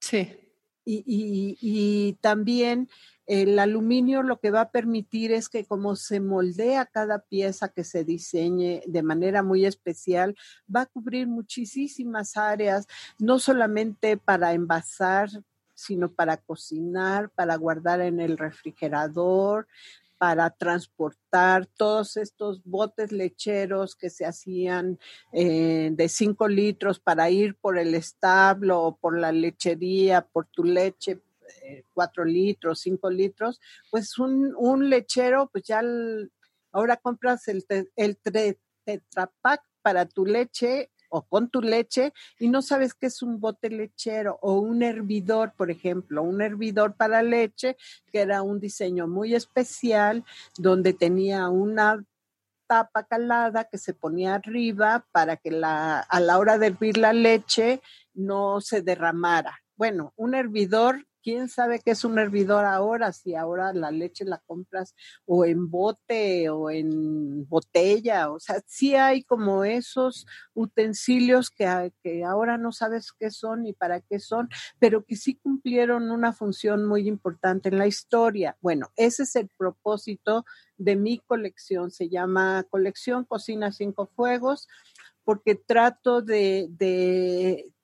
Sí. 0.00 0.48
Y, 0.90 2.18
también 2.22 2.88
el 3.26 3.58
aluminio 3.58 4.22
lo 4.22 4.40
que 4.40 4.50
va 4.50 4.62
a 4.62 4.70
permitir 4.70 5.32
es 5.32 5.50
que 5.50 5.66
como 5.66 5.96
se 5.96 6.18
moldea 6.18 6.86
cada 6.86 7.18
pieza 7.18 7.68
que 7.68 7.84
se 7.84 8.04
diseñe 8.04 8.80
de 8.86 9.02
manera 9.02 9.42
muy 9.42 9.66
especial, 9.66 10.34
va 10.74 10.82
a 10.82 10.86
cubrir 10.86 11.26
muchísimas 11.26 12.38
áreas, 12.38 12.86
no 13.18 13.38
solamente 13.38 14.16
para 14.16 14.54
envasar 14.54 15.28
sino 15.78 16.10
para 16.10 16.38
cocinar, 16.38 17.30
para 17.30 17.54
guardar 17.54 18.00
en 18.00 18.18
el 18.18 18.36
refrigerador, 18.36 19.68
para 20.18 20.50
transportar 20.50 21.66
todos 21.66 22.16
estos 22.16 22.64
botes 22.64 23.12
lecheros 23.12 23.94
que 23.94 24.10
se 24.10 24.26
hacían 24.26 24.98
eh, 25.32 25.90
de 25.92 26.08
5 26.08 26.48
litros 26.48 26.98
para 26.98 27.30
ir 27.30 27.54
por 27.54 27.78
el 27.78 27.94
establo 27.94 28.82
o 28.82 28.96
por 28.96 29.16
la 29.16 29.30
lechería, 29.30 30.22
por 30.26 30.46
tu 30.46 30.64
leche, 30.64 31.20
4 31.94 32.22
eh, 32.24 32.26
litros, 32.26 32.80
5 32.80 33.10
litros, 33.10 33.60
pues 33.92 34.18
un, 34.18 34.52
un, 34.56 34.90
lechero, 34.90 35.48
pues 35.52 35.62
ya 35.62 35.80
ahora 36.72 36.96
compras 36.96 37.46
el, 37.46 37.64
el 37.94 38.16
tetrapack 38.16 39.62
para 39.80 40.06
tu 40.06 40.26
leche 40.26 40.90
o 41.08 41.22
con 41.22 41.48
tu 41.48 41.60
leche 41.60 42.12
y 42.38 42.48
no 42.48 42.62
sabes 42.62 42.94
qué 42.94 43.06
es 43.06 43.22
un 43.22 43.40
bote 43.40 43.70
lechero 43.70 44.38
o 44.42 44.58
un 44.58 44.82
hervidor, 44.82 45.52
por 45.56 45.70
ejemplo, 45.70 46.22
un 46.22 46.40
hervidor 46.40 46.94
para 46.94 47.22
leche, 47.22 47.76
que 48.12 48.20
era 48.20 48.42
un 48.42 48.60
diseño 48.60 49.06
muy 49.08 49.34
especial, 49.34 50.24
donde 50.56 50.92
tenía 50.92 51.48
una 51.48 52.04
tapa 52.68 53.04
calada 53.04 53.64
que 53.64 53.78
se 53.78 53.94
ponía 53.94 54.34
arriba 54.34 55.06
para 55.10 55.36
que 55.36 55.50
la, 55.50 56.00
a 56.00 56.20
la 56.20 56.38
hora 56.38 56.58
de 56.58 56.68
hervir 56.68 56.98
la 56.98 57.12
leche 57.12 57.80
no 58.14 58.60
se 58.60 58.82
derramara. 58.82 59.58
Bueno, 59.74 60.12
un 60.16 60.34
hervidor 60.34 61.07
quién 61.22 61.48
sabe 61.48 61.80
qué 61.80 61.92
es 61.92 62.04
un 62.04 62.18
hervidor 62.18 62.64
ahora, 62.64 63.12
si 63.12 63.34
ahora 63.34 63.72
la 63.72 63.90
leche 63.90 64.24
la 64.24 64.38
compras 64.38 64.94
o 65.24 65.44
en 65.44 65.70
bote 65.70 66.48
o 66.50 66.70
en 66.70 67.48
botella, 67.48 68.30
o 68.30 68.40
sea, 68.40 68.62
sí 68.66 68.94
hay 68.94 69.22
como 69.22 69.64
esos 69.64 70.26
utensilios 70.54 71.50
que, 71.50 71.92
que 72.02 72.24
ahora 72.24 72.58
no 72.58 72.72
sabes 72.72 73.12
qué 73.12 73.30
son 73.30 73.62
ni 73.62 73.72
para 73.72 74.00
qué 74.00 74.18
son, 74.18 74.48
pero 74.78 75.04
que 75.04 75.16
sí 75.16 75.34
cumplieron 75.34 76.10
una 76.10 76.32
función 76.32 76.84
muy 76.86 77.08
importante 77.08 77.68
en 77.68 77.78
la 77.78 77.86
historia. 77.86 78.56
Bueno, 78.60 78.90
ese 78.96 79.24
es 79.24 79.36
el 79.36 79.48
propósito 79.56 80.44
de 80.76 80.96
mi 80.96 81.18
colección, 81.18 81.90
se 81.90 82.08
llama 82.08 82.64
Colección 82.70 83.24
Cocina 83.24 83.72
Cinco 83.72 84.06
Fuegos, 84.06 84.68
porque 85.24 85.54
trato 85.54 86.22
de, 86.22 86.68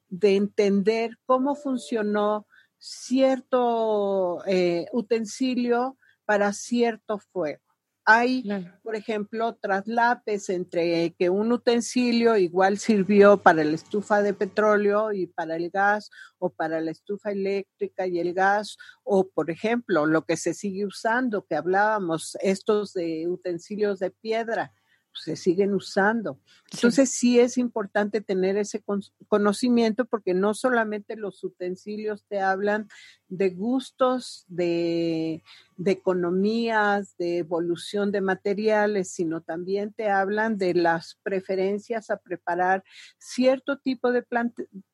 de 0.08 0.36
entender 0.36 1.18
cómo 1.26 1.54
funcionó 1.54 2.46
cierto 2.84 4.44
eh, 4.46 4.86
utensilio 4.92 5.96
para 6.26 6.52
cierto 6.52 7.18
fuego. 7.18 7.62
Hay, 8.06 8.44
por 8.82 8.96
ejemplo, 8.96 9.54
traslapes 9.54 10.50
entre 10.50 11.14
que 11.18 11.30
un 11.30 11.50
utensilio 11.52 12.36
igual 12.36 12.76
sirvió 12.76 13.38
para 13.38 13.64
la 13.64 13.74
estufa 13.74 14.20
de 14.20 14.34
petróleo 14.34 15.14
y 15.14 15.26
para 15.26 15.56
el 15.56 15.70
gas, 15.70 16.10
o 16.36 16.50
para 16.50 16.82
la 16.82 16.90
estufa 16.90 17.30
eléctrica 17.32 18.06
y 18.06 18.18
el 18.18 18.34
gas, 18.34 18.76
o 19.02 19.26
por 19.30 19.50
ejemplo, 19.50 20.04
lo 20.04 20.26
que 20.26 20.36
se 20.36 20.52
sigue 20.52 20.84
usando, 20.84 21.46
que 21.46 21.56
hablábamos, 21.56 22.36
estos 22.42 22.92
de 22.92 23.26
utensilios 23.26 23.98
de 23.98 24.10
piedra, 24.10 24.74
se 25.14 25.36
siguen 25.36 25.74
usando. 25.74 26.38
Entonces 26.72 27.10
sí. 27.10 27.38
es 27.38 27.56
importante 27.56 28.20
tener 28.20 28.56
ese 28.56 28.82
conocimiento 29.28 30.04
porque 30.04 30.34
no 30.34 30.54
solamente 30.54 31.16
los 31.16 31.42
utensilios 31.44 32.24
te 32.26 32.40
hablan 32.40 32.88
de 33.28 33.50
gustos, 33.50 34.44
de, 34.48 35.42
economías, 35.84 37.16
de 37.16 37.38
evolución 37.38 38.12
de 38.12 38.20
materiales, 38.20 39.10
sino 39.10 39.40
también 39.40 39.92
te 39.92 40.10
hablan 40.10 40.58
de 40.58 40.74
las 40.74 41.18
preferencias 41.22 42.10
a 42.10 42.16
preparar 42.16 42.84
cierto 43.18 43.78
tipo 43.78 44.12
de 44.12 44.24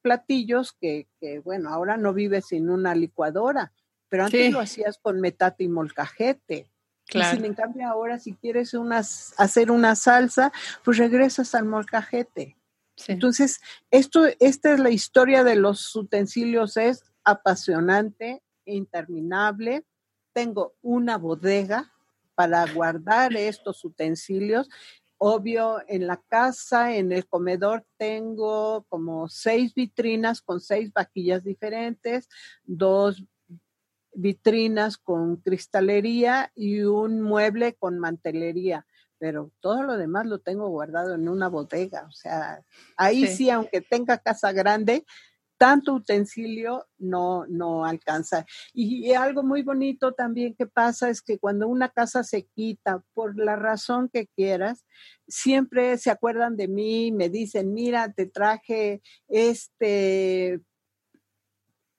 platillos 0.02 0.72
que, 0.80 1.08
bueno, 1.44 1.70
ahora 1.70 1.96
no 1.96 2.12
vives 2.12 2.46
sin 2.48 2.70
una 2.70 2.94
licuadora, 2.94 3.72
pero 4.08 4.24
antes 4.24 4.52
lo 4.52 4.60
hacías 4.60 4.98
con 4.98 5.20
metate 5.20 5.64
y 5.64 5.68
molcajete. 5.68 6.69
Claro. 7.11 7.36
sin 7.36 7.44
en 7.44 7.54
cambio 7.54 7.88
ahora 7.88 8.18
si 8.18 8.34
quieres 8.34 8.72
hacer 9.36 9.70
una 9.70 9.96
salsa, 9.96 10.52
pues 10.84 10.98
regresas 10.98 11.54
al 11.54 11.66
molcajete. 11.66 12.56
Entonces, 13.08 13.61
esto, 13.90 14.26
esta 14.40 14.74
es 14.74 14.80
la 14.80 14.90
historia 14.90 15.42
de 15.42 15.56
los 15.56 15.96
utensilios, 15.96 16.76
es 16.76 17.02
apasionante, 17.24 18.42
interminable. 18.66 19.84
Tengo 20.34 20.74
una 20.82 21.16
bodega 21.16 21.90
para 22.34 22.66
guardar 22.72 23.34
estos 23.34 23.84
utensilios 23.84 24.68
obvio, 25.22 25.82
en 25.86 26.06
la 26.06 26.16
casa, 26.16 26.96
en 26.96 27.12
el 27.12 27.26
comedor 27.26 27.84
tengo 27.98 28.86
como 28.88 29.28
seis 29.28 29.74
vitrinas 29.74 30.40
con 30.40 30.61
seis 30.61 30.90
vaquillas 30.94 31.44
diferentes, 31.44 32.26
dos 32.64 33.22
vitrinas 34.12 34.98
con 34.98 35.36
cristalería 35.36 36.52
y 36.54 36.82
un 36.82 37.20
mueble 37.20 37.74
con 37.74 37.98
mantelería 37.98 38.86
pero 39.20 39.52
todo 39.61 39.82
lo 39.82 39.98
demás 39.98 40.24
lo 40.24 40.38
tengo 40.38 40.70
guardado 40.70 41.14
en 41.14 41.28
una 41.28 41.48
bodega. 41.48 42.06
O 42.08 42.11
sea, 42.11 42.64
ahí 42.96 43.26
sí, 43.26 43.50
aunque 43.50 43.82
tenga 43.82 44.16
casa 44.16 44.50
grande, 44.50 45.04
tanto 45.61 45.92
utensilio 45.92 46.86
no, 46.96 47.44
no 47.46 47.84
alcanza. 47.84 48.46
Y, 48.72 49.12
algo 49.12 49.42
muy 49.42 49.62
bonito 49.62 50.12
también 50.12 50.54
que 50.54 50.66
pasa 50.66 51.11
es 51.11 51.20
que 51.20 51.38
cuando 51.38 51.68
una 51.68 51.90
casa 51.90 52.24
se 52.24 52.46
quita, 52.46 53.04
por 53.12 53.38
la 53.38 53.56
razón 53.56 54.08
que 54.11 54.26
quieras, 54.26 54.86
siempre 55.28 55.98
se 55.98 56.11
acuerdan 56.11 56.56
de 56.56 56.68
mí, 56.68 57.12
me 57.12 57.28
dicen, 57.28 57.74
mira, 57.74 58.11
te 58.14 58.24
traje 58.24 59.02
este 59.28 60.62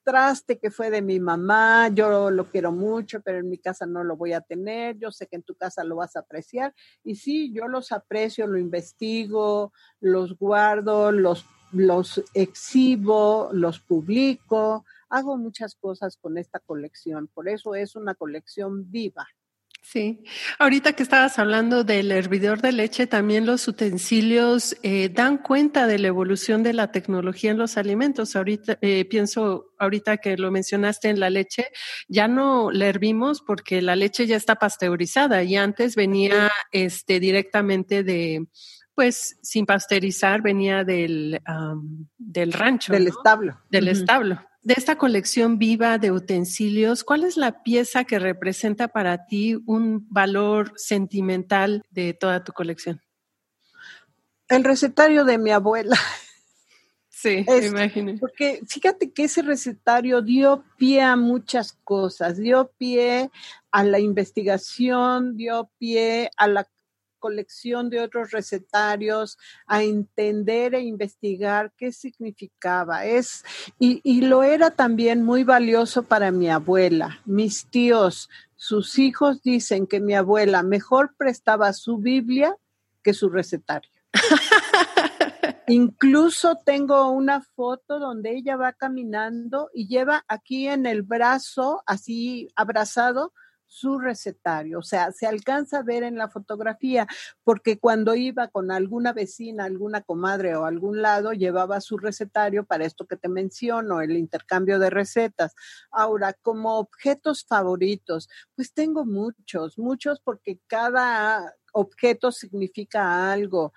traste 0.03 0.59
que 0.59 0.71
fue 0.71 0.89
de 0.89 1.01
mi 1.01 1.19
mamá, 1.19 1.89
yo 1.89 2.31
lo 2.31 2.49
quiero 2.49 2.71
mucho, 2.71 3.21
pero 3.21 3.39
en 3.39 3.49
mi 3.49 3.57
casa 3.57 3.85
no 3.85 4.03
lo 4.03 4.17
voy 4.17 4.33
a 4.33 4.41
tener, 4.41 4.97
yo 4.97 5.11
sé 5.11 5.27
que 5.27 5.35
en 5.35 5.43
tu 5.43 5.55
casa 5.55 5.83
lo 5.83 5.97
vas 5.97 6.15
a 6.15 6.21
apreciar. 6.21 6.73
Y 7.03 7.15
sí, 7.15 7.51
yo 7.53 7.67
los 7.67 7.91
aprecio, 7.91 8.47
lo 8.47 8.57
investigo, 8.57 9.73
los 9.99 10.37
guardo, 10.37 11.11
los, 11.11 11.45
los 11.71 12.23
exhibo, 12.33 13.49
los 13.53 13.79
publico, 13.79 14.85
hago 15.09 15.37
muchas 15.37 15.75
cosas 15.75 16.17
con 16.17 16.37
esta 16.37 16.59
colección, 16.59 17.27
por 17.27 17.49
eso 17.49 17.75
es 17.75 17.95
una 17.95 18.15
colección 18.15 18.89
viva. 18.91 19.27
Sí, 19.83 20.23
ahorita 20.59 20.93
que 20.93 21.01
estabas 21.01 21.39
hablando 21.39 21.83
del 21.83 22.11
hervidor 22.11 22.61
de 22.61 22.71
leche, 22.71 23.07
también 23.07 23.47
los 23.47 23.67
utensilios 23.67 24.77
eh, 24.83 25.09
dan 25.09 25.39
cuenta 25.39 25.87
de 25.87 25.97
la 25.97 26.07
evolución 26.07 26.61
de 26.61 26.73
la 26.73 26.91
tecnología 26.91 27.51
en 27.51 27.57
los 27.57 27.77
alimentos. 27.77 28.35
Ahorita 28.35 28.77
eh, 28.81 29.05
pienso, 29.05 29.73
ahorita 29.79 30.17
que 30.17 30.37
lo 30.37 30.51
mencionaste 30.51 31.09
en 31.09 31.19
la 31.19 31.31
leche, 31.31 31.67
ya 32.07 32.27
no 32.27 32.69
la 32.71 32.85
hervimos 32.85 33.41
porque 33.41 33.81
la 33.81 33.95
leche 33.95 34.27
ya 34.27 34.37
está 34.37 34.55
pasteurizada 34.55 35.43
y 35.43 35.55
antes 35.55 35.95
venía 35.95 36.51
este 36.71 37.19
directamente 37.19 38.03
de, 38.03 38.45
pues 38.93 39.39
sin 39.41 39.65
pasteurizar, 39.65 40.43
venía 40.43 40.83
del, 40.83 41.41
del 42.17 42.53
rancho. 42.53 42.93
Del 42.93 43.07
establo. 43.07 43.59
Del 43.69 43.87
establo 43.87 44.41
de 44.63 44.75
esta 44.77 44.97
colección 44.97 45.57
viva 45.57 45.97
de 45.97 46.11
utensilios, 46.11 47.03
¿cuál 47.03 47.23
es 47.23 47.37
la 47.37 47.63
pieza 47.63 48.03
que 48.03 48.19
representa 48.19 48.87
para 48.89 49.25
ti 49.25 49.57
un 49.65 50.07
valor 50.09 50.73
sentimental 50.75 51.83
de 51.89 52.13
toda 52.13 52.43
tu 52.43 52.53
colección? 52.53 53.01
El 54.47 54.63
recetario 54.63 55.25
de 55.25 55.37
mi 55.37 55.51
abuela. 55.51 55.97
Sí, 57.09 57.45
me 57.47 57.65
imagino. 57.67 58.13
Porque 58.19 58.61
fíjate 58.67 59.11
que 59.11 59.25
ese 59.25 59.43
recetario 59.43 60.21
dio 60.21 60.63
pie 60.77 61.01
a 61.01 61.15
muchas 61.15 61.73
cosas, 61.83 62.37
dio 62.37 62.71
pie 62.77 63.29
a 63.71 63.83
la 63.83 63.99
investigación, 63.99 65.37
dio 65.37 65.69
pie 65.77 66.31
a 66.35 66.47
la 66.47 66.67
colección 67.21 67.89
de 67.89 68.01
otros 68.01 68.31
recetarios, 68.31 69.37
a 69.65 69.83
entender 69.83 70.75
e 70.75 70.81
investigar 70.81 71.71
qué 71.77 71.93
significaba. 71.93 73.05
Es, 73.05 73.45
y, 73.79 74.01
y 74.03 74.19
lo 74.19 74.43
era 74.43 74.71
también 74.71 75.23
muy 75.23 75.45
valioso 75.45 76.03
para 76.03 76.31
mi 76.31 76.49
abuela. 76.49 77.21
Mis 77.23 77.67
tíos, 77.67 78.29
sus 78.57 78.99
hijos 78.99 79.41
dicen 79.41 79.87
que 79.87 80.01
mi 80.01 80.15
abuela 80.15 80.63
mejor 80.63 81.15
prestaba 81.15 81.71
su 81.71 81.97
Biblia 81.97 82.57
que 83.01 83.13
su 83.13 83.29
recetario. 83.29 83.89
Incluso 85.67 86.57
tengo 86.65 87.09
una 87.11 87.41
foto 87.41 87.99
donde 87.99 88.35
ella 88.35 88.57
va 88.57 88.73
caminando 88.73 89.69
y 89.73 89.87
lleva 89.87 90.25
aquí 90.27 90.67
en 90.67 90.85
el 90.85 91.01
brazo, 91.01 91.81
así 91.85 92.49
abrazado, 92.55 93.33
su 93.71 93.99
recetario, 93.99 94.79
o 94.79 94.83
sea, 94.83 95.13
se 95.13 95.25
alcanza 95.25 95.79
a 95.79 95.83
ver 95.83 96.03
en 96.03 96.17
la 96.17 96.27
fotografía, 96.27 97.07
porque 97.45 97.79
cuando 97.79 98.15
iba 98.15 98.49
con 98.49 98.69
alguna 98.69 99.13
vecina, 99.13 99.63
alguna 99.63 100.01
comadre 100.01 100.57
o 100.57 100.65
algún 100.65 101.01
lado, 101.01 101.31
llevaba 101.31 101.79
su 101.79 101.97
recetario 101.97 102.65
para 102.65 102.83
esto 102.83 103.07
que 103.07 103.15
te 103.15 103.29
menciono, 103.29 104.01
el 104.01 104.17
intercambio 104.17 104.77
de 104.77 104.89
recetas. 104.89 105.55
Ahora, 105.89 106.33
como 106.33 106.79
objetos 106.79 107.45
favoritos, 107.45 108.27
pues 108.55 108.73
tengo 108.73 109.05
muchos, 109.05 109.77
muchos 109.77 110.19
porque 110.19 110.59
cada 110.67 111.55
objeto 111.71 112.33
significa 112.33 113.31
algo. 113.31 113.71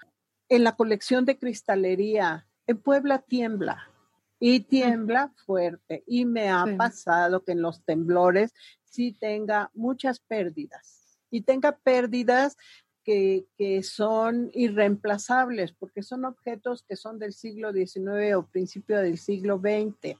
En 0.49 0.65
la 0.65 0.75
colección 0.75 1.25
de 1.25 1.39
cristalería, 1.39 2.49
en 2.67 2.83
Puebla 2.83 3.21
tiembla, 3.21 3.95
y 4.41 4.61
tiembla 4.61 5.33
fuerte. 5.47 6.05
Y 6.07 6.27
me 6.27 6.51
ha 6.51 6.67
pasado 6.77 7.45
que 7.45 7.53
en 7.53 7.63
los 7.63 7.83
temblores 7.85 8.53
sí 8.95 9.13
tenga 9.13 9.71
muchas 9.75 10.21
pérdidas 10.21 11.19
y 11.31 11.41
tenga 11.41 11.77
pérdidas 11.77 12.57
que, 13.05 13.45
son 13.83 14.51
irreemplazables 14.55 15.73
porque 15.73 16.03
son 16.03 16.25
objetos 16.25 16.85
que 16.89 16.97
son 16.97 17.19
del 17.19 17.33
siglo 17.33 17.73
XIX 17.73 18.35
o 18.37 18.47
principio 18.47 18.99
del 18.99 19.19
siglo 19.19 19.59
XX. 19.59 20.17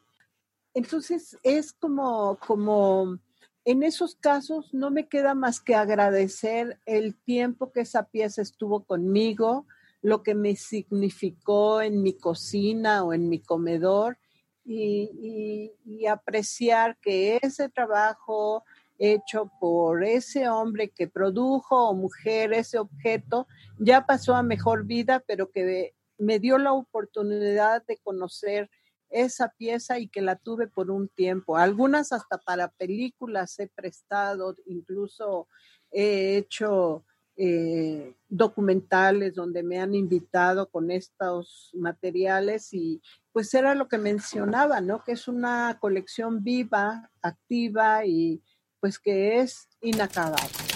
Entonces 0.75 1.39
es 1.43 1.73
como, 1.73 2.39
como, 2.47 3.19
en 3.65 3.83
esos 3.85 4.17
casos 4.17 4.75
no 4.75 4.91
me 4.91 5.09
queda 5.09 5.35
más 5.35 5.61
que 5.61 5.77
agradecer 5.77 6.79
el 6.85 7.15
tiempo 7.15 7.73
que 7.73 7.81
esa 7.81 8.03
pieza 8.09 8.43
estuvo 8.43 8.85
conmigo, 8.85 9.67
lo 10.03 10.23
que 10.23 10.35
me 10.35 10.57
significó 10.57 11.81
en 11.81 12.03
mi 12.03 12.13
cocina 12.13 13.05
o 13.05 13.15
en 13.15 13.29
mi 13.31 13.39
comedor 13.39 14.19
y, 14.65 15.73
apreciar 16.11 16.99
que 16.99 17.39
ese 17.43 17.69
trabajo 17.69 18.65
hecho 18.99 19.51
por 19.59 20.05
ese 20.05 20.49
hombre 20.49 20.91
que 20.91 21.09
produjo 21.09 21.89
o 21.89 21.95
mujer 21.95 22.53
ese 22.53 22.79
objeto 22.79 23.47
ya 23.79 24.07
pasó 24.07 24.35
a 24.35 24.43
mejor 24.43 24.85
vida, 24.85 25.23
pero 25.27 25.51
que 25.51 25.95
me 26.19 26.39
dio 26.39 26.59
la 26.59 26.73
oportunidad 26.73 27.85
de 27.87 27.97
conocer 27.99 28.71
esa 29.11 29.49
pieza 29.49 29.99
y 29.99 30.09
que 30.09 30.21
la 30.21 30.37
tuve 30.37 30.67
por 30.67 30.91
un 30.91 31.09
tiempo. 31.09 31.57
Algunas 31.57 32.13
hasta 32.13 32.39
para 32.39 32.69
películas 32.69 33.59
he 33.59 33.69
prestado, 33.69 34.55
incluso 34.67 35.49
he 35.91 36.37
hecho 36.37 37.05
eh, 37.37 38.15
documentales 38.29 39.35
donde 39.35 39.63
me 39.63 39.79
han 39.79 39.95
invitado 39.95 40.69
con 40.71 40.91
estos 40.91 41.71
materiales 41.75 42.73
y 42.73 43.01
pues 43.33 43.53
era 43.55 43.75
lo 43.75 43.89
que 43.89 43.99
mencionaba, 43.99 44.81
¿no? 44.81 45.03
Que 45.03 45.13
es 45.13 45.27
una 45.27 45.79
colección 45.81 46.45
viva, 46.45 47.11
activa 47.23 48.07
y 48.07 48.43
pues 48.81 48.99
que 48.99 49.41
es 49.41 49.69
inacabable. 49.81 50.74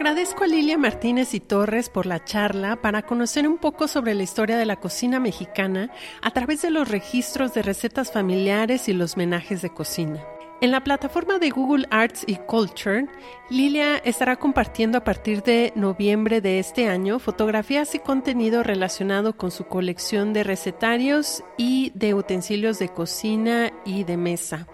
Agradezco 0.00 0.44
a 0.44 0.46
Lilia 0.46 0.78
Martínez 0.78 1.34
y 1.34 1.40
Torres 1.40 1.90
por 1.90 2.06
la 2.06 2.24
charla 2.24 2.80
para 2.80 3.02
conocer 3.02 3.46
un 3.46 3.58
poco 3.58 3.86
sobre 3.86 4.14
la 4.14 4.22
historia 4.22 4.56
de 4.56 4.64
la 4.64 4.76
cocina 4.76 5.20
mexicana 5.20 5.90
a 6.22 6.30
través 6.30 6.62
de 6.62 6.70
los 6.70 6.88
registros 6.88 7.52
de 7.52 7.60
recetas 7.60 8.10
familiares 8.10 8.88
y 8.88 8.94
los 8.94 9.18
menajes 9.18 9.60
de 9.60 9.68
cocina. 9.68 10.24
En 10.62 10.72
la 10.72 10.84
plataforma 10.84 11.38
de 11.38 11.48
Google 11.48 11.86
Arts 11.90 12.22
y 12.26 12.36
Culture, 12.36 13.06
Lilia 13.48 13.96
estará 13.96 14.36
compartiendo 14.36 14.98
a 14.98 15.04
partir 15.04 15.42
de 15.42 15.72
noviembre 15.74 16.42
de 16.42 16.58
este 16.58 16.86
año 16.86 17.18
fotografías 17.18 17.94
y 17.94 17.98
contenido 17.98 18.62
relacionado 18.62 19.38
con 19.38 19.50
su 19.52 19.64
colección 19.64 20.34
de 20.34 20.44
recetarios 20.44 21.42
y 21.56 21.92
de 21.94 22.12
utensilios 22.12 22.78
de 22.78 22.90
cocina 22.90 23.72
y 23.86 24.04
de 24.04 24.18
mesa. 24.18 24.66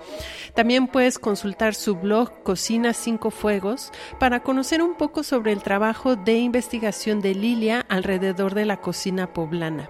También 0.55 0.89
puedes 0.89 1.21
consultar 1.21 1.77
su 1.77 1.95
blog 1.95 2.43
Cocina 2.43 2.93
Cinco 2.93 3.31
Fuegos 3.31 3.93
para 4.19 4.41
conocer 4.41 4.83
un 4.83 4.97
poco 4.97 5.23
sobre 5.23 5.53
el 5.53 5.63
trabajo 5.63 6.17
de 6.17 6.39
investigación 6.39 7.21
de 7.21 7.37
Lilia 7.37 7.87
alrededor 7.89 8.55
de 8.55 8.67
la 8.67 8.81
cocina 8.81 9.33
poblana. 9.33 9.89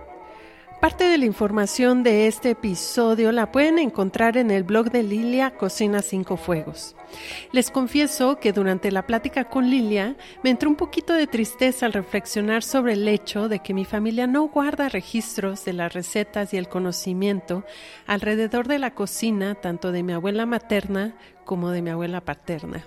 Parte 0.87 1.09
de 1.09 1.19
la 1.19 1.25
información 1.25 2.05
de 2.05 2.29
este 2.29 2.51
episodio 2.51 3.33
la 3.33 3.51
pueden 3.51 3.81
encontrar 3.81 4.37
en 4.37 4.53
el 4.53 4.63
blog 4.63 4.93
de 4.93 5.03
Lilia 5.03 5.51
Cocina 5.57 6.01
Cinco 6.01 6.37
Fuegos. 6.37 6.95
Les 7.51 7.73
confieso 7.73 8.39
que 8.39 8.53
durante 8.53 8.93
la 8.93 9.05
plática 9.05 9.49
con 9.49 9.69
Lilia 9.69 10.15
me 10.45 10.51
entró 10.51 10.71
un 10.71 10.77
poquito 10.77 11.13
de 11.13 11.27
tristeza 11.27 11.87
al 11.87 11.93
reflexionar 11.93 12.63
sobre 12.63 12.93
el 12.93 13.09
hecho 13.09 13.49
de 13.49 13.59
que 13.59 13.75
mi 13.75 13.85
familia 13.85 14.29
no 14.29 14.47
guarda 14.47 14.89
registros 14.89 15.65
de 15.65 15.73
las 15.73 15.93
recetas 15.93 16.55
y 16.55 16.57
el 16.57 16.69
conocimiento 16.69 17.65
alrededor 18.07 18.69
de 18.69 18.79
la 18.79 18.95
cocina 18.95 19.57
tanto 19.57 19.91
de 19.91 20.05
mi 20.05 20.13
abuela 20.13 20.47
materna 20.47 21.17
como 21.45 21.73
de 21.73 21.83
mi 21.83 21.91
abuela 21.91 22.21
paterna. 22.21 22.87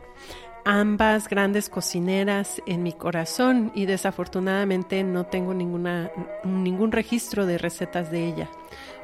Ambas 0.66 1.28
grandes 1.28 1.70
cocineras 1.70 2.62
en 2.66 2.84
mi 2.84 2.94
corazón 2.94 3.72
y 3.76 3.86
desafortunadamente 3.86 5.04
no 5.04 5.26
tengo 5.26 5.54
ninguna, 5.54 6.12
ningún 6.44 6.92
registro 6.92 7.46
de 7.46 7.58
recetas 7.58 8.12
de 8.12 8.28
ella. 8.28 8.50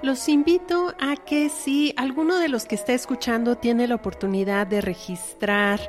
Los 0.01 0.29
invito 0.29 0.93
a 0.99 1.15
que 1.15 1.49
si 1.49 1.93
alguno 1.97 2.37
de 2.37 2.49
los 2.49 2.65
que 2.65 2.75
está 2.75 2.93
escuchando 2.93 3.57
tiene 3.57 3.87
la 3.87 3.95
oportunidad 3.95 4.67
de 4.67 4.81
registrar 4.81 5.79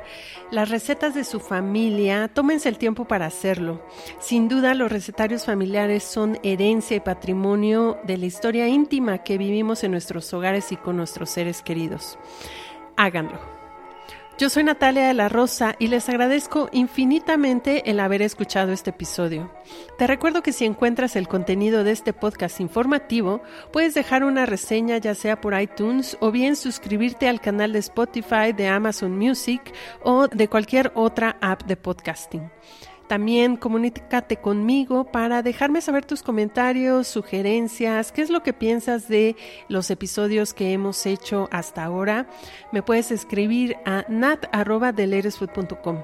las 0.49 0.69
recetas 0.69 1.13
de 1.13 1.23
su 1.23 1.39
familia, 1.39 2.27
tómense 2.27 2.69
el 2.69 2.77
tiempo 2.77 3.05
para 3.05 3.27
hacerlo. 3.27 3.85
Sin 4.19 4.47
duda 4.47 4.73
los 4.73 4.91
recetarios 4.91 5.45
familiares 5.45 6.03
son 6.03 6.39
herencia 6.41 6.97
y 6.97 7.01
patrimonio 7.01 7.99
de 8.05 8.17
la 8.17 8.25
historia 8.25 8.67
íntima 8.67 9.19
que 9.19 9.37
vivimos 9.37 9.83
en 9.83 9.91
nuestros 9.91 10.33
hogares 10.33 10.71
y 10.71 10.77
con 10.77 10.97
nuestros 10.97 11.29
seres 11.29 11.61
queridos. 11.61 12.17
Háganlo. 12.95 13.56
Yo 14.37 14.51
soy 14.51 14.63
Natalia 14.63 15.07
de 15.07 15.15
la 15.15 15.29
Rosa 15.29 15.75
y 15.79 15.87
les 15.87 16.07
agradezco 16.09 16.69
infinitamente 16.71 17.89
el 17.89 17.99
haber 17.99 18.21
escuchado 18.21 18.71
este 18.71 18.91
episodio. 18.91 19.51
Te 19.97 20.05
recuerdo 20.05 20.43
que 20.43 20.53
si 20.53 20.63
encuentras 20.63 21.15
el 21.15 21.27
contenido 21.27 21.83
de 21.83 21.91
este 21.91 22.13
podcast 22.13 22.59
informativo, 22.59 23.41
puedes 23.73 23.95
dejar 23.95 24.23
una 24.23 24.45
reseña 24.45 24.99
ya 24.99 25.15
sea 25.15 25.41
por 25.41 25.59
iTunes 25.59 26.17
o 26.19 26.29
bien 26.29 26.55
suscribirte 26.55 27.27
al 27.27 27.41
canal 27.41 27.73
de 27.73 27.79
Spotify, 27.79 28.53
de 28.55 28.67
Amazon 28.67 29.17
Music 29.17 29.73
o 30.03 30.27
de 30.27 30.47
cualquier 30.47 30.91
otra 30.93 31.39
app 31.41 31.63
de 31.63 31.75
podcasting. 31.75 32.51
También 33.07 33.55
comunícate 33.55 34.37
conmigo 34.37 35.05
para 35.05 35.41
dejarme 35.41 35.81
saber 35.81 36.05
tus 36.05 36.23
comentarios, 36.23 37.07
sugerencias, 37.07 38.11
qué 38.11 38.21
es 38.21 38.29
lo 38.29 38.43
que 38.43 38.53
piensas 38.53 39.07
de 39.07 39.35
los 39.69 39.89
episodios 39.91 40.53
que 40.53 40.73
hemos 40.73 41.05
hecho 41.05 41.47
hasta 41.51 41.83
ahora. 41.83 42.27
Me 42.71 42.81
puedes 42.81 43.11
escribir 43.11 43.77
a 43.85 44.05
nat.deleresfood.com. 44.09 46.03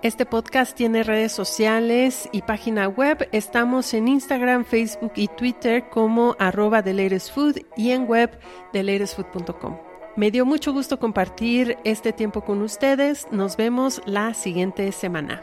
Este 0.00 0.24
podcast 0.24 0.76
tiene 0.76 1.02
redes 1.02 1.32
sociales 1.32 2.28
y 2.30 2.42
página 2.42 2.86
web. 2.86 3.28
Estamos 3.32 3.92
en 3.94 4.06
Instagram, 4.06 4.64
Facebook 4.64 5.12
y 5.16 5.26
Twitter 5.26 5.88
como 5.90 6.36
arroba 6.38 6.84
y 7.76 7.90
en 7.90 8.06
web 8.06 8.38
deleresfood.com. 8.72 9.76
Me 10.16 10.30
dio 10.30 10.46
mucho 10.46 10.72
gusto 10.72 11.00
compartir 11.00 11.78
este 11.82 12.12
tiempo 12.12 12.42
con 12.42 12.62
ustedes. 12.62 13.26
Nos 13.32 13.56
vemos 13.56 14.00
la 14.06 14.34
siguiente 14.34 14.92
semana. 14.92 15.42